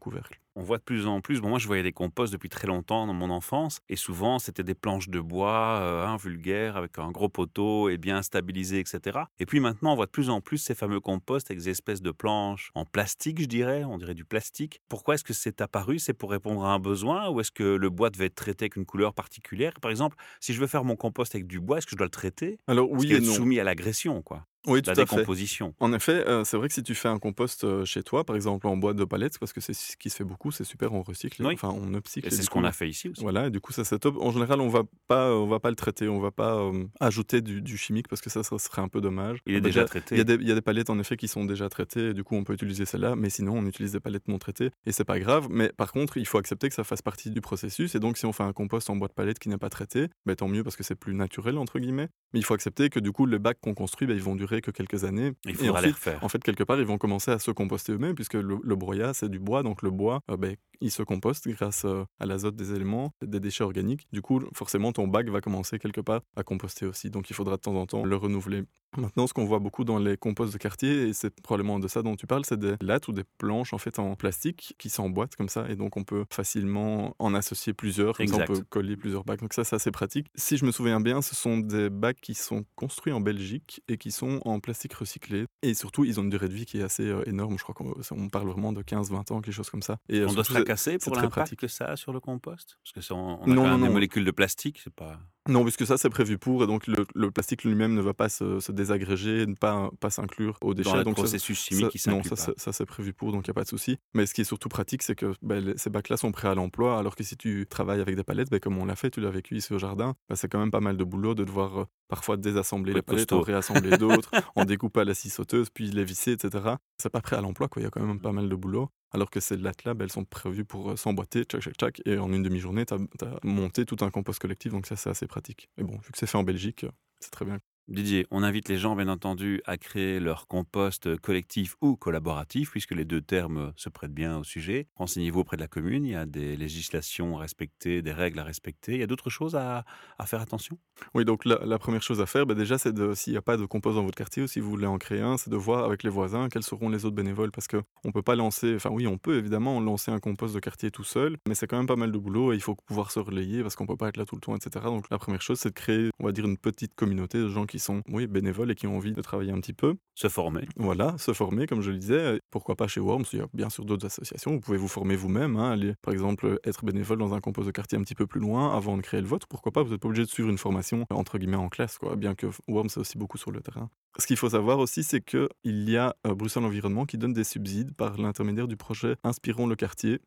On 0.58 0.64
voit 0.64 0.78
de 0.78 0.84
plus 0.84 1.06
en 1.06 1.20
plus, 1.20 1.42
bon, 1.42 1.50
moi 1.50 1.60
je 1.60 1.68
voyais 1.68 1.84
des 1.84 1.92
composts 1.92 2.32
depuis 2.32 2.48
très 2.48 2.66
longtemps 2.66 3.08
dans 3.08 3.14
mon 3.14 3.30
enfance, 3.30 3.82
et 3.90 3.98
souvent 3.98 4.40
c'était 4.40 4.64
des 4.64 4.74
planches 4.74 5.10
de 5.10 5.20
bois, 5.20 5.80
euh, 5.82 6.06
hein, 6.06 6.16
vulgaires, 6.16 6.78
avec 6.78 6.98
un 6.98 7.12
gros 7.12 7.28
poteau 7.28 7.90
et 7.90 7.98
bien 7.98 8.22
stabilisé, 8.22 8.80
etc. 8.80 9.20
Et 9.40 9.46
puis 9.46 9.60
maintenant 9.60 9.92
on 9.92 9.96
voit 9.98 10.06
de 10.06 10.12
plus 10.12 10.30
en 10.30 10.40
plus 10.40 10.58
ces 10.58 10.74
fameux 10.74 11.02
composts 11.02 11.52
avec 11.52 11.62
des 11.62 11.70
espèces 11.70 12.02
de 12.02 12.12
planches 12.12 12.72
en 12.74 12.86
plastique, 12.86 13.42
je 13.42 13.48
dirais, 13.48 13.84
on 13.84 13.98
dirait 13.98 14.14
du 14.14 14.24
plastique. 14.24 14.82
Pourquoi 14.88 15.16
est-ce 15.16 15.26
que 15.26 15.34
c'est 15.34 15.60
apparu? 15.60 16.00
C'est 16.00 16.14
pour 16.14 16.32
répondre 16.32 16.64
à 16.64 16.72
un 16.72 16.80
besoin 16.80 17.28
ou 17.30 17.42
est-ce 17.42 17.52
que 17.52 17.76
le 17.76 17.90
bois 17.90 18.10
devait 18.10 18.28
être 18.28 18.36
traité 18.36 18.64
avec 18.64 18.78
une 18.78 18.86
couleur 18.86 19.14
particulière? 19.14 19.74
Par 19.82 19.92
exemple, 19.92 20.16
si 20.40 20.54
je 20.54 20.62
veux 20.62 20.68
faire 20.68 20.86
mon 20.86 20.96
compost 20.96 21.36
avec 21.36 21.48
du 21.48 21.60
bois, 21.60 21.80
est-ce 21.80 21.86
que 21.86 21.92
je 21.92 21.98
dois 21.98 22.08
le 22.08 22.12
traiter? 22.12 22.60
Alors 22.68 22.90
oui, 22.90 23.12
et 23.12 23.16
être 23.18 23.26
soumis 23.26 23.60
à 23.60 23.66
l'agression, 23.66 24.22
quoi? 24.22 24.46
Oui, 24.68 24.82
tout 24.82 24.90
la 24.90 24.96
décomposition. 24.96 25.74
En 25.80 25.94
effet, 25.94 26.28
euh, 26.28 26.44
c'est 26.44 26.58
vrai 26.58 26.68
que 26.68 26.74
si 26.74 26.84
tu 26.84 26.96
fais 26.96 27.08
un 27.08 27.20
compost 27.20 27.64
euh, 27.64 27.86
chez 27.86 28.04
toi, 28.04 28.24
par 28.24 28.36
exemple 28.36 28.68
en 28.68 28.78
boîte 28.78 28.96
de 28.96 29.06
palettes, 29.06 29.38
parce 29.40 29.54
que 29.54 29.62
c'est 29.62 29.74
ce 29.74 29.98
qui 29.98 30.10
se 30.10 30.16
fait 30.16 30.24
beaucoup, 30.24 30.52
c'est 30.52 30.64
super, 30.64 30.94
on 30.94 31.02
recycle, 31.02 31.46
enfin 31.46 31.70
on 31.70 31.94
upcycle. 31.94 32.28
Et 32.28 32.32
c'est 32.32 32.44
ce 32.44 32.50
qu'on 32.50 32.64
a 32.64 32.72
fait 32.72 32.90
ici 32.90 33.10
aussi. 33.10 33.22
Voilà, 33.22 33.48
et 33.48 33.50
du 33.50 33.60
coup 33.60 33.74
ça 33.74 33.84
c'est 33.84 34.00
top. 34.00 34.18
En 34.20 34.32
général, 34.32 34.62
on 34.62 34.70
va 34.70 34.84
pas, 35.08 35.34
on 35.34 35.48
va 35.48 35.60
pas 35.60 35.70
le 35.70 35.76
traiter, 35.76 36.08
on 36.08 36.20
va 36.20 36.32
pas 36.32 36.56
euh, 36.56 36.86
ajouter 37.00 37.42
du, 37.42 37.78
chimique 37.78 38.08
parce 38.08 38.22
que 38.22 38.30
ça, 38.30 38.44
ça 38.44 38.58
serait 38.58 38.82
un 38.82 38.88
peu 38.88 39.02
dommage. 39.02 39.40
Il 39.46 39.56
est 39.56 39.62
déjà 39.62 39.86
traité. 39.86 40.16
Il 40.16 40.30
y, 40.30 40.46
y, 40.46 40.52
a 40.52 40.56
des 40.56 40.62
palettes 40.62 40.90
en 40.90 41.00
effet 41.00 41.18
qui 41.18 41.28
sont 41.28 41.46
déjà 41.46 41.70
traitées, 41.70 42.10
et 42.10 42.14
du 42.14 42.24
coup 42.24 42.36
on 42.36 42.44
peut 42.44 42.54
utiliser 42.54 42.86
celles-là, 42.86 43.16
mais 43.16 43.30
sinon 43.30 43.58
on 43.58 43.66
utilise 43.66 43.92
des 43.92 44.00
palettes 44.00 44.28
non 44.28 44.38
traitées 44.38 44.72
et 44.86 44.92
c'est 44.92 45.04
pas 45.04 45.20
grave. 45.20 45.48
Mais 45.50 45.70
par 45.70 45.92
contre, 45.92 46.18
il 46.18 46.26
faut 46.26 46.38
accepter 46.38 46.70
que 46.70 46.76
ça 46.76 46.84
fasse 46.84 47.02
partie 47.02 47.30
du 47.30 47.42
processus, 47.42 47.96
et 47.96 48.00
donc 48.00 48.18
si 48.18 48.26
on 48.26 48.34
fait 48.34 48.44
un 48.44 48.54
compost 48.54 48.90
en 48.90 48.96
boîte 48.96 49.12
de 49.12 49.16
palette 49.16 49.40
qui 49.40 49.50
n'est 49.50 49.58
pas 49.58 49.70
traité, 49.70 50.08
ben, 50.26 50.36
tant 50.36 50.48
mieux 50.48 50.64
parce 50.64 50.76
que 50.76 50.84
c'est 50.84 50.96
plus 50.96 51.14
naturel 51.14 51.58
entre 51.58 51.80
guillemets. 51.80 52.10
Mais 52.34 52.40
il 52.40 52.44
faut 52.44 52.54
accepter 52.54 52.90
que 52.90 53.00
du 53.00 53.12
coup 53.12 53.26
les 53.26 53.40
bacs 53.40 53.60
qu'on 53.62 53.74
construit, 53.74 54.08
ben, 54.08 54.16
ils 54.16 54.24
vont 54.24 54.36
durer 54.36 54.55
que 54.62 54.72
quelques 54.72 55.04
années 55.04 55.32
il 55.46 55.56
faudra 55.56 55.82
les 55.82 55.92
refaire. 55.92 56.24
En 56.24 56.30
fait, 56.30 56.44
quelque 56.44 56.64
part, 56.64 56.80
ils 56.80 56.86
vont 56.86 56.98
commencer 56.98 57.32
à 57.32 57.40
se 57.40 57.52
composter 57.52 57.94
eux-mêmes, 57.94 58.16
puisque 58.16 58.36
le, 58.36 58.58
le 58.62 58.76
broyat, 58.76 59.14
c'est 59.14 59.30
du 59.30 59.40
bois, 59.40 59.64
donc 59.64 59.82
le 59.82 59.92
bois, 59.92 60.22
euh, 60.30 60.38
ben, 60.38 60.56
il 60.82 60.92
se 60.92 61.04
composte 61.04 61.48
grâce 61.48 61.86
euh, 61.86 62.04
à 62.20 62.26
l'azote 62.26 62.56
des 62.56 62.74
éléments, 62.74 63.12
des 63.22 63.40
déchets 63.40 63.64
organiques. 63.64 64.08
Du 64.12 64.22
coup, 64.22 64.42
forcément, 64.54 64.92
ton 64.92 65.08
bac 65.08 65.30
va 65.30 65.42
commencer 65.42 65.80
quelque 65.80 66.02
part 66.02 66.22
à 66.36 66.44
composter 66.44 66.86
aussi, 66.86 67.10
donc 67.10 67.30
il 67.30 67.34
faudra 67.34 67.56
de 67.56 67.62
temps 67.62 67.76
en 67.76 67.86
temps 67.86 68.04
le 68.04 68.16
renouveler. 68.16 68.64
Maintenant, 68.98 69.28
ce 69.28 69.34
qu'on 69.34 69.44
voit 69.44 69.60
beaucoup 69.60 69.84
dans 69.84 70.00
les 70.00 70.16
composts 70.16 70.54
de 70.54 70.58
quartier, 70.58 71.10
et 71.10 71.14
c'est 71.14 71.42
probablement 71.42 71.80
de 71.80 71.88
ça 71.88 72.02
dont 72.02 72.16
tu 72.16 72.28
parles, 72.28 72.46
c'est 72.46 72.60
des 72.60 72.76
lattes 72.82 73.10
ou 73.10 73.12
des 73.12 73.26
planches 73.38 73.74
en 73.74 73.78
fait 73.78 74.00
en 74.00 74.16
plastique 74.16 74.74
qui 74.78 74.90
s'emboîtent 74.90 75.36
comme 75.36 75.50
ça, 75.50 75.66
et 75.70 75.76
donc 75.76 75.98
on 75.98 76.04
peut 76.04 76.26
facilement 76.32 77.14
en 77.20 77.34
associer 77.34 77.74
plusieurs, 77.74 78.16
comme 78.16 78.28
ça 78.28 78.46
on 78.48 78.54
peut 78.54 78.64
coller 78.70 78.96
plusieurs 78.96 79.26
bacs. 79.26 79.42
Donc 79.42 79.54
ça, 79.54 79.66
c'est 79.66 79.76
assez 79.76 79.92
pratique. 79.92 80.28
Si 80.36 80.56
je 80.56 80.66
me 80.66 80.72
souviens 80.72 81.02
bien, 81.02 81.22
ce 81.22 81.36
sont 81.36 81.58
des 81.58 81.90
bacs 81.90 82.22
qui 82.22 82.36
sont 82.36 82.64
construits 82.76 83.12
en 83.12 83.20
Belgique 83.20 83.82
et 83.90 83.98
qui 83.98 84.12
sont 84.12 84.40
en 84.46 84.60
plastique 84.60 84.94
recyclé. 84.94 85.46
Et 85.62 85.74
surtout, 85.74 86.06
ils 86.06 86.20
ont 86.20 86.24
une 86.24 86.30
durée 86.30 86.48
de 86.48 86.54
vie 86.54 86.66
qui 86.66 86.80
est 86.80 86.84
assez 86.84 87.04
euh, 87.04 87.28
énorme. 87.28 87.58
Je 87.58 87.64
crois 87.64 87.76
qu'on 87.76 88.30
parle 88.30 88.48
vraiment 88.50 88.74
de 88.74 88.82
15-20 88.82 89.34
ans, 89.34 89.42
quelque 89.42 89.52
chose 89.52 89.70
comme 89.70 89.82
ça. 89.82 89.98
Et 90.10 90.24
on 90.24 90.34
doit 90.34 90.44
se 90.44 90.52
tracasser 90.52 90.98
pour 90.98 91.16
l'impact 91.16 91.56
que 91.56 91.68
ça 91.68 91.86
a 91.86 91.96
sur 91.96 92.14
le 92.14 92.20
compost? 92.20 92.78
Parce 92.84 93.08
que 93.08 93.14
on, 93.14 93.42
a 93.42 93.48
non, 93.48 93.80
des 93.80 93.90
molécules 93.90 94.26
de 94.26 94.32
plastique, 94.32 94.80
c'est 94.84 94.94
pas... 94.94 95.20
Non, 95.48 95.64
puisque 95.64 95.86
ça, 95.86 95.98
c'est 95.98 96.10
prévu 96.10 96.38
pour, 96.38 96.64
et 96.64 96.68
donc 96.68 96.88
le, 96.88 97.32
plastique 97.32 97.64
lui-même 97.64 97.94
ne 97.94 98.02
va 98.02 98.14
pas 98.14 98.30
se, 98.30 98.72
désagréger, 98.72 99.46
ne 99.46 99.54
pas, 99.54 99.92
pas 100.00 100.10
s'inclure 100.10 100.58
au 100.62 100.74
déchet. 100.74 100.90
Dans 100.90 101.04
donc 101.04 101.16
processus 101.16 101.60
chimique 101.60 101.90
qui 101.90 102.10
Non, 102.10 102.24
ça, 102.24 102.54
ça 102.58 102.74
c'est 102.74 102.86
prévu 102.86 103.14
pour, 103.14 103.32
donc 103.32 103.46
il 103.46 103.50
n'y 103.50 103.54
a 103.54 103.54
pas 103.54 103.64
de 103.64 103.70
souci. 103.70 103.98
Mais 104.14 104.26
ce 104.26 104.34
qui 104.34 104.42
est 104.42 104.46
surtout 104.46 104.70
pratique, 104.70 105.04
c'est 105.04 105.16
que 105.16 105.34
ben, 105.44 105.74
ces 105.78 105.90
bacs-là 105.90 106.18
sont 106.18 106.32
prêts 106.32 106.48
à 106.48 106.56
l'emploi, 106.56 106.98
alors 106.98 107.16
que 107.16 107.24
si 107.24 107.38
tu 107.38 107.68
travailles 107.70 108.02
avec 108.02 108.16
des 108.16 108.24
palettes, 108.24 108.50
ben, 108.50 108.60
comme 108.60 108.78
on 108.78 108.86
l'a 108.86 108.96
fait, 108.96 109.12
tu 109.12 109.22
l'as 109.22 109.30
vécu 109.30 109.56
ici 109.56 109.72
au 109.74 109.80
jardin, 109.80 110.16
ben, 110.30 110.36
c'est 110.36 110.48
quand 110.48 110.60
même 110.60 110.72
pas 110.72 110.80
mal 110.80 110.98
de 110.98 111.04
boulot 111.04 111.36
de 111.36 111.44
devoir 111.44 111.82
euh, 111.82 111.86
parfois 112.08 112.38
désassembler 112.38 112.94
les 112.94 113.02
palettes, 113.04 113.32
en 113.32 113.42
réassembler 113.42 113.98
d'autres, 113.98 114.32
en 114.56 114.66
découper 114.66 115.02
à 115.02 115.06
la 115.06 115.14
scie 115.14 115.30
sauteuse, 115.30 115.70
puis 115.70 115.92
les 115.92 116.04
visser, 116.04 116.32
etc. 116.32 116.76
C'est 116.98 117.12
pas 117.12 117.22
prêt 117.22 117.36
à 117.36 117.42
l'emploi, 117.42 117.68
quoi. 117.68 117.82
Il 117.82 117.86
y 117.86 117.88
a 117.88 117.92
quand 117.92 118.04
même 118.04 118.20
pas 118.20 118.32
mal 118.32 118.50
de 118.50 118.56
boulot 118.56 118.90
alors 119.16 119.30
que 119.30 119.40
ces 119.40 119.56
lattes-là, 119.56 119.94
ben, 119.94 120.04
elles 120.06 120.12
sont 120.12 120.26
prévues 120.26 120.66
pour 120.66 120.92
euh, 120.92 120.96
s'emboîter, 120.98 121.44
tchac, 121.44 121.62
tchac, 121.62 121.76
tchac, 121.76 122.02
et 122.06 122.18
en 122.18 122.32
une 122.34 122.44
demi-journée, 122.44 122.86
tu 122.86 122.94
as, 122.94 123.00
monté 123.44 123.86
tout 123.86 123.96
un 124.02 124.12
compost 124.12 124.40
collectif, 124.40 124.74
donc 124.74 124.86
ça, 124.88 124.98
c'est 124.98 125.10
assez 125.10 125.26
pratique. 125.26 125.70
Mais 125.78 125.86
bon, 125.86 125.94
vu 125.94 126.12
que 126.12 126.18
c'est 126.18 126.28
fait 126.28 126.38
en 126.38 126.44
Belgique, 126.44 126.84
euh, 126.84 126.92
c'est 127.22 127.32
très 127.32 127.46
bien. 127.46 127.60
Didier, 127.88 128.26
on 128.32 128.42
invite 128.42 128.68
les 128.68 128.80
gens, 128.80 128.96
bien 128.96 129.08
entendu, 129.10 129.62
à 129.66 129.78
créer 129.78 130.20
leur 130.20 130.48
compost 130.48 131.18
collectif 131.18 131.76
ou 131.82 131.96
collaboratif, 131.96 132.72
puisque 132.72 132.96
les 132.96 133.06
deux 133.06 133.22
termes 133.22 133.74
se 133.76 133.90
prêtent 133.90 134.14
bien 134.14 134.40
au 134.40 134.44
sujet. 134.44 134.88
Renseignez-vous 134.96 135.42
auprès 135.42 135.56
de 135.56 135.62
la 135.62 135.68
commune, 135.68 136.04
il 136.04 136.14
y 136.14 136.16
a 136.16 136.26
des 136.26 136.58
législations 136.58 137.38
à 137.38 137.42
respecter, 137.42 138.02
des 138.02 138.12
règles 138.12 138.40
à 138.40 138.44
respecter. 138.44 138.94
Il 138.94 139.00
y 139.02 139.04
a 139.04 139.08
d'autres 139.08 139.30
choses 139.30 139.56
à, 139.56 139.86
faire 140.26 140.42
attention? 140.42 140.80
Oui, 141.14 141.26
donc 141.26 141.46
la, 141.46 141.78
première 141.78 142.02
chose 142.02 142.22
à 142.22 142.26
faire, 142.26 142.48
bah, 142.48 142.56
déjà, 142.56 142.80
c'est 142.80 142.92
de, 142.92 143.14
s'il 143.14 143.34
n'y 143.34 143.38
a 143.38 143.44
pas 143.44 143.56
de 143.56 143.66
compost 143.66 143.98
dans 143.98 144.04
votre 144.04 144.18
quartier 144.18 144.42
ou 144.42 144.48
si 144.48 144.60
vous 144.60 144.70
voulez 144.72 144.88
en 144.88 144.98
créer 144.98 145.22
un, 145.22 145.38
c'est 145.38 145.52
de 145.52 145.56
voir 145.56 145.86
avec 145.86 146.02
les 146.02 146.10
voisins 146.10 146.50
quels 146.50 146.64
seront 146.64 146.90
les 146.90 147.06
autres 147.06 147.16
bénévoles, 147.16 147.52
parce 147.52 147.68
qu'on 147.68 147.84
ne 148.04 148.12
peut 148.12 148.24
pas 148.24 148.36
lancer, 148.36 148.74
enfin 148.76 148.90
oui, 148.90 149.06
on 149.06 149.20
peut 149.20 149.38
évidemment 149.38 149.80
lancer 149.80 150.10
un 150.10 150.20
compost 150.20 150.56
de 150.56 150.60
quartier 150.60 150.90
tout 150.90 151.04
seul, 151.04 151.38
mais 151.48 151.54
c'est 151.54 151.68
quand 151.68 151.78
même 151.78 151.86
pas 151.86 151.96
mal 151.96 152.12
de 152.12 152.18
boulot 152.18 152.52
et 152.52 152.56
il 152.56 152.62
faut 152.64 152.76
pouvoir 152.88 153.12
se 153.12 153.20
relayer 153.20 153.62
parce 153.62 153.76
qu'on 153.76 153.84
ne 153.84 153.90
peut 153.90 153.98
pas 153.98 154.10
être 154.10 154.18
là 154.18 154.26
tout 154.26 154.34
le 154.34 154.42
temps, 154.42 154.56
etc. 154.56 154.86
Donc 154.86 155.06
la 155.12 155.20
première 155.20 155.44
chose, 155.44 155.60
c'est 155.60 155.70
de 155.70 155.76
créer, 155.76 156.10
on 156.20 156.26
va 156.26 156.32
dire, 156.32 156.46
une 156.46 156.58
petite 156.58 156.96
communauté 156.96 157.38
de 157.38 157.48
gens 157.48 157.68
qui 157.68 157.75
sont 157.80 158.02
oui, 158.10 158.28
bénévoles 158.28 158.72
et 158.72 158.76
qui 158.76 158.88
ont 158.88 158.98
envie 158.98 159.14
de 159.14 159.22
travailler 159.22 159.52
un 159.52 159.60
petit 159.60 159.74
peu. 159.74 159.96
Se 160.16 160.30
former. 160.30 160.68
Voilà, 160.78 161.18
se 161.18 161.34
former, 161.34 161.68
comme 161.68 161.82
je 161.82 161.92
le 161.92 161.98
disais. 161.98 162.40
Pourquoi 162.52 162.76
pas 162.76 162.88
chez 162.88 163.00
Worms 163.00 163.26
Il 163.34 163.40
y 163.40 163.42
a 163.42 163.48
bien 163.54 163.70
sûr 163.70 163.86
d'autres 163.86 164.06
associations. 164.06 164.52
Vous 164.52 164.60
pouvez 164.60 164.78
vous 164.78 164.88
former 164.88 165.16
vous-même. 165.16 165.58
Hein, 165.58 165.72
aller, 165.72 165.94
par 166.02 166.14
exemple, 166.14 166.60
être 166.64 166.86
bénévole 166.86 167.18
dans 167.18 167.34
un 167.34 167.42
compost 167.42 167.68
de 167.68 167.72
quartier 167.72 167.98
un 167.98 168.02
petit 168.02 168.16
peu 168.16 168.28
plus 168.28 168.40
loin 168.40 168.76
avant 168.76 168.98
de 168.98 169.02
créer 169.02 169.22
le 169.22 169.28
vôtre. 169.28 169.48
Pourquoi 169.48 169.72
pas 169.72 169.84
Vous 169.84 169.92
n'êtes 169.92 170.02
pas 170.02 170.08
obligé 170.08 170.24
de 170.24 170.30
suivre 170.30 170.50
une 170.50 170.58
formation 170.58 171.06
entre 171.10 171.38
guillemets 171.38 171.58
en 171.58 171.70
classe, 171.70 171.98
quoi, 171.98 172.16
bien 172.16 172.36
que 172.36 172.48
Worms 172.68 172.90
c'est 172.90 173.00
aussi 173.00 173.18
beaucoup 173.18 173.38
sur 173.38 173.52
le 173.52 173.62
terrain. 173.62 173.90
Ce 174.18 174.28
qu'il 174.28 174.38
faut 174.38 174.50
savoir 174.50 174.80
aussi, 174.80 175.04
c'est 175.04 175.22
qu'il 175.22 175.50
y 175.66 175.98
a 175.98 176.16
euh, 176.26 176.34
Bruxelles 176.34 176.64
Environnement 176.64 177.06
qui 177.06 177.18
donne 177.18 177.34
des 177.34 177.44
subsides 177.44 177.94
par 177.94 178.18
l'intermédiaire 178.18 178.68
du 178.68 178.78
projet 178.78 179.16
Inspirons 179.24 179.68
le 179.68 179.76
quartier, 179.76 180.22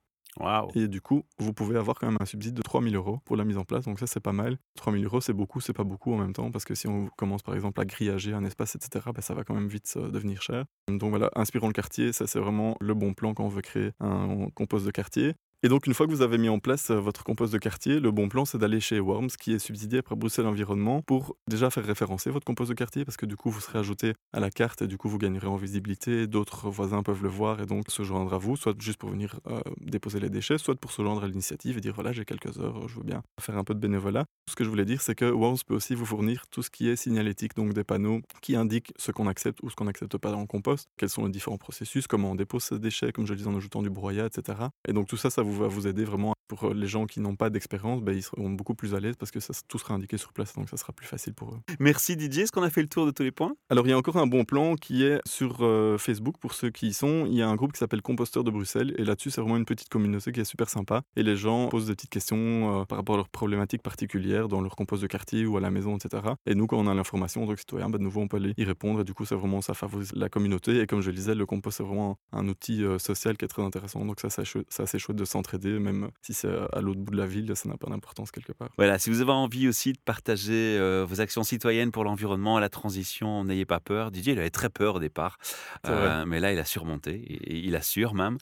et 0.75 0.89
du 0.89 1.01
coup, 1.01 1.25
vous 1.39 1.53
pouvez 1.53 1.77
avoir 1.77 1.99
quand 1.99 2.07
même 2.07 2.19
un 2.21 2.27
subside 2.27 2.55
de 2.55 2.63
3000 2.63 2.95
euros 2.97 3.19
pour 3.25 3.37
la 3.37 3.45
mise 3.45 3.59
en 3.59 3.65
place. 3.65 3.85
Donc 3.85 3.99
ça, 3.99 4.07
c'est 4.07 4.21
pas 4.21 4.33
mal. 4.33 4.59
3000 4.77 5.05
euros, 5.05 5.21
c'est 5.21 5.33
beaucoup, 5.33 5.61
c'est 5.61 5.73
pas 5.73 5.85
beaucoup 5.85 6.13
en 6.13 6.19
même 6.19 6.33
temps. 6.33 6.51
Parce 6.51 6.65
que 6.65 6.75
si 6.75 6.87
on 6.89 7.09
commence 7.17 7.43
par 7.43 7.55
exemple 7.55 7.81
à 7.81 7.85
grillager 7.85 8.33
un 8.33 8.45
espace, 8.45 8.75
etc., 8.75 9.07
bah, 9.15 9.23
ça 9.23 9.35
va 9.35 9.45
quand 9.45 9.55
même 9.55 9.69
vite 9.69 9.93
euh, 9.97 10.11
devenir 10.11 10.43
cher. 10.43 10.65
Donc 10.89 11.11
voilà, 11.11 11.31
inspirons 11.35 11.69
le 11.69 11.73
quartier. 11.73 12.13
Ça, 12.13 12.27
c'est 12.27 12.39
vraiment 12.39 12.77
le 12.81 12.95
bon 12.95 13.15
plan 13.15 13.35
quand 13.35 13.45
on 13.45 13.49
veut 13.49 13.63
créer 13.63 13.93
un 14.01 14.49
compost 14.55 14.87
de 14.87 14.91
quartier. 14.91 15.35
Et 15.65 15.69
donc, 15.69 15.89
une 15.89 15.95
fois 15.95 16.07
que 16.07 16.13
vous 16.13 16.23
avez 16.23 16.39
mis 16.39 16.49
en 16.49 16.61
place 16.61 16.91
euh, 16.91 17.01
votre 17.01 17.25
compost 17.25 17.53
de 17.53 17.59
quartier, 17.59 17.99
le 17.99 18.13
bon 18.13 18.29
plan, 18.29 18.45
c'est 18.45 18.59
d'aller 18.59 18.79
chez 18.79 19.01
Worms, 19.01 19.31
qui 19.31 19.53
est 19.53 19.59
subsidié 19.59 20.03
par 20.03 20.17
Bruxelles 20.17 20.47
Environnement, 20.47 21.03
pour 21.03 21.37
déjà 21.49 21.69
faire 21.69 21.85
référencer 21.85 22.31
votre 22.31 22.45
compost 22.45 22.71
de 22.71 22.77
quartier, 22.77 23.05
parce 23.05 23.17
que 23.17 23.27
du 23.27 23.35
coup, 23.35 23.51
vous 23.51 23.59
serez 23.59 23.81
ajouté 23.81 24.15
à 24.33 24.39
la 24.39 24.53
carte 24.53 24.83
et 24.83 24.87
du 24.87 24.97
coup, 24.99 25.09
vous 25.09 25.19
gagnerez 25.19 25.49
en 25.49 25.57
visibilité. 25.57 26.29
D'autres 26.29 26.71
voisins 26.71 27.03
peuvent 27.03 27.25
le 27.25 27.29
voir 27.29 27.61
et 27.61 27.67
donc 27.67 27.87
se 27.89 28.05
joindre 28.05 28.33
à 28.35 28.39
vous, 28.39 28.57
soit 28.57 28.81
juste 28.81 28.99
pour 28.99 29.11
venir 29.11 29.41
euh, 29.49 29.61
déposer 29.81 30.21
les 30.21 30.31
déchets, 30.31 30.59
soit 30.59 30.77
pour 30.77 30.93
se 30.93 31.03
joindre 31.03 31.25
à 31.25 31.27
l'initiative 31.27 31.77
et 31.77 31.81
dire 31.81 31.93
voilà, 31.93 32.13
j'ai 32.13 32.25
quelques 32.25 32.61
heures, 32.61 32.87
je 32.87 32.95
veux 32.95 33.05
bien 33.05 33.25
faire 33.41 33.59
un 33.59 33.65
peu 33.65 33.75
de 33.75 33.81
bénévolat. 33.81 34.27
Ce 34.49 34.55
que 34.55 34.63
je 34.63 34.71
voulais 34.71 34.85
dire, 34.85 35.03
c'est 35.03 35.17
que 35.17 35.25
Worms 35.25 35.59
peut 35.67 35.75
aussi 35.75 35.97
vous 35.97 36.07
fournir 36.07 36.47
tout 36.53 36.63
ce 36.63 36.71
qui 36.71 36.89
est 36.89 36.95
signalétique, 36.95 37.57
donc 37.57 37.73
des 37.73 37.83
panneaux 37.83 38.21
qui 38.43 38.55
indiquent 38.55 38.93
ce 38.97 39.11
qu'on 39.11 39.27
accepte 39.27 39.61
ou 39.65 39.71
ce 39.71 39.75
qu'on 39.75 39.87
n'accepte 39.87 40.19
pas 40.19 40.31
dans 40.31 40.41
le 40.41 40.47
compost, 40.47 40.89
quels 40.97 41.11
sont 41.11 41.25
les 41.25 41.33
différents 41.33 41.59
processus, 41.59 42.07
comment 42.07 42.31
on 42.31 42.37
dépose 42.37 42.63
ces 42.63 42.79
déchets, 42.79 43.11
comme 43.11 43.27
je 43.27 43.33
le 43.33 43.39
disais 43.39 43.51
en 43.51 43.57
ajoutant 43.57 43.83
du 43.83 43.91
broyat, 43.91 44.27
etc. 44.27 44.57
Et 44.87 44.93
donc, 44.93 45.09
tout 45.09 45.17
ça, 45.17 45.31
ça 45.31 45.43
vous 45.49 45.59
va 45.59 45.69
vous 45.69 45.87
aider 45.87 46.05
vraiment 46.05 46.35
pour 46.49 46.65
euh, 46.65 46.75
les 46.75 46.87
gens 46.87 47.07
qui 47.07 47.21
n'ont 47.21 47.37
pas 47.37 47.51
d'expérience, 47.51 48.03
ben, 48.03 48.17
ils 48.17 48.23
seront 48.23 48.51
beaucoup 48.51 48.75
plus 48.75 48.95
à 48.95 49.01
l'aise 49.01 49.15
parce 49.17 49.31
que 49.31 49.39
ça, 49.39 49.53
tout 49.69 49.79
sera 49.79 49.95
indiqué 49.95 50.17
sur 50.17 50.33
place, 50.33 50.55
donc 50.55 50.69
ça 50.69 50.77
sera 50.77 50.93
plus 50.93 51.07
facile 51.07 51.35
pour 51.35 51.53
eux. 51.53 51.59
Merci 51.79 52.17
Didier, 52.17 52.45
est-ce 52.45 52.53
qu'on 52.53 52.63
a 52.63 52.71
fait 52.71 52.81
le 52.81 52.89
tour 52.89 53.07
de 53.07 53.11
tous 53.11 53.23
les 53.23 53.31
points? 53.31 53.55
Alors 53.69 53.87
il 53.87 53.91
y 53.91 53.93
a 53.93 53.99
encore 53.99 54.17
un 54.17 54.27
bon 54.27 54.45
plan 54.45 54.75
qui 54.75 55.05
est 55.05 55.21
sur 55.27 55.59
euh, 55.61 55.99
Facebook 55.99 56.37
pour 56.41 56.55
ceux 56.55 56.71
qui 56.71 56.89
y 56.89 56.95
sont. 56.95 57.27
Il 57.27 57.35
y 57.35 57.43
a 57.43 57.49
un 57.49 57.55
groupe 57.55 57.73
qui 57.73 57.79
s'appelle 57.79 58.03
Composteurs 58.03 58.45
de 58.45 58.51
Bruxelles 58.51 58.95
et 58.97 59.05
là-dessus 59.05 59.31
c'est 59.31 59.41
vraiment 59.41 59.59
une 59.59 59.67
petite 59.67 59.91
communauté 59.91 60.33
qui 60.33 60.41
est 60.41 60.45
super 60.45 60.69
sympa 60.71 61.03
et 61.17 61.23
les 61.23 61.37
gens 61.37 61.69
posent 61.69 61.87
des 61.87 61.95
petites 61.95 62.11
questions 62.11 62.81
euh, 62.81 62.85
par 62.85 62.99
rapport 62.99 63.17
à 63.17 63.19
leurs 63.19 63.29
problématiques 63.29 63.83
particulières 63.83 64.49
dans 64.49 64.63
leur 64.63 64.75
compost 64.75 65.03
de 65.03 65.07
quartier 65.07 65.45
ou 65.45 65.57
à 65.59 65.61
la 65.61 65.71
maison, 65.71 65.97
etc. 65.97 66.23
Et 66.47 66.55
nous 66.55 66.67
quand 66.67 66.79
on 66.79 66.87
a 66.87 66.95
l'information 66.95 67.45
en 67.45 67.47
tant 67.47 67.55
que 67.55 67.61
citoyen, 67.61 67.91
ben, 67.91 67.99
de 67.99 68.05
nouveau 68.05 68.23
on 68.23 68.29
peut 68.29 68.39
aller 68.39 68.55
y 68.57 68.65
répondre 68.65 69.01
et 69.01 69.05
du 69.05 69.13
coup 69.13 69.27
c'est 69.27 69.35
vraiment 69.35 69.61
ça 69.61 69.75
favorise 69.75 70.13
la 70.15 70.29
communauté 70.29 70.81
et 70.81 70.87
comme 70.87 71.03
je 71.03 71.11
le 71.11 71.17
disais, 71.17 71.35
le 71.35 71.47
compost 71.47 71.77
c'est 71.79 71.85
vraiment 71.85 72.19
un 72.33 72.49
outil 72.49 72.83
social 72.99 73.37
qui 73.37 73.45
est 73.45 73.49
très 73.49 73.63
intéressant 73.63 74.05
donc 74.05 74.21
ça 74.21 74.29
c'est 74.31 74.83
assez 74.83 74.99
chouette 74.99 75.17
de 75.17 75.25
s'entraider, 75.39 75.79
même 75.79 76.11
si 76.23 76.35
c'est 76.35 76.49
à 76.73 76.81
l'autre 76.81 77.01
bout 77.01 77.13
de 77.13 77.17
la 77.17 77.27
ville, 77.27 77.51
ça 77.55 77.69
n'a 77.69 77.77
pas 77.77 77.89
d'importance 77.89 78.31
quelque 78.31 78.53
part. 78.53 78.69
Voilà, 78.77 78.99
si 78.99 79.11
vous 79.11 79.21
avez 79.21 79.33
envie 79.33 79.69
aussi 79.69 79.93
de 79.93 79.99
partager 80.05 80.77
euh, 80.79 81.07
vos 81.09 81.21
actions 81.21 81.45
citoyennes 81.45 81.93
pour 81.93 82.05
l'environnement, 82.05 82.59
la 82.59 82.69
transition, 82.69 83.45
n'ayez 83.45 83.65
pas 83.65 83.81
peur. 83.81 84.11
Didier, 84.11 84.33
il 84.33 84.39
avait 84.39 84.51
très 84.51 84.69
peur 84.69 84.97
au 84.97 84.99
départ, 84.99 85.39
euh, 85.87 86.25
mais 86.27 86.41
là, 86.41 86.53
il 86.53 86.59
a 86.59 86.65
surmonté, 86.65 87.15
et 87.15 87.59
il 87.59 87.77
assure 87.77 88.15
même. 88.15 88.39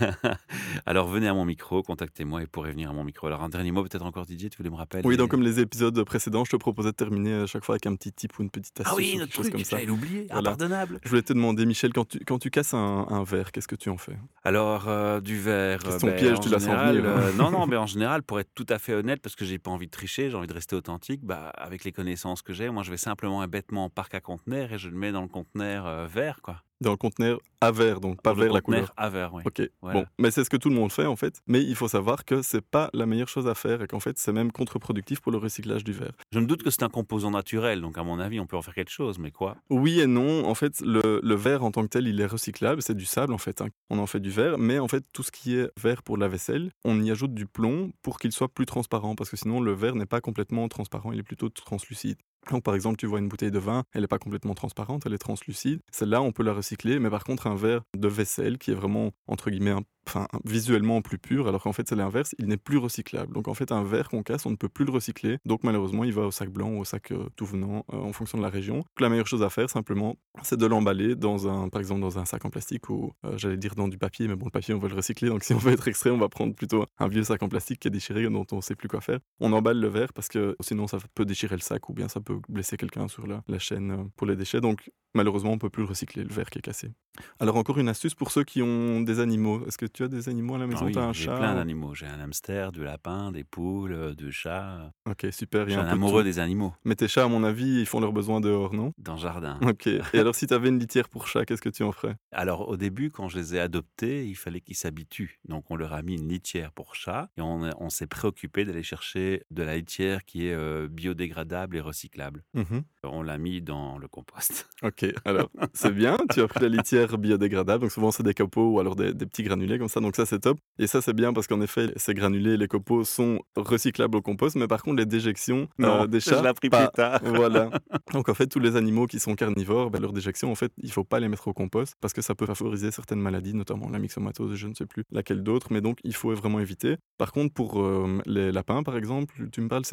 Alors 0.86 1.08
venez 1.08 1.28
à 1.28 1.34
mon 1.34 1.44
micro, 1.44 1.82
contactez-moi 1.82 2.42
et 2.42 2.46
pourrez 2.46 2.72
venir 2.72 2.90
à 2.90 2.92
mon 2.92 3.04
micro. 3.04 3.26
Alors 3.26 3.42
un 3.42 3.48
dernier 3.48 3.72
mot 3.72 3.82
peut-être 3.82 4.04
encore 4.04 4.26
Didier, 4.26 4.50
tu 4.50 4.58
voulais 4.58 4.70
me 4.70 4.76
rappeler 4.76 5.00
Oui, 5.04 5.16
donc 5.16 5.30
comme 5.30 5.42
les 5.42 5.60
épisodes 5.60 6.02
précédents, 6.04 6.44
je 6.44 6.50
te 6.50 6.56
proposais 6.56 6.90
de 6.90 6.96
terminer 6.96 7.34
à 7.34 7.46
chaque 7.46 7.64
fois 7.64 7.74
avec 7.74 7.86
un 7.86 7.94
petit 7.96 8.12
tip 8.12 8.38
ou 8.38 8.42
une 8.42 8.50
petite 8.50 8.80
astuce. 8.80 8.92
Ah 8.92 8.96
oui, 8.96 9.16
notre 9.18 9.32
truc, 9.32 9.50
comme 9.50 9.64
ça. 9.64 9.78
oublié, 9.88 10.26
impardonnable. 10.30 11.00
Je 11.02 11.08
voulais 11.08 11.22
te 11.22 11.32
demander, 11.32 11.64
Michel, 11.66 11.92
quand 11.92 12.06
tu, 12.06 12.18
quand 12.20 12.38
tu 12.38 12.50
casses 12.50 12.74
un, 12.74 13.24
verre, 13.24 13.52
qu'est-ce 13.52 13.68
que 13.68 13.76
tu 13.76 13.88
en 13.88 13.96
fais? 13.96 14.16
Alors, 14.44 14.88
euh, 14.88 15.20
du 15.20 15.38
verre... 15.38 15.82
Question 15.82 16.08
ben, 16.08 16.16
piège, 16.16 16.33
tu 16.40 16.48
l'as 16.48 16.60
senti. 16.60 16.98
Euh, 16.98 17.32
non, 17.34 17.50
non, 17.50 17.66
mais 17.66 17.76
en 17.76 17.86
général, 17.86 18.22
pour 18.22 18.40
être 18.40 18.50
tout 18.54 18.66
à 18.68 18.78
fait 18.78 18.94
honnête, 18.94 19.20
parce 19.22 19.36
que 19.36 19.44
j'ai 19.44 19.58
pas 19.58 19.70
envie 19.70 19.86
de 19.86 19.90
tricher, 19.90 20.30
j'ai 20.30 20.36
envie 20.36 20.46
de 20.46 20.52
rester 20.52 20.76
authentique, 20.76 21.20
bah, 21.24 21.50
avec 21.56 21.84
les 21.84 21.92
connaissances 21.92 22.42
que 22.42 22.52
j'ai, 22.52 22.70
moi 22.70 22.82
je 22.82 22.90
vais 22.90 22.96
simplement 22.96 23.42
un 23.42 23.48
bêtement 23.48 23.84
en 23.84 23.90
parc 23.90 24.14
à 24.14 24.20
conteneur 24.20 24.72
et 24.72 24.78
je 24.78 24.88
le 24.88 24.96
mets 24.96 25.12
dans 25.12 25.22
le 25.22 25.28
conteneur 25.28 25.86
euh, 25.86 26.06
vert, 26.06 26.40
quoi. 26.42 26.62
Dans 26.84 26.90
le 26.90 26.96
conteneur 26.96 27.40
à 27.60 27.72
verre, 27.72 28.00
donc 28.00 28.20
pas 28.20 28.34
vert 28.34 28.52
la 28.52 28.60
couleur. 28.60 28.92
oui. 29.32 29.42
Ok, 29.46 29.62
bon, 29.82 30.04
mais 30.18 30.30
c'est 30.30 30.44
ce 30.44 30.50
que 30.50 30.56
tout 30.56 30.68
le 30.68 30.74
monde 30.74 30.92
fait 30.92 31.06
en 31.06 31.16
fait. 31.16 31.40
Mais 31.46 31.62
il 31.62 31.74
faut 31.74 31.88
savoir 31.88 32.24
que 32.24 32.42
c'est 32.42 32.60
pas 32.60 32.90
la 32.92 33.06
meilleure 33.06 33.28
chose 33.28 33.48
à 33.48 33.54
faire 33.54 33.82
et 33.82 33.86
qu'en 33.86 34.00
fait 34.00 34.18
c'est 34.18 34.32
même 34.32 34.52
contre-productif 34.52 35.20
pour 35.20 35.32
le 35.32 35.38
recyclage 35.38 35.82
du 35.82 35.92
verre. 35.92 36.12
Je 36.32 36.40
me 36.40 36.46
doute 36.46 36.62
que 36.62 36.70
c'est 36.70 36.82
un 36.82 36.88
composant 36.88 37.30
naturel, 37.30 37.80
donc 37.80 37.96
à 37.96 38.02
mon 38.02 38.18
avis 38.18 38.38
on 38.38 38.46
peut 38.46 38.56
en 38.56 38.62
faire 38.62 38.74
quelque 38.74 38.90
chose, 38.90 39.18
mais 39.18 39.30
quoi? 39.30 39.56
Oui 39.70 40.00
et 40.00 40.06
non. 40.06 40.46
En 40.46 40.54
fait, 40.54 40.80
le, 40.80 41.20
le, 41.22 41.34
verre 41.34 41.64
en 41.64 41.70
tant 41.70 41.82
que 41.82 41.88
tel, 41.88 42.06
il 42.06 42.20
est 42.20 42.26
recyclable, 42.26 42.82
c'est 42.82 42.94
du 42.94 43.06
sable 43.06 43.32
en 43.32 43.38
fait. 43.38 43.62
Hein. 43.62 43.68
On 43.88 43.98
en 43.98 44.06
fait 44.06 44.20
du 44.20 44.30
verre, 44.30 44.58
mais 44.58 44.78
en 44.78 44.88
fait 44.88 45.04
tout 45.12 45.22
ce 45.22 45.30
qui 45.30 45.56
est 45.56 45.70
verre 45.80 46.02
pour 46.02 46.18
la 46.18 46.28
vaisselle, 46.28 46.70
on 46.84 47.02
y 47.02 47.10
ajoute 47.10 47.34
du 47.34 47.46
plomb 47.46 47.92
pour 48.02 48.18
qu'il 48.18 48.32
soit 48.32 48.48
plus 48.48 48.66
transparent, 48.66 49.14
parce 49.14 49.30
que 49.30 49.36
sinon 49.36 49.60
le 49.60 49.72
verre 49.72 49.94
n'est 49.94 50.06
pas 50.06 50.20
complètement 50.20 50.68
transparent, 50.68 51.12
il 51.12 51.18
est 51.18 51.24
plutôt 51.24 51.48
translucide. 51.48 52.18
Donc 52.50 52.62
par 52.62 52.74
exemple, 52.74 52.96
tu 52.96 53.06
vois 53.06 53.18
une 53.18 53.28
bouteille 53.28 53.50
de 53.50 53.58
vin, 53.58 53.84
elle 53.92 54.02
n'est 54.02 54.06
pas 54.08 54.18
complètement 54.18 54.54
transparente, 54.54 55.04
elle 55.06 55.14
est 55.14 55.18
translucide. 55.18 55.80
Celle-là, 55.90 56.22
on 56.22 56.32
peut 56.32 56.42
la 56.42 56.52
recycler, 56.52 56.98
mais 56.98 57.10
par 57.10 57.24
contre, 57.24 57.46
un 57.46 57.54
verre 57.54 57.82
de 57.96 58.08
vaisselle 58.08 58.58
qui 58.58 58.70
est 58.70 58.74
vraiment, 58.74 59.12
entre 59.26 59.50
guillemets, 59.50 59.70
un 59.70 59.82
enfin, 60.06 60.28
visuellement 60.44 61.02
plus 61.02 61.18
pur, 61.18 61.48
alors 61.48 61.62
qu'en 61.62 61.72
fait 61.72 61.88
c'est 61.88 61.96
l'inverse, 61.96 62.34
il 62.38 62.46
n'est 62.46 62.56
plus 62.56 62.78
recyclable. 62.78 63.32
Donc 63.32 63.48
en 63.48 63.54
fait 63.54 63.72
un 63.72 63.82
verre 63.82 64.08
qu'on 64.08 64.22
casse, 64.22 64.46
on 64.46 64.50
ne 64.50 64.56
peut 64.56 64.68
plus 64.68 64.84
le 64.84 64.92
recycler. 64.92 65.38
Donc 65.44 65.64
malheureusement 65.64 66.04
il 66.04 66.12
va 66.12 66.22
au 66.22 66.30
sac 66.30 66.50
blanc 66.50 66.70
ou 66.70 66.80
au 66.80 66.84
sac 66.84 67.12
euh, 67.12 67.28
tout 67.36 67.46
venant 67.46 67.84
euh, 67.92 67.98
en 67.98 68.12
fonction 68.12 68.38
de 68.38 68.42
la 68.42 68.48
région. 68.48 68.76
Donc, 68.76 69.00
la 69.00 69.08
meilleure 69.08 69.26
chose 69.26 69.42
à 69.42 69.50
faire 69.50 69.68
simplement, 69.70 70.16
c'est 70.42 70.58
de 70.58 70.66
l'emballer 70.66 71.14
dans 71.14 71.48
un, 71.48 71.68
par 71.68 71.80
exemple 71.80 72.00
dans 72.00 72.18
un 72.18 72.24
sac 72.24 72.44
en 72.44 72.50
plastique 72.50 72.88
ou 72.90 73.12
euh, 73.24 73.36
j'allais 73.36 73.56
dire 73.56 73.74
dans 73.74 73.88
du 73.88 73.98
papier, 73.98 74.28
mais 74.28 74.36
bon 74.36 74.46
le 74.46 74.50
papier 74.50 74.74
on 74.74 74.78
va 74.78 74.88
le 74.88 74.94
recycler. 74.94 75.28
Donc 75.28 75.44
si 75.44 75.54
on 75.54 75.58
veut 75.58 75.72
être 75.72 75.88
extrait, 75.88 76.10
on 76.10 76.18
va 76.18 76.28
prendre 76.28 76.54
plutôt 76.54 76.84
un 76.98 77.08
vieux 77.08 77.24
sac 77.24 77.42
en 77.42 77.48
plastique 77.48 77.80
qui 77.80 77.88
est 77.88 77.90
déchiré 77.90 78.24
dont 78.24 78.46
on 78.52 78.56
ne 78.56 78.60
sait 78.62 78.74
plus 78.74 78.88
quoi 78.88 79.00
faire. 79.00 79.18
On 79.40 79.52
emballe 79.52 79.78
le 79.78 79.88
verre 79.88 80.12
parce 80.12 80.28
que 80.28 80.56
sinon 80.60 80.86
ça 80.86 80.98
peut 81.14 81.24
déchirer 81.24 81.56
le 81.56 81.62
sac 81.62 81.88
ou 81.88 81.92
bien 81.92 82.08
ça 82.08 82.20
peut 82.20 82.38
blesser 82.48 82.76
quelqu'un 82.76 83.08
sur 83.08 83.26
la, 83.26 83.42
la 83.48 83.58
chaîne 83.58 84.10
pour 84.16 84.26
les 84.26 84.36
déchets. 84.36 84.60
Donc 84.60 84.90
malheureusement 85.14 85.52
on 85.52 85.58
peut 85.58 85.70
plus 85.70 85.82
le 85.82 85.88
recycler 85.88 86.24
le 86.24 86.32
verre 86.32 86.50
qui 86.50 86.58
est 86.58 86.62
cassé. 86.62 86.90
Alors 87.38 87.56
encore 87.56 87.78
une 87.78 87.88
astuce 87.88 88.14
pour 88.14 88.30
ceux 88.30 88.44
qui 88.44 88.62
ont 88.62 89.00
des 89.00 89.20
animaux. 89.20 89.64
Est-ce 89.66 89.78
que 89.78 89.86
tu 89.94 90.02
as 90.02 90.08
des 90.08 90.28
animaux 90.28 90.56
à 90.56 90.58
la 90.58 90.66
maison? 90.66 90.84
oui, 90.84 90.94
J'ai 91.12 91.26
plein 91.26 91.54
d'animaux. 91.54 91.94
J'ai 91.94 92.06
un 92.06 92.20
hamster, 92.20 92.72
du 92.72 92.82
lapin, 92.84 93.30
des 93.30 93.44
poules, 93.44 93.92
euh, 93.92 94.14
du 94.14 94.32
chat. 94.32 94.92
Ok, 95.08 95.26
super. 95.30 95.66
Je 95.66 95.70
suis 95.70 95.80
un, 95.80 95.86
amoureux 95.86 96.24
des 96.24 96.40
animaux. 96.40 96.74
Mais 96.84 96.96
tes 96.96 97.08
chats, 97.08 97.24
à 97.24 97.28
mon 97.28 97.44
avis, 97.44 97.80
ils 97.80 97.86
font 97.86 98.00
leurs 98.00 98.12
besoins 98.12 98.40
dehors, 98.40 98.74
non? 98.74 98.92
Dans 98.98 99.14
le 99.14 99.20
jardin. 99.20 99.58
Ok. 99.62 99.86
Et 99.86 100.00
alors, 100.18 100.34
si 100.34 100.48
tu 100.48 100.52
avais 100.52 100.68
une 100.68 100.80
litière 100.80 101.08
pour 101.08 101.28
chat, 101.28 101.44
qu'est-ce 101.46 101.62
que 101.62 101.68
tu 101.68 101.84
en 101.84 101.92
ferais? 101.92 102.16
Alors, 102.32 102.68
au 102.68 102.76
début, 102.76 103.10
quand 103.10 103.28
je 103.28 103.38
les 103.38 103.54
ai 103.54 103.60
adoptés, 103.60 104.26
il 104.26 104.34
fallait 104.34 104.60
qu'ils 104.60 104.76
s'habituent. 104.76 105.38
Donc, 105.48 105.70
on 105.70 105.76
leur 105.76 105.92
a 105.92 106.02
mis 106.02 106.16
une 106.16 106.28
litière 106.28 106.72
pour 106.72 106.96
chat 106.96 107.30
et 107.36 107.40
on, 107.40 107.88
s'est 107.88 108.08
préoccupé 108.08 108.64
d'aller 108.64 108.82
chercher 108.82 109.44
de 109.52 109.62
la 109.62 109.76
litière 109.76 110.24
qui 110.24 110.48
est 110.48 110.54
euh, 110.54 110.88
biodégradable 110.90 111.76
et 111.76 111.80
recyclable. 111.80 112.42
Mmh 112.54 112.80
on 113.12 113.22
l'a 113.22 113.38
mis 113.38 113.60
dans 113.60 113.98
le 113.98 114.08
compost. 114.08 114.68
Ok, 114.82 115.06
alors 115.24 115.50
c'est 115.72 115.94
bien, 115.94 116.16
tu 116.32 116.40
as 116.40 116.48
pris 116.48 116.60
la 116.60 116.68
litière 116.68 117.18
biodégradable, 117.18 117.82
donc 117.82 117.92
souvent 117.92 118.10
c'est 118.10 118.22
des 118.22 118.34
copeaux 118.34 118.72
ou 118.72 118.80
alors 118.80 118.96
des, 118.96 119.12
des 119.14 119.26
petits 119.26 119.42
granulés 119.42 119.78
comme 119.78 119.88
ça, 119.88 120.00
donc 120.00 120.16
ça 120.16 120.26
c'est 120.26 120.40
top. 120.40 120.58
Et 120.78 120.86
ça, 120.86 121.00
c'est 121.00 121.12
bien 121.12 121.32
parce 121.32 121.46
qu'en 121.46 121.60
effet, 121.60 121.92
ces 121.96 122.14
granulés, 122.14 122.56
les 122.56 122.66
copeaux 122.68 123.04
sont 123.04 123.40
recyclables 123.56 124.16
au 124.16 124.22
compost, 124.22 124.56
mais 124.56 124.66
par 124.66 124.82
contre, 124.82 124.96
les 124.96 125.06
déjections 125.06 125.68
euh, 125.80 126.06
des 126.06 126.20
chats. 126.20 126.38
Je 126.38 126.44
l'ai 126.44 126.52
pris 126.52 126.68
plus 126.68 126.88
tard. 126.94 127.20
voilà. 127.24 127.70
Donc, 128.12 128.28
en 128.28 128.34
fait, 128.34 128.46
tous 128.48 128.58
les 128.58 128.76
animaux 128.76 129.06
qui 129.06 129.20
sont 129.20 129.34
carnivores, 129.34 129.90
ben, 129.90 130.00
leurs 130.00 130.12
déjections, 130.12 130.50
en 130.50 130.54
fait, 130.54 130.72
il 130.78 130.90
faut 130.90 131.04
pas 131.04 131.20
les 131.20 131.28
mettre 131.28 131.46
au 131.48 131.52
compost 131.52 131.94
parce 132.00 132.12
que 132.12 132.22
ça 132.22 132.34
peut 132.34 132.46
favoriser 132.46 132.90
certaines 132.90 133.20
maladies, 133.20 133.54
notamment 133.54 133.88
la 133.88 133.98
myxomatose, 133.98 134.54
je 134.56 134.66
ne 134.66 134.74
sais 134.74 134.86
plus 134.86 135.04
laquelle 135.12 135.42
d'autre, 135.42 135.68
mais 135.70 135.80
donc, 135.80 135.98
il 136.02 136.14
faut 136.14 136.34
vraiment 136.34 136.58
éviter. 136.58 136.96
Par 137.18 137.32
contre, 137.32 137.54
pour 137.54 137.80
euh, 137.80 138.20
les 138.26 138.50
lapins, 138.50 138.82
par 138.82 138.96
exemple, 138.96 139.48
tu 139.52 139.60
me 139.60 139.68
parles, 139.68 139.84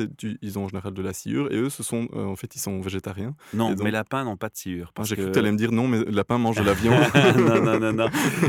ils 0.42 0.58
ont 0.58 0.66
en 0.66 0.68
général 0.68 0.94
de 0.94 1.02
la 1.02 1.14
sciure 1.14 1.52
et 1.52 1.58
eux, 1.58 1.70
ce 1.70 1.84
sont, 1.84 2.08
euh, 2.14 2.26
en 2.26 2.36
fait, 2.36 2.56
ils 2.56 2.60
sont 2.60 2.80
végétariens. 2.82 3.01
Non, 3.54 3.70
donc... 3.72 3.84
mes 3.84 3.92
lapins 3.92 4.24
n'ont 4.24 4.38
pas 4.38 4.50
de 4.50 4.56
sciure. 4.56 4.92
Ah, 4.98 5.04
j'ai 5.04 5.16
cru 5.16 5.28
que 5.28 5.32
tu 5.32 5.40
allais 5.40 5.52
me 5.52 5.58
dire 5.58 5.72
non, 5.72 5.88
mais 5.88 6.04
lapins 6.06 6.38
mangent 6.38 6.58
de 6.58 6.64
la 6.64 6.74
viande. 6.74 7.04
non, 7.38 7.62
non, 7.62 7.80
non, 7.80 7.94
non. 7.94 8.08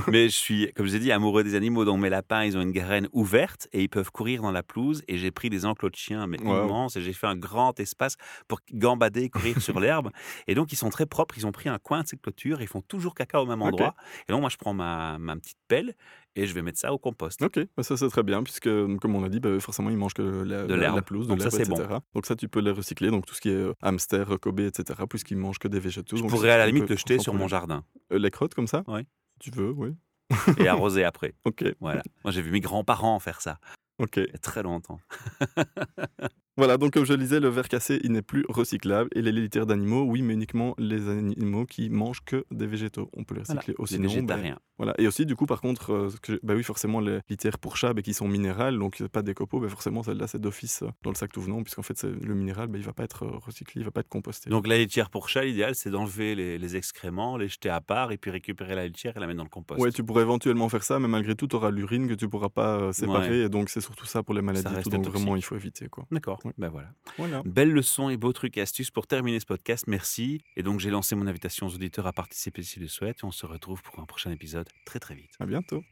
mais 0.09 0.29
je 0.29 0.37
suis, 0.37 0.73
comme 0.75 0.87
je 0.87 0.97
dit, 0.97 1.13
amoureux 1.13 1.45
des 1.45 1.55
animaux, 1.55 1.85
donc 1.85 2.01
mes 2.01 2.11
lapins, 2.11 2.45
ils 2.45 2.57
ont 2.57 2.63
une 2.63 2.73
graine 2.73 3.09
ouverte 3.13 3.69
et 3.73 3.83
ils 3.83 3.89
peuvent 3.89 4.11
courir 4.11 4.43
dans 4.43 4.53
la 4.53 4.63
pelouse. 4.63 5.03
Et 5.09 5.19
j'ai 5.19 5.31
pris 5.31 5.51
des 5.51 5.67
enclos 5.67 5.91
de 5.91 5.97
chiens, 5.97 6.27
mais 6.27 6.39
immenses, 6.39 6.97
et 6.97 7.03
j'ai 7.03 7.13
fait 7.13 7.27
un 7.27 7.37
grand 7.37 7.79
espace 7.81 8.17
pour 8.49 8.61
gambader, 8.73 9.29
courir 9.31 9.61
sur 9.61 9.81
l'herbe. 9.81 10.11
Et 10.47 10.55
donc, 10.55 10.73
ils 10.73 10.77
sont 10.77 10.91
très 10.91 11.07
propres. 11.07 11.37
Ils 11.39 11.47
ont 11.47 11.53
pris 11.53 11.69
un 11.69 11.79
coin 11.79 12.03
de 12.03 12.09
cette 12.09 12.23
clôture, 12.23 12.61
ils 12.61 12.69
font 12.69 12.83
toujours 12.83 13.15
caca 13.15 13.41
au 13.41 13.47
même 13.47 13.63
endroit. 13.63 13.95
Et 14.29 14.33
donc, 14.33 14.41
moi, 14.41 14.51
je 14.51 14.57
prends 14.57 14.75
ma, 14.75 15.19
ma 15.19 15.37
petite 15.37 15.59
pelle 15.69 15.95
et 16.35 16.47
je 16.47 16.55
vais 16.55 16.63
mettre 16.63 16.79
ça 16.79 16.93
au 16.93 16.99
compost. 16.99 17.43
Ok, 17.43 17.61
bah, 17.77 17.83
ça 17.83 17.97
c'est 17.97 18.09
très 18.09 18.23
bien, 18.23 18.43
puisque 18.43 18.69
comme 18.69 19.15
on 19.15 19.25
a 19.25 19.29
dit, 19.29 19.41
bah, 19.41 19.59
forcément 19.61 19.91
ils 19.91 19.97
mangent 19.97 20.15
que 20.15 20.23
la, 20.23 20.65
de 20.65 20.75
la, 20.75 21.03
pelouse, 21.03 21.29
de 21.29 21.35
l'herbe, 21.35 21.55
etc. 21.55 21.87
Bon. 21.89 22.01
Donc 22.15 22.27
ça 22.27 22.37
tu 22.37 22.49
peux 22.49 22.61
les 22.61 22.71
recycler, 22.71 23.11
donc 23.11 23.27
tout 23.27 23.35
ce 23.35 23.41
qui 23.41 23.51
est 23.51 23.55
euh, 23.55 23.75
hamster, 23.83 24.39
Kobe, 24.41 24.61
etc., 24.61 25.01
puisqu'ils 25.09 25.37
mangent 25.37 25.59
que 25.59 25.69
des 25.69 25.81
végétaux. 25.81 26.17
Je 26.17 26.23
pourrais 26.23 26.51
à 26.51 26.59
la 26.59 26.67
limite 26.67 26.89
le 26.89 26.97
jeter 26.97 27.19
sur 27.19 27.35
mon 27.35 27.49
jardin. 27.49 27.85
Euh, 28.13 28.19
les 28.19 28.31
crottes 28.31 28.55
comme 28.55 28.67
ça 28.67 28.85
Oui. 28.87 29.07
Tu 29.41 29.51
veux, 29.51 29.71
oui. 29.71 29.95
et 30.59 30.69
arroser 30.69 31.05
après. 31.05 31.35
Ok. 31.45 31.65
Voilà. 31.81 32.03
Moi, 32.25 32.33
j'ai 32.33 32.43
vu 32.43 32.51
mes 32.51 32.61
grands-parents 32.61 33.19
faire 33.19 33.41
ça. 33.41 33.59
Ok. 33.99 34.17
Il 34.17 34.31
y 34.31 34.35
a 34.35 34.39
très 34.39 34.63
longtemps. 34.63 35.01
Voilà, 36.59 36.77
donc 36.77 36.93
comme 36.93 37.07
je 37.07 37.15
le 37.15 37.19
disais, 37.19 37.41
le 37.41 37.49
verre 37.49 37.69
cassé, 37.69 37.99
il 38.05 38.13
n'est 38.13 38.21
plus 38.21 38.45
recyclable. 38.47 39.09
Et 39.15 39.23
les 39.23 39.33
litières 39.33 39.65
d'animaux, 39.65 40.03
oui, 40.03 40.21
mais 40.21 40.35
uniquement 40.35 40.75
les 40.77 41.09
animaux 41.09 41.65
qui 41.65 41.89
mangent 41.89 42.23
que 42.25 42.45
des 42.51 42.67
végétaux. 42.67 43.09
On 43.15 43.25
peut 43.25 43.35
les 43.35 43.41
recycler 43.41 43.75
aussi. 43.79 43.97
Les 43.97 44.03
végétariens. 44.07 44.59
voilà. 44.77 44.95
Et 44.99 45.07
aussi, 45.07 45.25
du 45.25 45.35
coup, 45.35 45.47
par 45.47 45.63
contre, 45.63 45.93
euh, 45.93 46.11
que, 46.21 46.39
bah 46.43 46.53
oui, 46.55 46.63
forcément, 46.63 47.01
les 47.01 47.21
litières 47.31 47.59
pour 47.59 47.79
chat, 47.79 47.95
bah, 47.95 48.03
qui 48.03 48.13
sont 48.13 48.29
minérales, 48.29 48.79
donc 48.79 49.03
pas 49.09 49.23
des 49.23 49.33
copeaux, 49.33 49.61
bah, 49.61 49.69
forcément, 49.71 50.03
celle-là, 50.03 50.27
c'est 50.27 50.41
d'office 50.41 50.83
euh, 50.83 50.91
dans 51.03 51.11
le 51.11 51.17
sac 51.17 51.33
tout 51.33 51.41
venant, 51.41 51.63
puisqu'en 51.63 51.83
fait, 51.83 52.03
le 52.05 52.35
minéral, 52.35 52.69
il 52.75 52.83
va 52.83 52.93
pas 52.93 53.05
être 53.05 53.25
euh, 53.25 53.39
recyclé, 53.39 53.81
il 53.81 53.85
va 53.85 53.91
pas 53.91 54.01
être 54.01 54.09
composté. 54.09 54.51
Donc 54.51 54.67
la 54.67 54.77
litière 54.77 55.09
pour 55.09 55.31
chat, 55.31 55.45
l'idéal, 55.45 55.75
c'est 55.75 55.91
d'enlever 55.91 56.35
les, 56.35 56.77
excréments, 56.77 57.39
les 57.39 57.49
jeter 57.49 57.71
à 57.71 57.81
part, 57.81 58.13
et 58.13 58.19
puis 58.19 58.31
récupérer 58.31 58.75
la 58.75 58.87
litière 58.87 59.17
et 59.17 59.21
la 59.21 59.27
mettre 59.27 59.39
dans 59.39 59.45
le 59.45 59.49
compost. 59.49 59.81
Ouais, 59.81 59.91
tu 59.91 60.05
pourrais 60.05 60.23
éventuellement 60.23 60.69
faire 60.69 60.83
ça, 60.83 60.99
mais 60.99 61.09
malgré 61.09 61.35
tout, 61.35 61.47
tu 61.47 61.57
auras 61.57 61.71
l'urine 61.71 62.09
que 62.09 62.15
tu 62.15 62.29
pourras 62.29 62.51
pas 62.51 62.93
séparer, 62.93 63.45
et 63.45 63.49
donc 63.49 63.71
c'est 63.71 63.81
surtout 63.81 64.05
ça 64.05 64.23
pour 64.23 64.35
les 64.35 64.43
maladies. 64.43 64.83
Tout, 64.83 64.91
donc 64.91 65.07
vraiment, 65.07 65.35
il 65.35 65.43
faut 65.43 65.57
éviter. 65.57 65.89
D'accord, 66.11 66.42
ben 66.59 66.69
voilà. 66.69 67.43
Belle 67.45 67.71
leçon 67.71 68.09
et 68.09 68.17
beaux 68.17 68.33
trucs 68.33 68.57
et 68.57 68.61
astuces 68.61 68.91
pour 68.91 69.07
terminer 69.07 69.41
ce 69.41 69.47
podcast. 69.47 69.85
Merci. 69.87 70.43
Et 70.57 70.63
donc, 70.63 70.81
j'ai 70.81 70.91
lancé 70.91 71.15
mon 71.15 71.27
invitation 71.27 71.67
aux 71.67 71.75
auditeurs 71.75 72.07
à 72.07 72.13
participer 72.13 72.63
s'ils 72.63 72.83
le 72.83 72.89
souhaitent. 72.89 73.25
on 73.25 73.31
se 73.31 73.47
retrouve 73.47 73.83
pour 73.83 74.01
un 74.01 74.07
prochain 74.07 74.31
épisode 74.31 74.69
très, 74.85 74.99
très 74.99 75.15
vite. 75.15 75.33
À 75.41 75.47
bientôt. 75.47 75.85